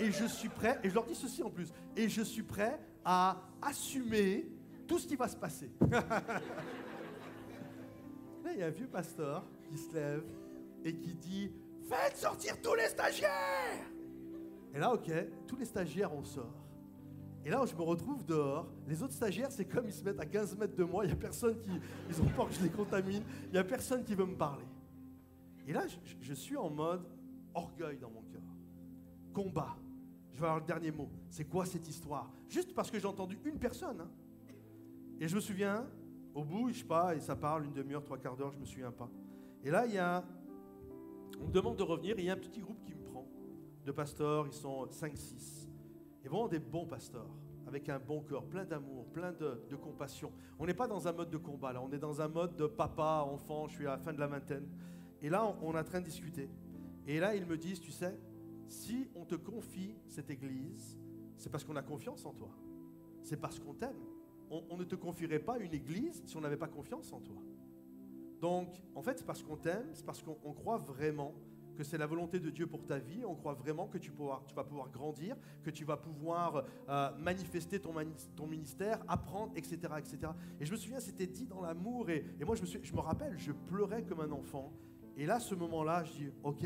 et 0.00 0.10
je 0.10 0.24
suis 0.26 0.48
prêt, 0.48 0.78
et 0.82 0.88
je 0.88 0.94
leur 0.94 1.06
dis 1.06 1.14
ceci 1.14 1.42
en 1.42 1.50
plus, 1.50 1.72
et 1.96 2.08
je 2.08 2.22
suis 2.22 2.42
prêt 2.42 2.78
à 3.04 3.42
assumer 3.62 4.50
tout 4.86 4.98
ce 4.98 5.06
qui 5.06 5.16
va 5.16 5.28
se 5.28 5.36
passer. 5.36 5.70
Là, 8.44 8.52
il 8.52 8.58
y 8.58 8.62
a 8.62 8.66
un 8.66 8.70
vieux 8.70 8.86
pasteur 8.86 9.44
qui 9.68 9.76
se 9.76 9.92
lève 9.92 10.24
et 10.84 10.94
qui 10.94 11.14
dit 11.14 11.52
Faites 11.88 12.16
sortir 12.16 12.60
tous 12.60 12.74
les 12.74 12.88
stagiaires 12.88 13.86
Et 14.74 14.78
là, 14.78 14.92
ok, 14.92 15.10
tous 15.46 15.56
les 15.56 15.64
stagiaires, 15.64 16.12
on 16.14 16.22
sort. 16.22 16.54
Et 17.44 17.50
là, 17.50 17.64
je 17.64 17.74
me 17.74 17.82
retrouve 17.82 18.24
dehors. 18.24 18.70
Les 18.86 19.02
autres 19.02 19.14
stagiaires, 19.14 19.50
c'est 19.50 19.64
comme 19.64 19.86
ils 19.86 19.92
se 19.92 20.04
mettent 20.04 20.20
à 20.20 20.26
15 20.26 20.56
mètres 20.58 20.76
de 20.76 20.84
moi. 20.84 21.04
Il 21.04 21.08
n'y 21.08 21.14
a 21.14 21.16
personne 21.16 21.58
qui. 21.62 21.70
Ils 22.10 22.20
ont 22.20 22.26
peur 22.26 22.48
que 22.48 22.54
je 22.54 22.62
les 22.62 22.68
contamine. 22.68 23.22
Il 23.46 23.52
n'y 23.52 23.58
a 23.58 23.64
personne 23.64 24.04
qui 24.04 24.14
veut 24.14 24.26
me 24.26 24.36
parler. 24.36 24.66
Et 25.66 25.72
là, 25.72 25.86
je, 25.86 25.96
je 26.20 26.34
suis 26.34 26.56
en 26.56 26.68
mode 26.68 27.06
orgueil 27.54 27.98
dans 27.98 28.10
mon 28.10 28.22
cœur. 28.22 28.42
Combat 29.32 29.76
je 30.38 30.42
vais 30.42 30.46
avoir 30.46 30.60
le 30.60 30.66
dernier 30.66 30.92
mot. 30.92 31.10
C'est 31.30 31.46
quoi 31.46 31.66
cette 31.66 31.88
histoire? 31.88 32.30
Juste 32.48 32.72
parce 32.72 32.92
que 32.92 33.00
j'ai 33.00 33.08
entendu 33.08 33.36
une 33.44 33.58
personne. 33.58 34.00
Hein. 34.00 34.10
Et 35.18 35.26
je 35.26 35.34
me 35.34 35.40
souviens, 35.40 35.84
au 36.32 36.44
bout, 36.44 36.68
je 36.68 36.78
sais 36.78 36.84
pas, 36.84 37.16
et 37.16 37.18
ça 37.18 37.34
parle 37.34 37.64
une 37.64 37.72
demi-heure, 37.72 38.04
trois 38.04 38.18
quarts 38.18 38.36
d'heure, 38.36 38.52
je 38.52 38.58
me 38.58 38.64
souviens 38.64 38.92
pas. 38.92 39.10
Et 39.64 39.70
là, 39.72 39.84
il 39.84 39.94
y 39.94 39.98
a, 39.98 40.24
on 41.42 41.48
me 41.48 41.50
demande 41.50 41.76
de 41.76 41.82
revenir, 41.82 42.16
et 42.16 42.22
il 42.22 42.26
y 42.26 42.30
a 42.30 42.34
un 42.34 42.36
petit 42.36 42.60
groupe 42.60 42.84
qui 42.84 42.94
me 42.94 43.02
prend, 43.02 43.26
de 43.84 43.90
pasteurs, 43.90 44.46
ils 44.46 44.52
sont 44.52 44.86
5-6. 44.86 45.66
Et 46.24 46.28
vraiment 46.28 46.46
des 46.46 46.60
bons 46.60 46.86
pasteurs, 46.86 47.34
avec 47.66 47.88
un 47.88 47.98
bon 47.98 48.20
cœur, 48.20 48.44
plein 48.44 48.64
d'amour, 48.64 49.06
plein 49.06 49.32
de, 49.32 49.74
compassion. 49.74 50.30
On 50.60 50.66
n'est 50.66 50.74
pas 50.74 50.86
dans 50.86 51.08
un 51.08 51.12
mode 51.12 51.30
de 51.30 51.36
combat, 51.36 51.72
là, 51.72 51.82
on 51.82 51.90
est 51.90 51.98
dans 51.98 52.20
un 52.20 52.28
mode 52.28 52.54
de 52.54 52.68
papa, 52.68 53.24
enfant, 53.28 53.66
je 53.66 53.74
suis 53.74 53.86
à 53.88 53.90
la 53.90 53.98
fin 53.98 54.12
de 54.12 54.20
la 54.20 54.28
vingtaine. 54.28 54.68
Et 55.20 55.30
là, 55.30 55.44
on, 55.44 55.70
on 55.70 55.74
est 55.74 55.80
en 55.80 55.84
train 55.84 55.98
de 55.98 56.04
discuter. 56.04 56.48
Et 57.08 57.18
là, 57.18 57.34
ils 57.34 57.44
me 57.44 57.58
disent, 57.58 57.80
tu 57.80 57.90
sais, 57.90 58.16
si 58.68 59.08
on 59.14 59.24
te 59.24 59.34
confie 59.34 59.96
cette 60.08 60.30
église, 60.30 60.98
c'est 61.36 61.50
parce 61.50 61.64
qu'on 61.64 61.76
a 61.76 61.82
confiance 61.82 62.24
en 62.26 62.32
toi. 62.32 62.50
C'est 63.22 63.36
parce 63.36 63.58
qu'on 63.58 63.74
t'aime. 63.74 63.96
On, 64.50 64.78
ne 64.78 64.84
te 64.84 64.94
confierait 64.94 65.40
pas 65.40 65.58
une 65.58 65.74
église 65.74 66.22
si 66.24 66.36
on 66.36 66.40
n'avait 66.40 66.56
pas 66.56 66.68
confiance 66.68 67.12
en 67.12 67.20
toi. 67.20 67.42
Donc, 68.40 68.82
en 68.94 69.02
fait, 69.02 69.18
c'est 69.18 69.26
parce 69.26 69.42
qu'on 69.42 69.56
t'aime, 69.56 69.90
c'est 69.92 70.06
parce 70.06 70.22
qu'on 70.22 70.38
on 70.42 70.54
croit 70.54 70.78
vraiment 70.78 71.34
que 71.76 71.84
c'est 71.84 71.98
la 71.98 72.06
volonté 72.06 72.40
de 72.40 72.48
Dieu 72.48 72.66
pour 72.66 72.86
ta 72.86 72.98
vie. 72.98 73.24
On 73.26 73.34
croit 73.34 73.52
vraiment 73.52 73.86
que 73.86 73.98
tu, 73.98 74.10
vas 74.10 74.64
pouvoir 74.64 74.90
grandir, 74.90 75.36
que 75.62 75.70
tu 75.70 75.84
vas 75.84 75.98
pouvoir 75.98 76.64
euh, 76.88 77.10
manifester 77.18 77.78
ton, 77.78 77.94
ministère, 78.46 79.04
apprendre, 79.06 79.52
etc., 79.54 79.76
etc. 79.98 80.32
Et 80.60 80.64
je 80.64 80.72
me 80.72 80.76
souviens, 80.76 81.00
c'était 81.00 81.26
dit 81.26 81.46
dans 81.46 81.60
l'amour. 81.60 82.08
Et, 82.08 82.24
moi, 82.44 82.56
je 82.56 82.62
me, 82.62 82.82
je 82.82 82.94
me 82.94 83.00
rappelle, 83.00 83.38
je 83.38 83.52
pleurais 83.52 84.02
comme 84.02 84.20
un 84.20 84.32
enfant. 84.32 84.72
Et 85.16 85.26
là, 85.26 85.38
ce 85.40 85.54
moment-là, 85.54 86.04
je 86.04 86.12
dis, 86.12 86.30
OK. 86.42 86.64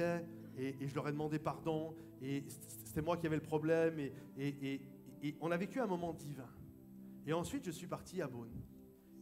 Et, 0.59 0.74
je 0.86 0.94
leur 0.94 1.09
ai 1.09 1.12
demandé 1.12 1.38
pardon. 1.38 1.94
Et 2.22 2.44
c'était 2.84 3.03
moi 3.03 3.16
qui 3.16 3.26
avais 3.26 3.36
le 3.36 3.42
problème. 3.42 3.98
Et- 3.98 4.80
et 5.22 5.36
on 5.40 5.50
a 5.50 5.57
vécu 5.57 5.80
un 5.80 5.86
moment 5.86 6.12
divin. 6.12 6.48
Et 7.26 7.32
ensuite, 7.32 7.64
je 7.64 7.70
suis 7.70 7.86
parti 7.86 8.20
à 8.20 8.26
Beaune. 8.26 8.50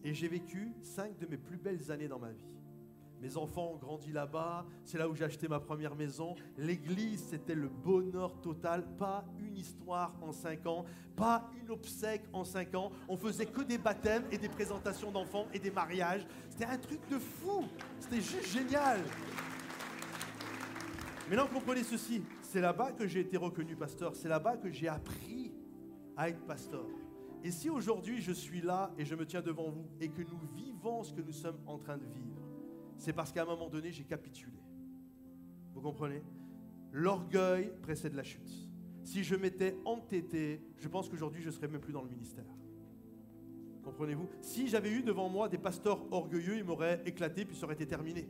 Et 0.03 0.15
j'ai 0.15 0.29
vécu 0.29 0.73
cinq 0.81 1.19
de 1.19 1.27
mes 1.27 1.37
plus 1.37 1.59
belles 1.59 1.91
années 1.91 2.09
dans 2.09 2.19
ma 2.19 2.33
vie. 2.33 2.47
Mes 3.21 3.37
enfants 3.37 3.73
ont 3.75 3.77
grandi 3.77 4.13
là-bas. 4.13 4.65
C'est 4.83 4.97
là 4.97 5.07
où 5.07 5.15
j'ai 5.15 5.25
acheté 5.25 5.47
ma 5.47 5.61
première 5.61 5.95
maison. 5.95 6.35
L'église, 6.57 7.23
c'était 7.29 7.55
le 7.55 7.69
bonheur 7.69 8.41
total. 8.41 8.83
Pas 8.97 9.27
une 9.39 9.59
histoire 9.59 10.15
en 10.23 10.33
cinq 10.33 10.65
ans. 10.65 10.87
Pas 11.17 11.51
une 11.61 11.71
obsèque 11.71 12.23
en 12.33 12.45
cinq 12.45 12.75
ans. 12.75 12.91
On 13.11 13.19
faisait 13.19 13.45
que 13.45 13.61
des 13.61 13.77
baptêmes 13.77 14.25
et 14.33 14.39
des 14.39 14.49
présentations 14.49 15.11
d'enfants 15.13 15.47
et 15.53 15.59
des 15.59 15.71
mariages. 15.71 16.27
C'était 16.49 16.65
un 16.65 16.79
truc 16.79 17.01
de 17.11 17.19
fou. 17.19 17.65
C'était 17.99 18.23
juste 18.23 18.47
génial. 18.47 19.01
Maintenant, 21.31 21.47
comprenez 21.47 21.85
ceci. 21.85 22.23
C'est 22.43 22.61
là-bas 22.61 22.91
que 22.91 23.07
j'ai 23.07 23.21
été 23.21 23.37
reconnu 23.37 23.77
pasteur. 23.77 24.17
C'est 24.17 24.29
là-bas 24.29 24.57
que 24.57 24.69
j'ai 24.69 24.89
appris 24.89 25.53
à 26.17 26.29
être 26.29 26.45
pasteur. 26.45 26.85
Et 27.45 27.53
si 27.53 27.71
aujourd'hui 27.71 28.21
je 28.21 28.33
suis 28.33 28.61
là 28.61 28.93
et 28.99 29.05
je 29.05 29.15
me 29.15 29.25
tiens 29.25 29.41
devant 29.41 29.71
vous 29.71 29.87
et 30.01 30.09
que 30.09 30.23
nous 30.23 30.41
vivons 30.57 31.05
ce 31.05 31.15
que 31.15 31.21
nous 31.21 31.33
sommes 31.33 31.61
en 31.67 31.79
train 31.79 31.99
de 31.99 32.05
vivre, 32.05 32.43
c'est 32.99 33.13
parce 33.13 33.31
qu'à 33.31 33.45
un 33.45 33.47
moment 33.47 33.69
donné, 33.69 33.93
j'ai 33.93 34.03
capitulé. 34.03 34.59
Vous 35.73 35.81
comprenez? 35.81 36.25
L'orgueil 36.91 37.71
précède 37.81 38.15
la 38.15 38.25
chute. 38.25 38.69
Si 39.05 39.23
je 39.23 39.37
m'étais 39.37 39.77
entêté, 39.85 40.61
je 40.79 40.89
pense 40.89 41.09
qu'aujourd'hui, 41.09 41.43
je 41.43 41.47
ne 41.47 41.53
serais 41.53 41.69
même 41.69 41.81
plus 41.81 41.93
dans 41.93 42.03
le 42.03 42.11
ministère. 42.11 42.45
Comprenez-vous? 43.85 44.29
Si 44.41 44.67
j'avais 44.67 44.91
eu 44.91 45.05
devant 45.05 45.29
moi 45.29 45.49
des 45.49 45.59
pasteurs 45.59 46.13
orgueilleux, 46.13 46.57
ils 46.57 46.65
m'auraient 46.65 47.01
éclaté, 47.07 47.45
puis 47.45 47.57
ça 47.57 47.67
aurait 47.67 47.75
été 47.75 47.87
terminé. 47.87 48.29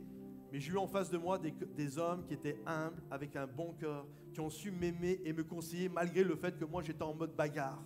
Mais 0.51 0.59
j'ai 0.59 0.73
eu 0.73 0.77
en 0.77 0.87
face 0.87 1.09
de 1.09 1.17
moi 1.17 1.39
des, 1.39 1.97
hommes 1.97 2.25
qui 2.25 2.33
étaient 2.33 2.57
humbles, 2.65 3.01
avec 3.09 3.35
un 3.35 3.47
bon 3.47 3.73
cœur, 3.73 4.05
qui 4.33 4.39
ont 4.41 4.49
su 4.49 4.69
m'aimer 4.69 5.21
et 5.23 5.31
me 5.31 5.43
conseiller 5.43 5.87
malgré 5.87 6.23
le 6.23 6.35
fait 6.35 6.57
que 6.57 6.65
moi 6.65 6.81
j'étais 6.81 7.03
en 7.03 7.13
mode 7.13 7.35
bagarre. 7.35 7.81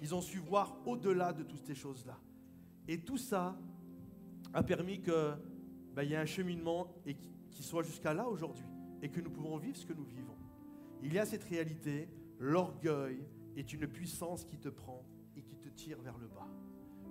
Ils 0.00 0.14
ont 0.14 0.20
su 0.20 0.38
voir 0.38 0.76
au-delà 0.86 1.32
de 1.32 1.42
toutes 1.42 1.64
ces 1.64 1.74
choses-là. 1.74 2.18
Et 2.86 3.00
tout 3.00 3.18
ça 3.18 3.58
a 4.54 4.62
permis 4.62 5.00
que 5.00 5.32
ben, 5.94 6.04
y 6.04 6.12
ait 6.12 6.16
un 6.16 6.26
cheminement 6.26 6.94
et 7.04 7.16
qui 7.50 7.62
soit 7.62 7.82
jusqu'à 7.82 8.14
là 8.14 8.28
aujourd'hui 8.28 8.66
et 9.02 9.08
que 9.08 9.20
nous 9.20 9.30
pouvons 9.30 9.56
vivre 9.56 9.76
ce 9.76 9.86
que 9.86 9.92
nous 9.92 10.04
vivons. 10.04 10.36
Il 11.02 11.12
y 11.12 11.18
a 11.18 11.26
cette 11.26 11.44
réalité, 11.44 12.08
l'orgueil 12.38 13.26
est 13.56 13.72
une 13.72 13.86
puissance 13.86 14.44
qui 14.44 14.58
te 14.58 14.68
prend 14.68 15.04
et 15.36 15.42
qui 15.42 15.56
te 15.56 15.68
tire 15.68 16.00
vers 16.02 16.18
le 16.18 16.28
bas. 16.28 16.48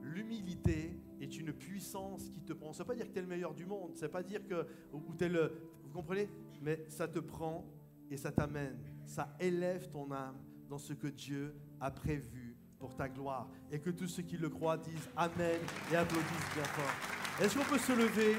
L'humilité 0.01 0.97
est 1.21 1.37
une 1.37 1.53
puissance 1.53 2.29
qui 2.29 2.41
te 2.41 2.53
prend. 2.53 2.73
Ça 2.73 2.83
ne 2.83 2.87
veut 2.87 2.93
pas 2.93 2.95
dire 2.95 3.07
que 3.07 3.13
tu 3.13 3.19
es 3.19 3.21
le 3.21 3.27
meilleur 3.27 3.53
du 3.53 3.65
monde, 3.65 3.95
ça 3.95 4.01
ne 4.01 4.07
veut 4.07 4.13
pas 4.13 4.23
dire 4.23 4.45
que 4.45 4.65
ou 4.93 5.13
t'es 5.13 5.29
le 5.29 5.51
vous 5.83 5.91
comprenez? 5.91 6.29
Mais 6.61 6.85
ça 6.89 7.07
te 7.07 7.19
prend 7.19 7.65
et 8.09 8.17
ça 8.17 8.31
t'amène, 8.31 8.77
ça 9.05 9.35
élève 9.39 9.89
ton 9.89 10.11
âme 10.11 10.37
dans 10.69 10.77
ce 10.77 10.93
que 10.93 11.07
Dieu 11.07 11.55
a 11.79 11.91
prévu 11.91 12.57
pour 12.79 12.95
ta 12.95 13.07
gloire 13.07 13.49
et 13.71 13.79
que 13.79 13.89
tous 13.89 14.07
ceux 14.07 14.23
qui 14.23 14.37
le 14.37 14.49
croient 14.49 14.77
disent 14.77 15.09
amen 15.15 15.59
et 15.91 15.95
applaudissent 15.95 16.53
bien 16.53 16.63
fort. 16.63 17.41
Est-ce 17.41 17.57
qu'on 17.57 17.65
peut 17.65 17.79
se 17.79 17.93
lever 17.93 18.35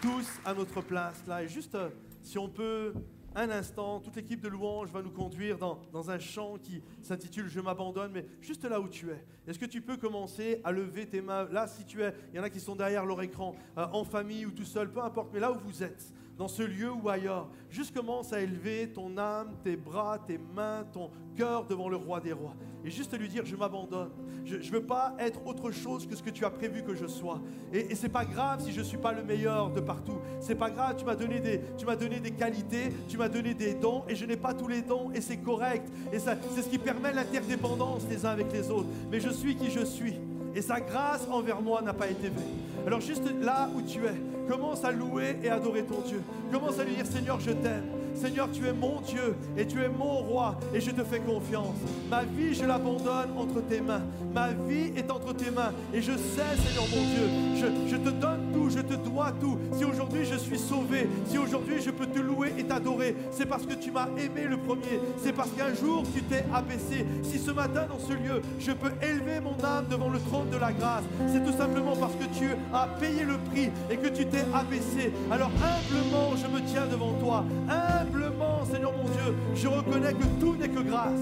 tous 0.00 0.28
à 0.44 0.54
notre 0.54 0.80
place 0.80 1.26
là? 1.26 1.42
Et 1.42 1.48
juste 1.48 1.74
euh, 1.74 1.90
si 2.22 2.38
on 2.38 2.48
peut 2.48 2.92
un 3.36 3.50
instant, 3.50 4.00
toute 4.00 4.16
l'équipe 4.16 4.40
de 4.40 4.48
louange 4.48 4.90
va 4.90 5.02
nous 5.02 5.10
conduire 5.10 5.58
dans, 5.58 6.10
un 6.10 6.18
chant 6.18 6.56
qui 6.56 6.82
s'intitule 7.02 7.48
Je 7.48 7.60
m'abandonne, 7.60 8.10
mais 8.12 8.24
juste 8.40 8.64
là 8.64 8.80
où 8.80 8.88
tu 8.88 9.10
es. 9.10 9.24
Est-ce 9.46 9.58
que 9.58 9.66
tu 9.66 9.82
peux 9.82 9.98
commencer 9.98 10.60
à 10.64 10.72
lever 10.72 11.06
tes 11.06 11.20
mains? 11.20 11.46
Là, 11.52 11.66
si 11.66 11.84
tu 11.84 12.02
es, 12.02 12.14
il 12.32 12.36
y 12.36 12.40
en 12.40 12.42
a 12.42 12.50
qui 12.50 12.60
sont 12.60 12.74
derrière 12.74 13.04
leur 13.04 13.20
écran, 13.22 13.54
euh, 13.76 13.86
en 13.92 14.04
famille 14.04 14.46
ou 14.46 14.50
tout 14.50 14.64
seul, 14.64 14.90
peu 14.90 15.02
importe, 15.02 15.28
mais 15.34 15.40
là 15.40 15.52
où 15.52 15.58
vous 15.58 15.82
êtes, 15.82 16.12
dans 16.36 16.48
ce 16.48 16.62
lieu 16.62 16.92
ou 16.92 17.08
ailleurs, 17.08 17.48
juste 17.70 17.94
commence 17.94 18.32
à 18.32 18.40
élever 18.40 18.90
ton 18.92 19.16
âme, 19.16 19.54
tes 19.64 19.76
bras, 19.76 20.18
tes 20.18 20.38
mains, 20.38 20.84
ton 20.92 21.10
cœur 21.34 21.64
devant 21.64 21.88
le 21.88 21.96
roi 21.96 22.20
des 22.20 22.32
rois. 22.32 22.54
Et 22.84 22.90
juste 22.90 23.18
lui 23.18 23.28
dire, 23.28 23.44
je 23.44 23.56
m'abandonne. 23.56 24.10
Je 24.44 24.56
ne 24.56 24.70
veux 24.70 24.82
pas 24.82 25.14
être 25.18 25.44
autre 25.46 25.70
chose 25.70 26.06
que 26.06 26.14
ce 26.14 26.22
que 26.22 26.30
tu 26.30 26.44
as 26.44 26.50
prévu 26.50 26.82
que 26.82 26.94
je 26.94 27.06
sois. 27.06 27.40
Et, 27.72 27.92
et 27.92 27.94
c'est 27.94 28.10
pas 28.10 28.24
grave 28.24 28.62
si 28.62 28.72
je 28.72 28.80
ne 28.80 28.84
suis 28.84 28.98
pas 28.98 29.12
le 29.12 29.24
meilleur 29.24 29.70
de 29.70 29.80
partout. 29.80 30.18
C'est 30.40 30.54
pas 30.54 30.70
grave, 30.70 30.96
tu 30.96 31.04
m'as 31.04 31.16
donné 31.16 31.40
des, 31.40 31.60
donné 31.98 32.20
des 32.20 32.30
qualités, 32.30 32.92
tu 33.08 33.16
m'as 33.16 33.28
donné 33.28 33.54
des 33.54 33.74
dons, 33.74 34.04
et 34.08 34.14
je 34.14 34.24
n'ai 34.24 34.36
pas 34.36 34.54
tous 34.54 34.68
les 34.68 34.82
dons, 34.82 35.10
et 35.12 35.20
c'est 35.20 35.38
correct. 35.38 35.88
Et 36.12 36.18
c'est 36.18 36.62
ce 36.62 36.68
qui 36.68 36.78
permet 36.78 37.12
l'interdépendance 37.12 38.06
les 38.08 38.24
uns 38.24 38.30
avec 38.30 38.52
les 38.52 38.70
autres. 38.70 38.88
Mais 39.10 39.20
je 39.20 39.30
suis 39.30 39.56
qui 39.56 39.70
je 39.70 39.84
suis. 39.84 40.14
Et 40.56 40.62
sa 40.62 40.80
grâce 40.80 41.28
envers 41.30 41.60
moi 41.60 41.82
n'a 41.82 41.92
pas 41.92 42.08
été 42.08 42.30
vaine. 42.30 42.56
Alors 42.86 43.02
juste 43.02 43.24
là 43.42 43.68
où 43.76 43.82
tu 43.82 43.98
es, 44.06 44.48
commence 44.48 44.82
à 44.84 44.90
louer 44.90 45.36
et 45.42 45.50
adorer 45.50 45.84
ton 45.84 46.00
Dieu. 46.00 46.22
Commence 46.50 46.78
à 46.78 46.84
lui 46.84 46.94
dire 46.94 47.04
Seigneur, 47.04 47.38
je 47.38 47.50
t'aime. 47.50 47.84
Seigneur, 48.14 48.48
tu 48.50 48.66
es 48.66 48.72
mon 48.72 49.02
Dieu 49.02 49.36
et 49.58 49.66
tu 49.66 49.82
es 49.82 49.88
mon 49.90 50.20
roi 50.20 50.58
et 50.72 50.80
je 50.80 50.90
te 50.90 51.04
fais 51.04 51.20
confiance. 51.20 51.76
Ma 52.08 52.22
vie, 52.22 52.54
je 52.54 52.64
l'abandonne 52.64 53.36
entre 53.36 53.60
tes 53.68 53.82
mains. 53.82 54.00
Ma 54.34 54.48
vie 54.52 54.92
est 54.96 55.10
entre 55.10 55.34
tes 55.34 55.50
mains 55.50 55.72
et 55.92 56.00
je 56.00 56.12
sais, 56.12 56.56
Seigneur 56.64 56.84
mon 56.88 57.02
Dieu, 57.02 57.66
je, 57.86 57.90
je 57.90 57.96
te 57.96 58.08
donne 58.08 58.45
je 58.68 58.80
te 58.80 58.94
dois 58.94 59.32
tout. 59.40 59.58
Si 59.76 59.84
aujourd'hui 59.84 60.24
je 60.24 60.36
suis 60.36 60.58
sauvé, 60.58 61.08
si 61.26 61.38
aujourd'hui 61.38 61.80
je 61.80 61.90
peux 61.90 62.06
te 62.06 62.18
louer 62.18 62.52
et 62.58 62.64
t'adorer, 62.64 63.14
c'est 63.30 63.46
parce 63.46 63.66
que 63.66 63.74
tu 63.74 63.90
m'as 63.90 64.08
aimé 64.18 64.46
le 64.48 64.56
premier. 64.56 65.00
C'est 65.22 65.32
parce 65.32 65.50
qu'un 65.50 65.74
jour 65.74 66.04
tu 66.14 66.22
t'es 66.22 66.44
abaissé. 66.52 67.06
Si 67.22 67.38
ce 67.38 67.50
matin 67.50 67.86
dans 67.88 67.98
ce 67.98 68.12
lieu, 68.12 68.42
je 68.58 68.72
peux 68.72 68.92
élever 69.02 69.40
mon 69.40 69.56
âme 69.64 69.86
devant 69.90 70.08
le 70.08 70.18
trône 70.18 70.50
de 70.50 70.56
la 70.56 70.72
grâce, 70.72 71.04
c'est 71.32 71.44
tout 71.44 71.56
simplement 71.56 71.96
parce 71.96 72.14
que 72.14 72.24
tu 72.38 72.50
as 72.72 72.86
payé 73.00 73.24
le 73.24 73.38
prix 73.50 73.70
et 73.90 73.96
que 73.96 74.08
tu 74.08 74.26
t'es 74.26 74.44
abaissé. 74.54 75.12
Alors 75.30 75.50
humblement, 75.50 76.34
je 76.36 76.46
me 76.46 76.66
tiens 76.66 76.86
devant 76.90 77.12
toi. 77.14 77.44
Humblement, 77.68 78.64
Seigneur 78.70 78.92
mon 78.92 79.04
Dieu, 79.04 79.34
je 79.54 79.68
reconnais 79.68 80.12
que 80.12 80.26
tout 80.40 80.56
n'est 80.56 80.68
que 80.68 80.80
grâce. 80.80 81.20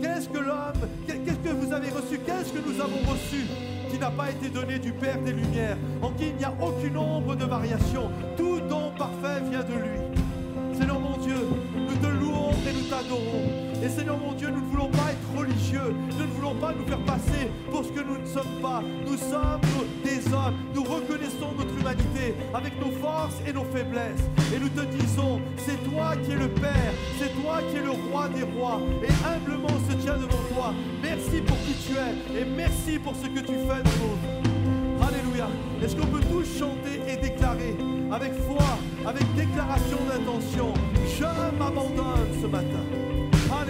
Qu'est-ce 0.00 0.28
que 0.28 0.38
l'homme, 0.38 0.88
qu'est-ce 1.06 1.38
que 1.38 1.54
vous 1.54 1.72
avez 1.72 1.88
reçu, 1.88 2.18
qu'est-ce 2.18 2.52
que 2.52 2.58
nous 2.58 2.80
avons 2.80 3.10
reçu? 3.10 3.73
Qui 3.94 4.00
n'a 4.00 4.10
pas 4.10 4.28
été 4.28 4.48
donné 4.48 4.80
du 4.80 4.90
Père 4.90 5.20
des 5.20 5.32
Lumières, 5.32 5.76
en 6.02 6.10
qui 6.10 6.28
il 6.30 6.34
n'y 6.34 6.44
a 6.44 6.52
aucune 6.60 6.96
ombre 6.96 7.36
de 7.36 7.44
variation. 7.44 8.10
Tout 8.36 8.58
don 8.68 8.90
parfait 8.98 9.40
vient 9.48 9.62
de 9.62 9.72
lui. 9.72 10.76
Seigneur 10.76 10.98
mon 10.98 11.16
Dieu, 11.18 11.36
nous 11.76 11.96
te 11.96 12.06
louons 12.06 12.50
et 12.50 12.72
nous 12.72 12.88
t'adorons. 12.90 13.63
Et 13.84 13.88
Seigneur 13.90 14.16
mon 14.16 14.32
Dieu, 14.32 14.48
nous 14.48 14.62
ne 14.62 14.70
voulons 14.70 14.88
pas 14.88 15.12
être 15.12 15.38
religieux. 15.38 15.94
Nous 16.10 16.16
ne 16.16 16.30
voulons 16.30 16.54
pas 16.54 16.72
nous 16.72 16.86
faire 16.86 17.04
passer 17.04 17.50
pour 17.70 17.84
ce 17.84 17.90
que 17.90 18.00
nous 18.00 18.16
ne 18.16 18.26
sommes 18.26 18.62
pas. 18.62 18.82
Nous 19.04 19.18
sommes 19.18 19.60
des 20.02 20.32
hommes. 20.32 20.54
Nous 20.74 20.84
reconnaissons 20.84 21.52
notre 21.58 21.78
humanité 21.78 22.34
avec 22.54 22.80
nos 22.80 22.92
forces 22.92 23.36
et 23.46 23.52
nos 23.52 23.64
faiblesses. 23.64 24.24
Et 24.54 24.58
nous 24.58 24.70
te 24.70 24.86
disons, 24.86 25.38
c'est 25.58 25.76
toi 25.90 26.16
qui 26.24 26.32
es 26.32 26.36
le 26.36 26.48
Père. 26.48 26.94
C'est 27.18 27.28
toi 27.42 27.60
qui 27.70 27.76
es 27.76 27.82
le 27.82 27.90
roi 27.90 28.28
des 28.28 28.44
rois. 28.44 28.80
Et 29.02 29.12
humblement 29.28 29.68
on 29.68 29.90
se 29.90 29.96
tient 29.98 30.16
devant 30.16 30.42
toi. 30.54 30.72
Merci 31.02 31.42
pour 31.42 31.56
qui 31.58 31.74
tu 31.86 31.92
es. 31.92 32.40
Et 32.40 32.44
merci 32.46 32.98
pour 32.98 33.14
ce 33.14 33.26
que 33.26 33.40
tu 33.40 33.52
fais 33.52 33.82
de 33.82 33.92
nous. 34.00 35.04
Alléluia. 35.06 35.48
Est-ce 35.82 35.94
qu'on 35.94 36.06
peut 36.06 36.24
tous 36.32 36.58
chanter 36.58 37.02
et 37.06 37.16
déclarer 37.18 37.76
avec 38.10 38.32
foi, 38.48 38.64
avec 39.06 39.24
déclaration 39.34 39.98
d'intention 40.08 40.72
Je 41.18 41.58
m'abandonne 41.58 42.40
ce 42.40 42.46
matin. 42.46 43.23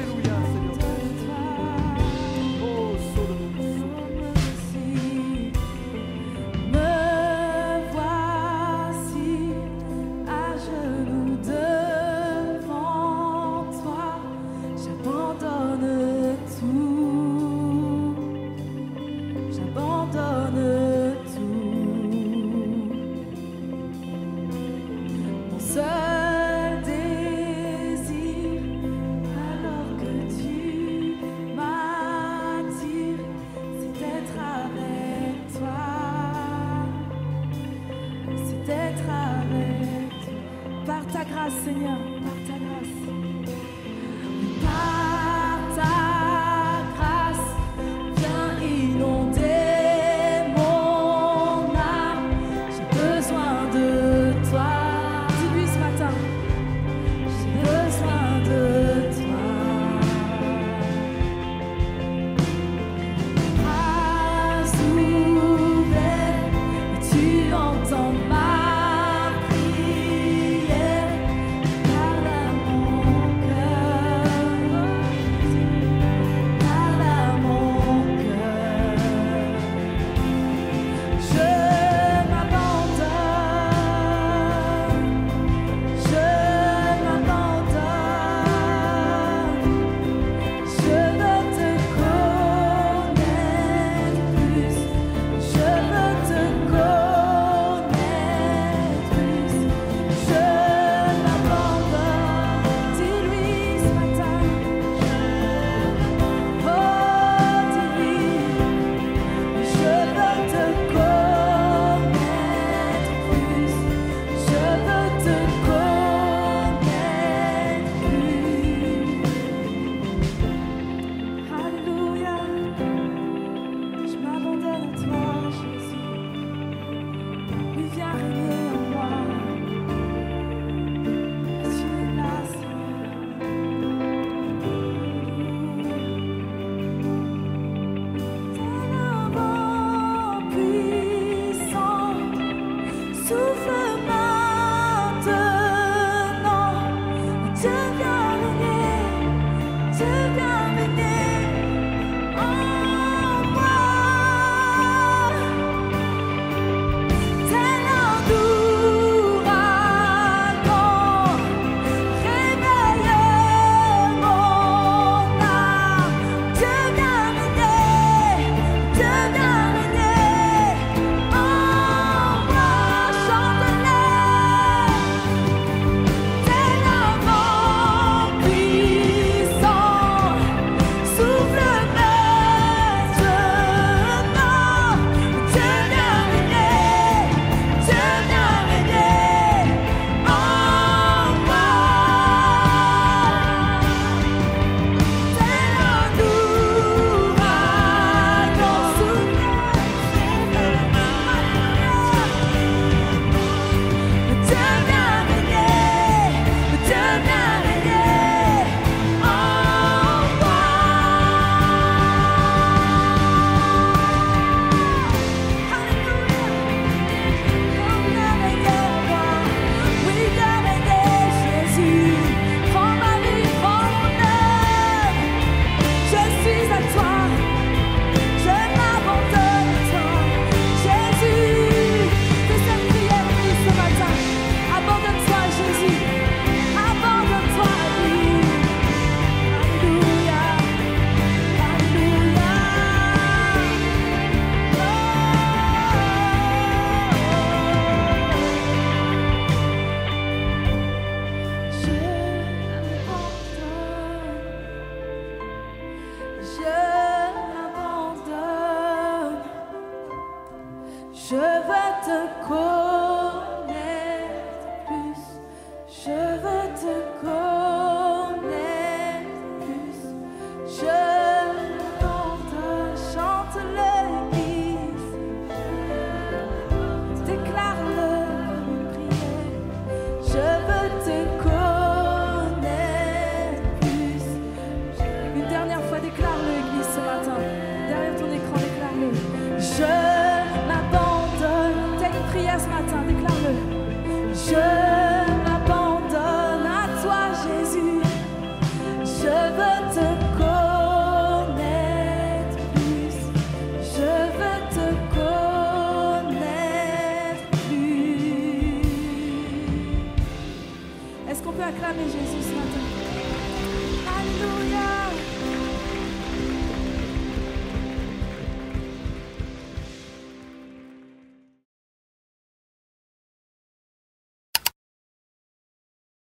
Alléluia, 0.04 0.53